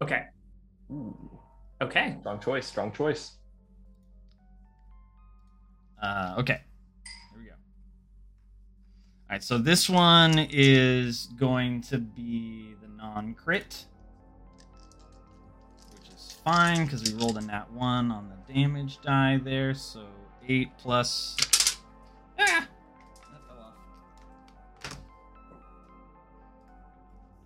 [0.00, 0.24] Okay.
[1.80, 2.16] Okay.
[2.20, 2.66] Strong choice.
[2.66, 3.32] Strong choice.
[6.02, 6.60] Uh, okay.
[7.32, 7.52] Here we go.
[7.52, 7.56] All
[9.30, 13.84] right, so this one is going to be the non crit.
[15.92, 19.74] Which is fine because we rolled a nat one on the damage die there.
[19.74, 20.06] So
[20.48, 21.36] eight plus.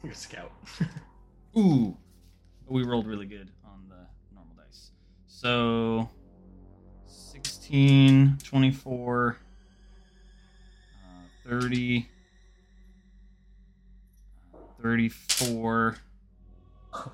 [0.02, 0.52] You're a scout.
[1.58, 1.96] Ooh,
[2.68, 4.90] we rolled really good on the normal dice.
[5.26, 6.08] So
[7.06, 9.36] 16, 24,
[11.04, 11.08] uh,
[11.48, 12.08] 30,
[14.54, 15.96] uh, 34,
[16.94, 17.08] uh,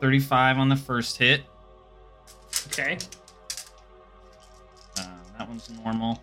[0.00, 1.42] 35 on the first hit.
[2.68, 2.96] Okay.
[4.98, 5.04] Uh,
[5.36, 6.22] that one's normal.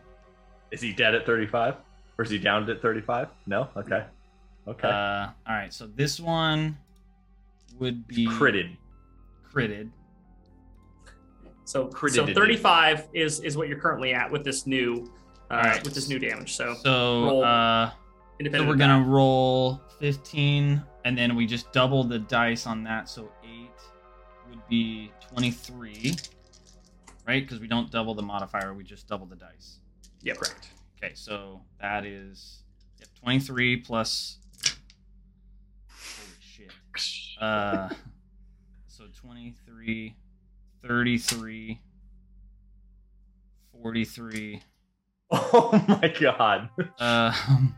[0.72, 1.76] Is he dead at 35?
[2.18, 3.28] Or is he downed at 35?
[3.46, 3.70] No?
[3.78, 4.04] Okay.
[4.70, 4.88] Okay.
[4.88, 6.78] Uh, all right, so this one
[7.80, 8.78] would be Critted.
[9.52, 9.90] critted.
[11.66, 15.12] So, Critted so 35 is is what you're currently at with this new
[15.52, 15.84] uh, Alright.
[15.84, 16.54] with this new damage.
[16.54, 17.44] So, So, Roll.
[17.44, 17.92] uh,
[18.52, 19.10] So we're gonna that.
[19.10, 23.10] roll 15, and then we just double the dice on that.
[23.10, 23.70] So eight
[24.50, 26.16] would be 23,
[27.28, 27.44] right?
[27.44, 29.80] Because we don't double the modifier, we just double the dice.
[30.22, 30.38] Yep.
[30.38, 30.70] Correct.
[31.04, 32.64] Okay, so that is
[33.00, 34.38] yep, 23 plus.
[37.00, 37.42] Shit.
[37.42, 37.90] Uh,
[38.88, 40.16] so 23,
[40.86, 41.80] 33,
[43.82, 44.62] 43.
[45.32, 46.70] Oh my god.
[46.98, 47.76] Um,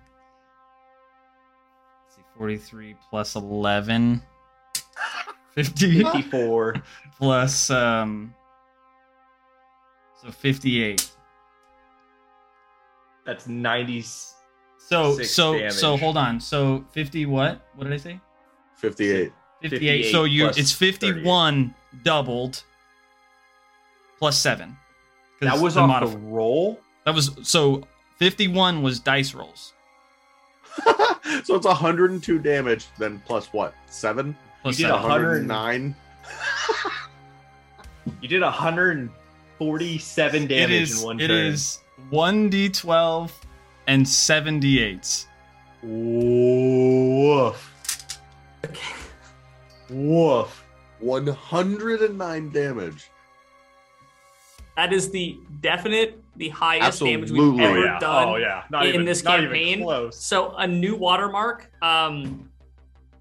[2.06, 4.22] let's see, 43 plus 11.
[5.56, 6.76] 50 54.
[7.18, 8.34] plus, um,
[10.22, 11.12] so 58.
[13.26, 14.02] That's 90.
[14.02, 15.74] So, so, damage.
[15.74, 16.40] so hold on.
[16.40, 17.62] So 50 what?
[17.76, 18.20] What did I say?
[18.82, 19.32] 58.
[19.62, 20.12] 58.
[20.12, 22.64] so you, plus it's 51 doubled
[24.40, 24.78] 7.
[25.42, 26.80] That was the off modif- the roll?
[27.06, 27.84] That was, so
[28.18, 29.74] 51 was dice rolls.
[31.44, 33.74] so it's 102 damage, then plus what?
[33.88, 34.36] Seven?
[34.62, 35.96] Plus You did a 109?
[38.22, 41.46] You did 147 damage is, in one it turn.
[41.46, 41.80] is
[42.12, 43.32] 1d12
[43.88, 45.26] and 7d8s.
[45.84, 47.71] Woof.
[49.90, 50.66] Woof.
[51.00, 53.10] 109 damage.
[54.78, 58.00] That is the definite, the highest damage we've ever yeah.
[58.00, 58.64] done Oh yeah.
[58.70, 59.68] Not in even, this not campaign.
[59.68, 60.18] Even close.
[60.18, 61.70] So a new watermark.
[61.82, 62.50] Um,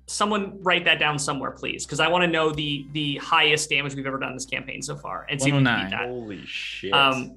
[0.07, 3.95] someone write that down somewhere, please, because I want to know the the highest damage
[3.95, 6.01] we've ever done in this campaign so far, and see if we can beat 109.
[6.01, 6.09] that.
[6.09, 6.93] Holy shit.
[6.93, 7.37] Um,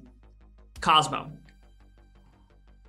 [0.80, 1.30] Cosmo,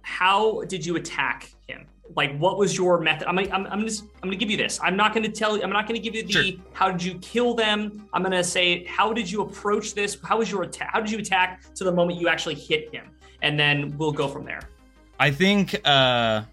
[0.01, 1.85] how did you attack him?
[2.15, 3.27] Like, what was your method?
[3.27, 4.79] I'm, gonna- I'm, I'm just, I'm gonna give you this.
[4.83, 5.63] I'm not gonna tell you.
[5.63, 6.43] I'm not gonna give you the Sure.
[6.73, 8.07] how did you kill them.
[8.13, 10.17] I'm gonna say how did you approach this?
[10.23, 10.89] How was your attack?
[10.93, 13.09] How did you attack to the moment you actually hit him?
[13.41, 14.61] And then we'll go from there.
[15.19, 16.43] I think, uh,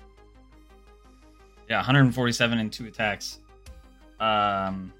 [1.68, 3.38] yeah, 147 and two attacks.
[4.20, 4.92] Um,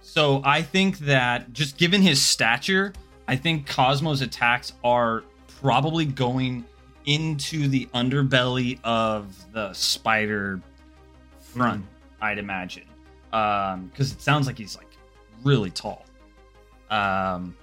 [0.00, 2.92] so I think that just given his stature,
[3.28, 5.24] I think Cosmo's attacks are
[5.60, 6.64] probably going
[7.06, 10.60] into the underbelly of the spider
[11.40, 11.84] front,
[12.20, 12.84] I'd imagine.
[13.32, 14.88] Um, because it sounds like he's like
[15.42, 16.04] really tall.
[16.90, 17.56] Um,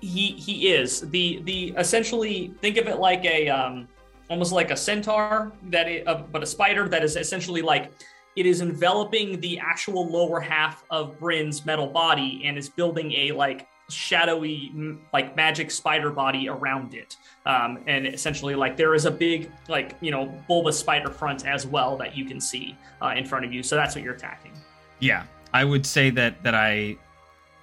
[0.00, 3.88] he he is the the essentially think of it like a um
[4.28, 7.90] almost like a centaur that it, uh, but a spider that is essentially like
[8.34, 13.32] it is enveloping the actual lower half of Bryn's metal body and is building a
[13.32, 14.72] like shadowy
[15.12, 17.16] like magic spider body around it.
[17.44, 21.66] Um and essentially like there is a big like you know bulbous spider front as
[21.66, 23.62] well that you can see uh, in front of you.
[23.62, 24.52] So that's what you're attacking.
[24.98, 26.96] Yeah, I would say that that I,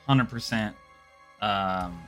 [0.07, 0.75] hundred percent,
[1.41, 2.01] um,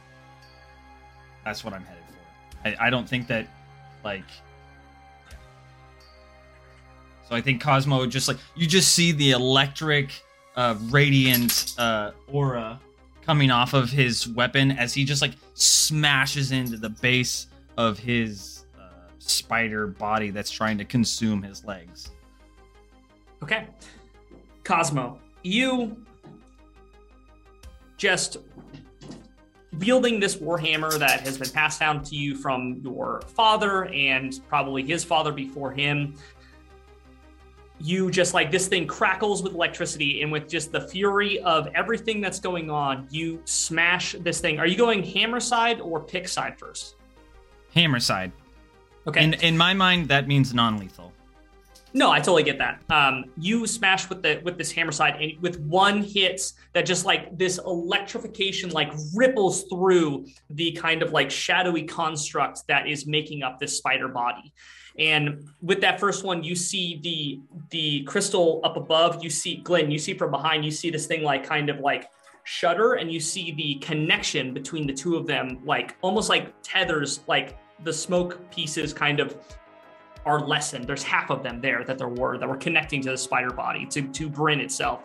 [1.43, 2.67] that's what I'm headed for.
[2.67, 3.47] I, I don't think that,
[4.03, 4.25] like,
[7.27, 10.11] so I think Cosmo just like you just see the electric,
[10.55, 12.79] uh, radiant uh, aura
[13.25, 17.47] coming off of his weapon as he just like smashes into the base
[17.77, 18.87] of his uh,
[19.19, 22.11] spider body that's trying to consume his legs.
[23.41, 23.67] Okay.
[24.63, 25.97] Cosmo, you
[27.97, 28.37] just
[29.79, 34.83] wielding this warhammer that has been passed down to you from your father and probably
[34.83, 36.15] his father before him.
[37.79, 42.21] You just like this thing crackles with electricity, and with just the fury of everything
[42.21, 44.59] that's going on, you smash this thing.
[44.59, 46.95] Are you going hammer side or pick side first?
[47.73, 48.31] Hammer side.
[49.07, 49.23] Okay.
[49.23, 51.11] In in my mind, that means non-lethal.
[51.93, 52.81] No, I totally get that.
[52.89, 56.41] Um, you smash with the with this hammer side, and with one hit,
[56.73, 62.87] that just like this electrification like ripples through the kind of like shadowy construct that
[62.87, 64.53] is making up this spider body,
[64.97, 69.23] And with that first one, you see the the crystal up above.
[69.23, 69.91] You see Glenn.
[69.91, 70.63] You see from behind.
[70.63, 72.09] You see this thing like kind of like
[72.43, 77.21] shudder, and you see the connection between the two of them, like almost like tethers.
[77.27, 79.35] Like the smoke pieces kind of
[80.25, 80.87] are lessened.
[80.87, 83.85] There's half of them there that there were that were connecting to the spider body
[83.87, 85.03] to to Bryn itself.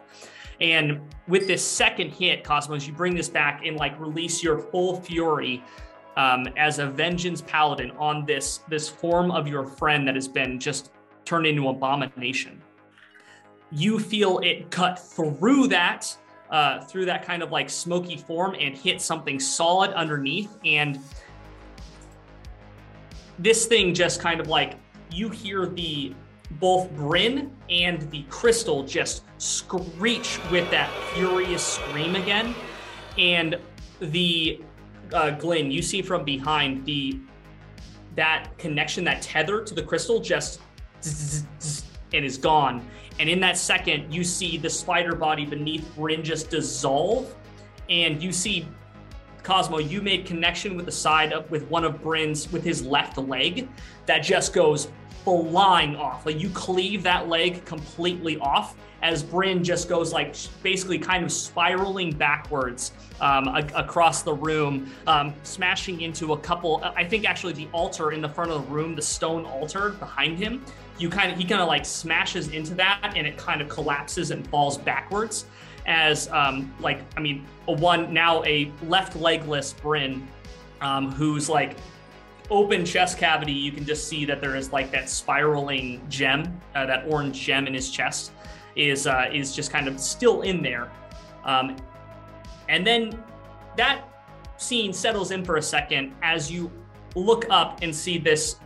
[0.61, 5.01] And with this second hit, Cosmos, you bring this back and like release your full
[5.01, 5.65] fury
[6.17, 10.59] um, as a vengeance paladin on this this form of your friend that has been
[10.59, 10.91] just
[11.25, 12.61] turned into abomination.
[13.71, 16.17] You feel it cut through that,
[16.51, 20.59] uh, through that kind of like smoky form and hit something solid underneath.
[20.65, 20.99] And
[23.39, 24.75] this thing just kind of like
[25.11, 26.15] you hear the
[26.59, 32.55] both Bryn and the crystal just screech with that furious scream again.
[33.17, 33.57] And
[34.01, 34.61] the
[35.13, 37.21] uh, Glenn, you see from behind the
[38.17, 40.61] that connection, that tether to the crystal just
[42.13, 42.87] and is gone.
[43.19, 47.35] And in that second, you see the spider body beneath Bryn just dissolve,
[47.89, 48.67] and you see
[49.43, 49.79] Cosmo.
[49.79, 53.69] You made connection with the side of with one of Bryn's with his left leg
[54.07, 54.89] that just goes
[55.31, 56.27] flying off.
[56.27, 61.33] Like you cleave that leg completely off as Bryn just goes like basically kind of
[61.33, 66.83] spiraling backwards um, a- across the room, um, smashing into a couple.
[66.85, 70.39] I think actually the altar in the front of the room, the stone altar behind
[70.39, 70.65] him.
[70.99, 74.33] You kind of he kind of like smashes into that, and it kind of collapses
[74.33, 75.47] and falls backwards.
[75.87, 80.27] As um, like I mean, a one now a left legless Bryn,
[80.83, 81.77] um, who's like
[82.51, 86.87] open chest cavity, you can just see that there is like that spiraling gem, uh,
[86.87, 88.33] that orange gem in his chest
[88.77, 90.91] is uh, is just kind of still in there.
[91.45, 91.77] Um,
[92.69, 93.23] and then
[93.77, 94.05] that
[94.57, 96.71] scene settles in for a second as you
[97.15, 98.57] look up and see this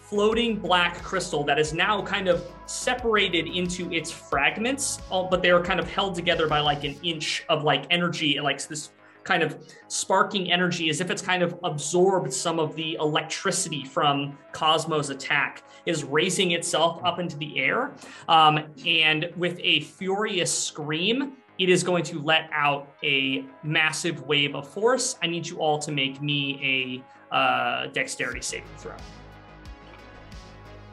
[0.00, 5.62] floating black crystal that is now kind of separated into its fragments, but they are
[5.62, 8.90] kind of held together by like an inch of like energy, like this
[9.24, 14.38] kind of sparking energy as if it's kind of absorbed some of the electricity from
[14.52, 17.92] Cosmo's attack, is raising itself up into the air.
[18.28, 24.54] Um, and with a furious scream, it is going to let out a massive wave
[24.54, 25.16] of force.
[25.22, 28.94] I need you all to make me a uh, dexterity saving throw.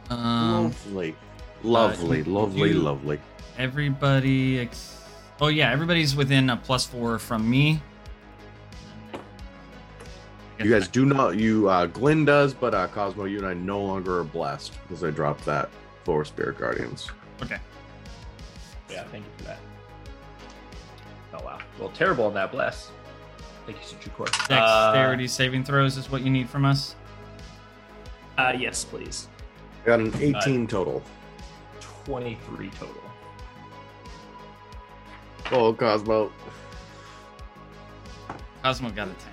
[0.09, 1.15] Um, lovely,
[1.63, 3.19] lovely, uh, lovely, you- lovely.
[3.57, 4.59] everybody.
[4.59, 5.01] Ex-
[5.39, 7.81] oh yeah, everybody's within a plus four from me.
[10.63, 11.37] You guys do not.
[11.37, 15.03] You uh, Glenn does, but uh, Cosmo, you and I no longer are blessed because
[15.03, 15.69] I dropped that
[16.03, 17.09] for Spirit Guardians.
[17.41, 17.57] Okay.
[18.89, 19.59] Yeah, thank you for that.
[21.33, 21.59] Oh wow.
[21.79, 22.91] Well, terrible on that bless.
[23.65, 24.25] Thank you, Suchukor.
[24.47, 26.95] Dexterity uh, saving throws is what you need from us.
[28.37, 29.27] Uh, yes, please.
[29.83, 31.03] I got an uh, 18 uh, total.
[32.05, 32.95] 23 total.
[35.51, 36.31] Oh, Cosmo.
[38.63, 39.30] Cosmo got a 10.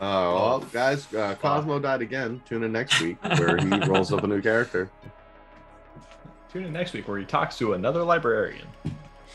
[0.00, 2.42] Uh, well, guys, uh, Cosmo died again.
[2.46, 4.90] Tune in next week where he rolls up a new character.
[6.52, 8.66] Tune in next week where he talks to another librarian.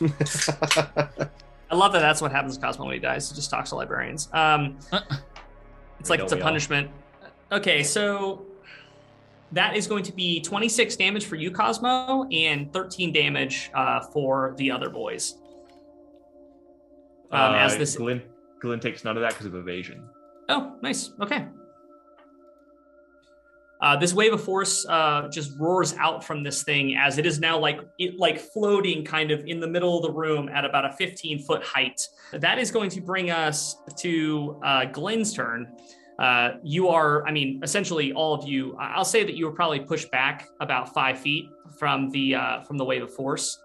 [1.70, 3.28] I love that that's what happens to Cosmo when he dies.
[3.30, 4.28] He just talks to librarians.
[4.32, 5.16] Um, uh-uh.
[5.98, 6.90] it's like it's a punishment.
[7.50, 7.58] All.
[7.58, 8.46] Okay, so
[9.52, 14.54] that is going to be 26 damage for you, Cosmo, and 13 damage uh, for
[14.56, 15.36] the other boys.
[17.30, 17.96] Um, as uh, this.
[17.96, 18.22] Glenn,
[18.60, 20.08] Glenn takes none of that because of evasion.
[20.50, 21.12] Oh, nice.
[21.22, 21.46] Okay.
[23.80, 27.40] Uh, this wave of force uh, just roars out from this thing as it is
[27.40, 30.84] now like it like floating kind of in the middle of the room at about
[30.84, 31.98] a 15 foot height.
[32.32, 35.72] That is going to bring us to uh, Glenn's turn.
[36.18, 38.76] Uh, you are, I mean, essentially all of you.
[38.78, 41.46] I'll say that you were probably pushed back about five feet
[41.78, 43.58] from the uh, from the wave of force.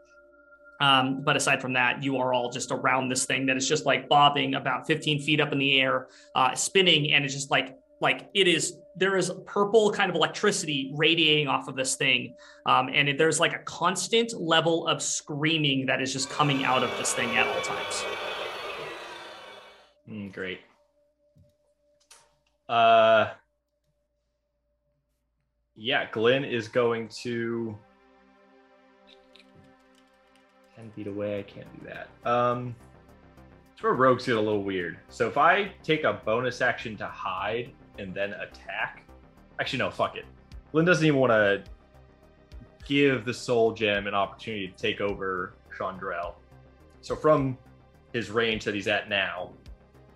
[0.82, 3.86] Um, but aside from that, you are all just around this thing that is just
[3.86, 7.78] like bobbing about 15 feet up in the air, uh, spinning, and it's just like
[8.02, 8.78] like it is.
[8.98, 12.34] There is purple kind of electricity radiating off of this thing,
[12.66, 16.84] um, and it, there's like a constant level of screaming that is just coming out
[16.84, 18.06] of this thing at all times.
[20.10, 20.60] Mm, great.
[22.70, 23.32] Uh,
[25.76, 27.78] yeah, Glenn is going to
[30.76, 31.40] ten feet away.
[31.40, 32.10] I can't do that.
[32.30, 32.76] Um,
[33.74, 34.98] it's where rogues get a little weird.
[35.10, 39.04] So if I take a bonus action to hide and then attack,
[39.60, 40.26] actually no, fuck it.
[40.74, 41.64] Lynn doesn't even want to
[42.86, 46.36] give the soul gem an opportunity to take over Chandrel.
[47.02, 47.58] So from
[48.14, 49.52] his range that he's at now,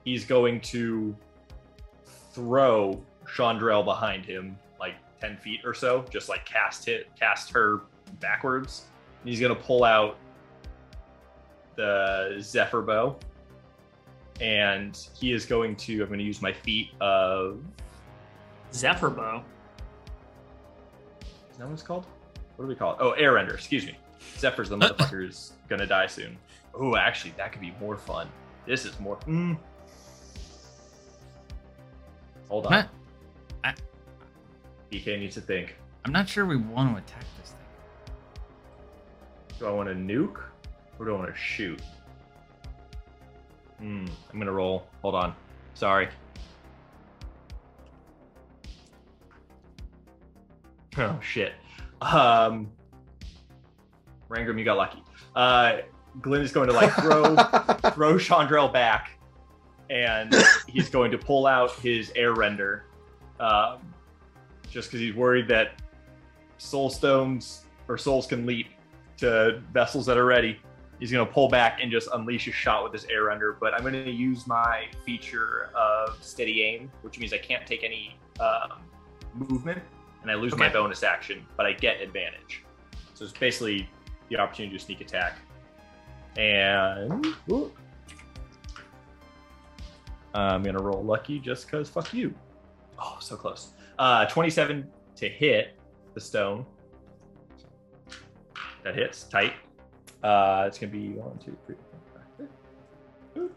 [0.05, 1.15] he's going to
[2.31, 7.81] throw Chandrel behind him like ten feet or so, just like cast it, cast her
[8.19, 8.85] backwards.
[9.21, 10.17] And he's gonna pull out
[11.79, 13.15] the Zephyr bow,
[14.41, 16.03] and he is going to.
[16.03, 17.61] I'm gonna use my feat of.
[18.73, 19.43] Zephyr bow.
[21.51, 22.05] Is that what it's called?
[22.57, 22.97] What do we call it?
[22.99, 23.53] Oh, Air Render.
[23.53, 23.97] Excuse me.
[24.37, 26.37] Zephyr's the motherfucker's gonna die soon.
[26.75, 28.27] Oh, actually, that could be more fun.
[28.65, 29.17] This is more.
[29.19, 29.57] Mm.
[32.49, 32.73] Hold on.
[32.73, 32.83] Huh?
[33.63, 33.73] I-
[34.91, 35.75] BK needs to think.
[36.03, 38.45] I'm not sure we want to attack this thing.
[39.59, 40.41] Do I want to nuke
[40.99, 41.81] or do I want to shoot?
[43.79, 44.05] Hmm.
[44.31, 44.87] I'm gonna roll.
[45.01, 45.35] Hold on.
[45.73, 46.09] Sorry.
[50.97, 51.53] Oh shit.
[52.01, 52.69] Um.
[54.27, 55.01] Rangrim, you got lucky.
[55.35, 55.77] Uh,
[56.21, 57.23] Glenn is going to like throw
[57.91, 59.11] throw Chandrell back,
[59.89, 60.35] and
[60.67, 62.85] he's going to pull out his air render,
[63.39, 63.77] um,
[64.69, 65.81] just because he's worried that
[66.57, 68.67] soul stones or souls can leap
[69.17, 70.59] to vessels that are ready.
[70.99, 73.57] He's going to pull back and just unleash a shot with his air render.
[73.59, 77.83] But I'm going to use my feature of steady aim, which means I can't take
[77.83, 78.81] any um,
[79.33, 79.81] movement,
[80.21, 80.73] and I lose my Okay.
[80.73, 82.63] bonus bonus action, but I get advantage.
[83.13, 83.89] So it's basically
[84.29, 85.37] the opportunity to sneak attack.
[86.37, 87.71] And ooh.
[90.33, 92.33] I'm gonna roll lucky just because fuck you.
[92.99, 93.73] Oh, so close.
[93.97, 95.77] Uh, 27 to hit
[96.13, 96.65] the stone.
[98.83, 99.53] That hits tight.
[100.23, 101.75] Uh, it's gonna be one, two, three.
[103.35, 103.49] And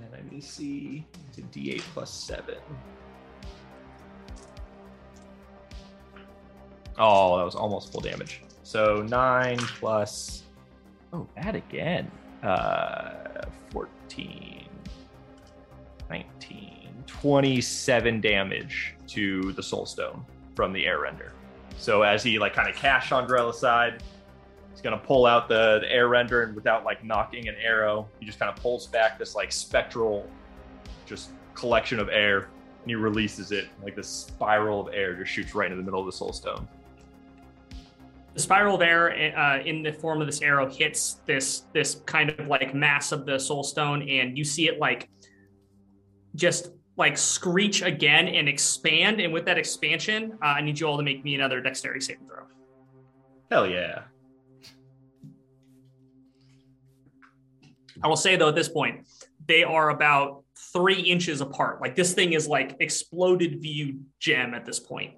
[0.00, 1.06] then I need to see
[1.38, 2.56] a D8 plus seven.
[6.98, 8.42] Oh, that was almost full damage.
[8.62, 10.44] So nine plus.
[11.12, 12.10] Oh, that again.
[12.42, 14.68] Uh, 14,
[16.08, 20.24] 19, 27 damage to the Soul Stone
[20.54, 21.32] from the Air Render.
[21.78, 24.02] So as he like kind of casts Chandrell aside,
[24.70, 28.26] he's gonna pull out the, the Air Render and without like knocking an arrow, he
[28.26, 30.28] just kind of pulls back this like spectral,
[31.06, 32.48] just collection of air,
[32.82, 36.00] and he releases it like this spiral of air just shoots right into the middle
[36.00, 36.68] of the Soul Stone.
[38.34, 42.28] The spiral of air uh, in the form of this arrow hits this this kind
[42.28, 45.08] of like mass of the soul stone, and you see it like
[46.34, 49.20] just like screech again and expand.
[49.20, 52.26] And with that expansion, uh, I need you all to make me another dexterity saving
[52.26, 52.44] throw.
[53.50, 54.02] Hell yeah.
[58.02, 59.06] I will say though, at this point,
[59.46, 60.42] they are about
[60.72, 61.80] three inches apart.
[61.80, 65.14] Like this thing is like exploded view gem at this point.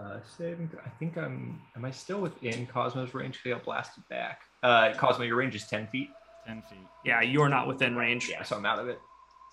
[0.00, 0.70] Uh, saving.
[0.84, 1.60] I think I'm.
[1.76, 3.38] Am I still within Cosmo's range?
[3.44, 4.40] I got blasted back.
[4.62, 6.08] Uh, Cosmo, your range is ten feet.
[6.46, 6.78] 10 feet.
[7.04, 8.28] Yeah, you are not within range.
[8.30, 8.98] Yeah, so I'm out of it.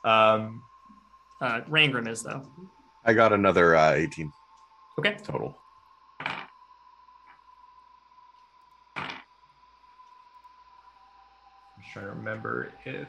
[0.06, 0.64] Um,
[1.41, 2.44] Uh, Rangrim is though.
[3.03, 4.32] I got another uh, 18
[4.99, 5.18] Okay.
[5.22, 5.57] total.
[11.76, 13.07] I'm just trying to remember if.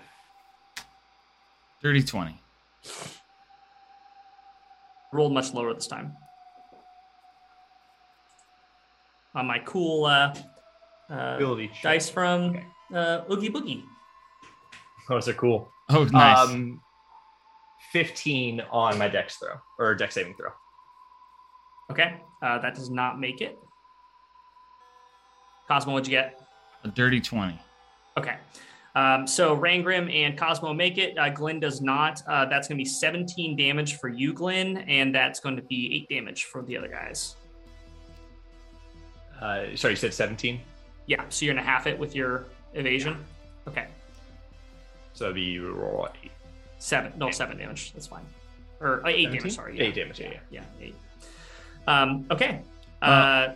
[1.82, 2.40] Dirty 20.
[5.12, 6.12] rolled much lower this time.
[9.38, 10.34] On my cool uh,
[11.10, 11.82] uh, Ability check.
[11.82, 12.64] dice from Okay.
[12.92, 13.84] uh, Oogie Boogie.
[15.08, 15.68] Those are cool.
[15.90, 16.36] Oh, nice.
[16.48, 16.80] Um,
[17.92, 20.50] 15 on my dex throw or dex saving throw.
[21.90, 23.58] Okay, uh, that does not make it.
[25.68, 26.40] Cosmo, what'd you get?
[26.84, 27.58] a dirty 20.
[28.18, 28.36] Okay.
[28.94, 31.16] Um, so Rangrim and Cosmo make it.
[31.18, 32.22] Uh, Glenn does not.
[32.28, 36.04] Uh, that's going to be 17 damage for you, Glenn, and that's going to be
[36.10, 37.36] 8 damage for the other guys.
[39.40, 40.60] Uh, sorry, you said 17?
[41.06, 43.16] Yeah, so you're going to half it with your evasion.
[43.66, 43.86] Okay.
[45.14, 46.30] So that'd be roll eight.
[46.78, 47.92] Seven, no, seven damage.
[47.92, 48.24] That's fine.
[48.80, 49.38] Or uh, eight 17?
[49.38, 49.54] damage.
[49.54, 49.84] Sorry, yeah.
[49.84, 50.40] Eight damage, yeah, yeah.
[50.50, 50.94] yeah, eight.
[51.86, 52.60] Um, okay.
[53.00, 53.48] Uh,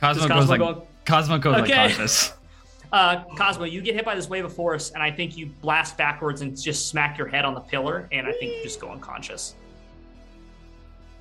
[0.00, 0.86] Cosmo, does goes like go?
[1.04, 1.76] Cosmo goes Okay.
[1.76, 2.32] like conscious.
[2.90, 5.98] Uh, Cosmo, you get hit by this wave of force, and I think you blast
[5.98, 8.88] backwards and just smack your head on the pillar, and I think you just go
[8.88, 9.56] unconscious.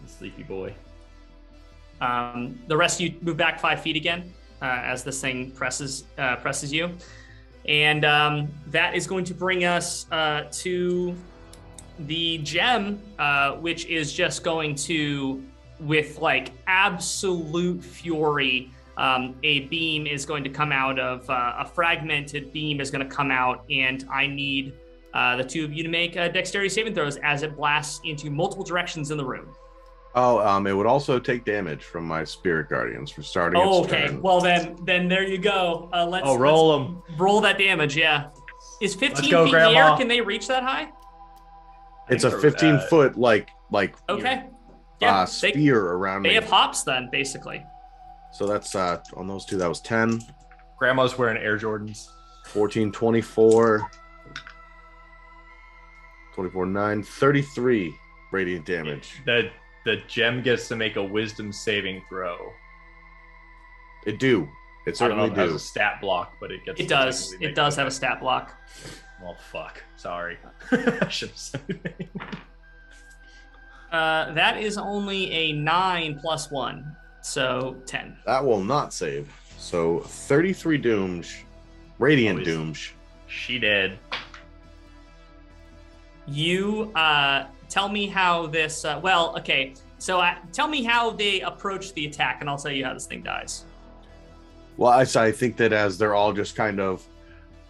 [0.05, 0.73] Sleepy boy.
[2.01, 6.35] Um, the rest you move back five feet again uh, as this thing presses uh,
[6.37, 6.91] presses you,
[7.67, 11.15] and um, that is going to bring us uh, to
[11.99, 15.43] the gem, uh, which is just going to,
[15.79, 21.65] with like absolute fury, um, a beam is going to come out of uh, a
[21.65, 24.73] fragmented beam is going to come out, and I need
[25.13, 28.63] uh, the two of you to make dexterity saving throws as it blasts into multiple
[28.63, 29.55] directions in the room.
[30.19, 33.61] Oh, um, it would also take damage from my spirit guardians for starting.
[33.63, 34.07] Oh, its okay.
[34.07, 34.19] turn.
[34.23, 35.91] Well then, then there you go.
[35.93, 37.03] Uh, let's Oh, roll them.
[37.19, 37.95] roll that damage.
[37.95, 38.29] Yeah.
[38.81, 39.95] Is 15 go, feet in the air?
[39.95, 40.89] Can they reach that high?
[42.09, 44.45] it's a 15 uh, foot like like Okay.
[45.01, 45.17] Yeah.
[45.19, 46.35] uh, they, spear around they me.
[46.35, 47.63] have hops then, basically.
[48.31, 49.57] So that's uh on those two.
[49.57, 50.19] That was 10,
[50.79, 52.07] Grandma's wearing Air Jordans.
[52.45, 53.87] 14, 24,
[56.33, 57.93] 24, 9, 33
[58.31, 59.21] radiant damage.
[59.25, 59.51] The
[59.87, 62.51] the gem gets to make a Wisdom saving throw.
[64.05, 64.49] It do.
[64.85, 66.79] It I don't know certainly if it has a stat block, but it gets.
[66.81, 67.33] It does.
[67.39, 67.79] It does it.
[67.79, 68.53] have a stat block.
[69.21, 69.81] Well, fuck.
[69.95, 70.37] Sorry.
[70.71, 72.09] I should have said anything.
[73.91, 78.17] Uh, that is only a nine plus one, so ten.
[78.25, 79.33] That will not save.
[79.57, 81.35] So 33 dooms,
[81.97, 82.47] radiant Always.
[82.47, 82.91] dooms.
[83.27, 83.97] She did.
[86.27, 88.85] You uh, tell me how this.
[88.85, 89.73] Uh, well, okay.
[89.99, 93.05] So uh, tell me how they approach the attack, and I'll tell you how this
[93.05, 93.65] thing dies.
[94.77, 97.03] Well, I, I think that as they're all just kind of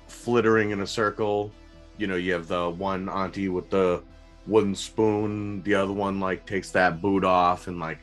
[0.07, 1.52] flittering in a circle,
[1.98, 4.03] you know, you have the one auntie with the
[4.45, 7.99] wooden spoon, the other one like takes that boot off and like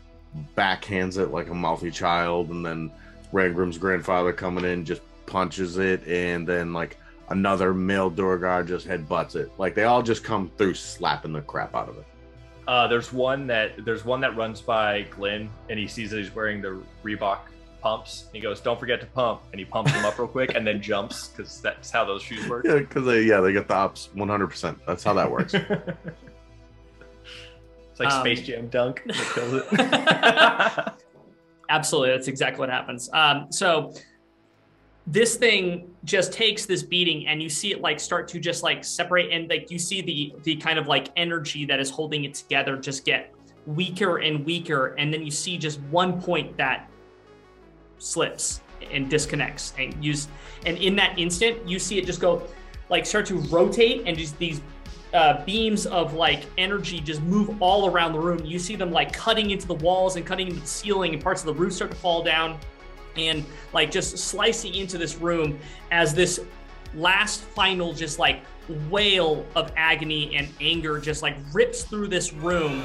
[0.56, 2.90] backhands it like a mouthy child, and then
[3.32, 6.96] Rangrim's grandfather coming in just punches it, and then like
[7.30, 9.50] another male Duergar just headbutts it.
[9.58, 12.04] Like they all just come through slapping the crap out of it.
[12.66, 16.34] Uh, there's one that there's one that runs by Glenn, and he sees that he's
[16.34, 17.40] wearing the Reebok
[17.82, 18.28] pumps.
[18.32, 20.80] He goes, "Don't forget to pump," and he pumps them up real quick, and then
[20.80, 22.64] jumps because that's how those shoes work.
[22.64, 24.78] Yeah, because they yeah they get the ops 100%.
[24.86, 25.52] That's how that works.
[25.54, 25.70] it's
[28.00, 29.02] like Um, Space Jam dunk.
[29.04, 30.92] It kills it.
[31.68, 33.10] Absolutely, that's exactly what happens.
[33.12, 33.92] Um, so
[35.06, 38.84] this thing just takes this beating, and you see it like start to just like
[38.84, 42.34] separate, and like you see the the kind of like energy that is holding it
[42.34, 43.34] together just get
[43.66, 46.90] weaker and weaker, and then you see just one point that
[47.98, 50.28] slips and disconnects, and use,
[50.66, 52.42] and in that instant, you see it just go
[52.88, 54.62] like start to rotate, and just these
[55.12, 58.44] uh, beams of like energy just move all around the room.
[58.44, 61.42] You see them like cutting into the walls and cutting into the ceiling, and parts
[61.42, 62.58] of the roof start to fall down,
[63.16, 65.58] and like just slicing into this room
[65.90, 66.40] as this
[66.94, 68.42] last final just like
[68.88, 72.82] wail of agony and anger just like rips through this room,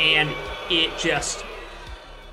[0.00, 0.30] and
[0.70, 1.44] it just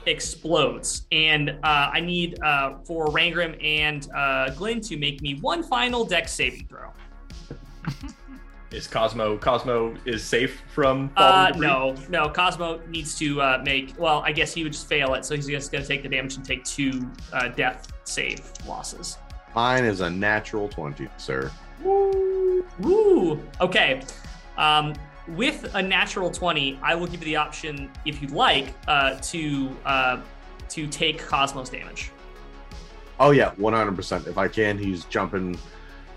[0.05, 1.07] explodes.
[1.11, 6.05] And uh, I need uh, for Rangrim and uh, Glenn to make me one final
[6.05, 6.91] deck saving throw.
[8.75, 11.67] is Cosmo Cosmo is safe from falling Uh, debris?
[11.67, 12.29] no, no.
[12.29, 13.93] Cosmo needs to uh, make.
[13.97, 16.09] Well, I guess he would just fail it, so he's just going to take the
[16.09, 19.17] damage and take two uh, death save losses.
[19.55, 21.49] Mine is a natural 20, sir.
[22.79, 23.39] Woo!
[23.61, 24.01] Okay.
[24.57, 24.93] Um,
[25.29, 29.75] with a natural twenty, I will give you the option, if you'd like, uh, to
[29.85, 30.21] uh,
[30.69, 32.11] to take Cosmos damage.
[33.19, 34.27] Oh yeah, one hundred percent.
[34.27, 35.57] If I can, he's jumping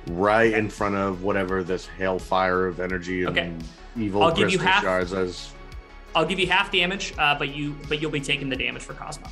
[0.07, 3.53] right in front of whatever this hailfire of energy and Okay.
[3.97, 4.83] evil I'll give you half.
[4.83, 5.51] shards as.
[6.15, 8.95] I'll give you half damage, uh, but you but you'll be taking the damage for
[8.95, 9.29] Cosmo.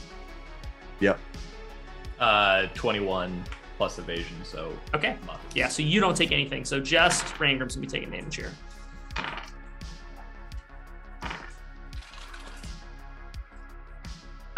[1.00, 1.18] Yep.
[2.20, 3.42] Uh, 21
[3.76, 5.16] plus evasion, so Okay.
[5.26, 5.54] muffins.
[5.54, 6.64] Yeah, so you don't take anything.
[6.64, 8.52] So just Rangrim's gonna be taking damage here.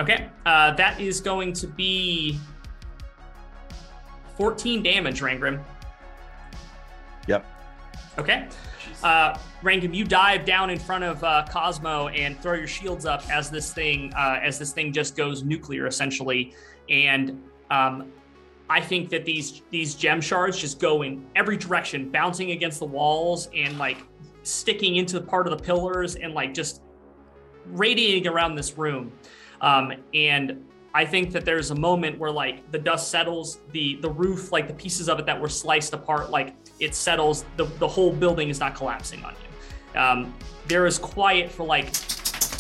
[0.01, 2.39] Okay, uh, that is going to be
[4.37, 5.61] 14 damage, Rangrim.
[8.19, 8.49] Okay.
[9.03, 13.23] Uh, Rangrim, you dive down in front of uh, Cosmo and throw your shields up
[13.31, 16.53] as this thing uh, as this thing just goes nuclear essentially,
[16.89, 17.41] and
[17.71, 18.11] um,
[18.69, 22.87] I think that these these gem shards just go in every direction, bouncing against the
[22.87, 23.99] walls and like
[24.43, 26.83] sticking into the part of the pillars and like just
[27.67, 29.13] radiating around this room.
[29.61, 30.65] Um, and
[30.95, 34.67] I think that there's a moment where like the dust settles, the the roof, like
[34.67, 37.45] the pieces of it that were sliced apart, like it settles.
[37.57, 40.01] The the whole building is not collapsing on you.
[40.01, 40.35] Um,
[40.67, 41.93] there is quiet for like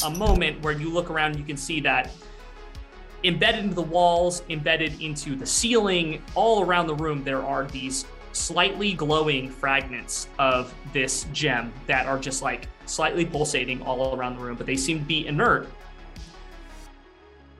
[0.04, 2.10] a moment where you look around, and you can see that
[3.24, 8.06] embedded into the walls, embedded into the ceiling, all around the room, there are these
[8.32, 14.42] slightly glowing fragments of this gem that are just like slightly pulsating all around the
[14.42, 15.68] room, but they seem to be inert.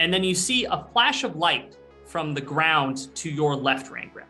[0.00, 4.24] And then you see a flash of light from the ground to your left, Rangrim.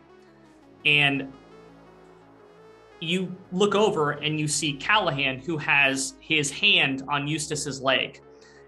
[0.85, 1.31] And
[2.99, 8.21] you look over and you see Callahan, who has his hand on Eustace's leg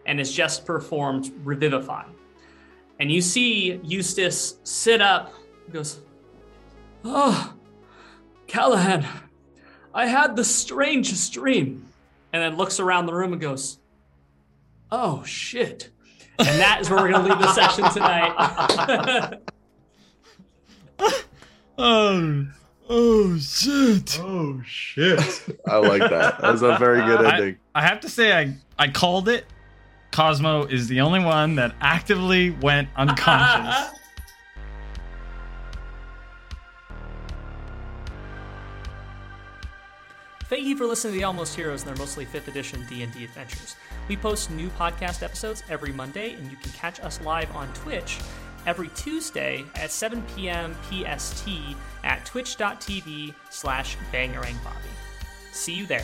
[0.06, 2.06] and has just performed Revivify.
[3.00, 5.34] And you see Eustace sit up,
[5.66, 6.02] and goes,
[7.04, 7.54] Oh,
[8.48, 9.06] Callahan,
[9.94, 11.88] I had the strangest dream.
[12.34, 13.80] And then looks around the room and goes,
[14.92, 15.90] Oh shit.
[16.40, 19.40] And that is where we're going to leave the session tonight.
[21.84, 22.48] Oh,
[22.90, 24.20] oh shit!
[24.22, 25.60] Oh shit!
[25.68, 26.42] I like that.
[26.42, 27.58] That was a very good I- ending.
[27.74, 29.46] I have to say, I I called it.
[30.12, 33.98] Cosmo is the only one that actively went unconscious.
[40.52, 43.78] Thank you for listening to the Almost Heroes and their mostly 5th edition D&D adventures.
[44.10, 48.20] We post new podcast episodes every Monday, and you can catch us live on Twitch
[48.66, 50.76] every Tuesday at 7 p.m.
[50.90, 51.50] PST
[52.04, 54.92] at twitch.tv slash bangerangbobby.
[55.52, 56.04] See you there.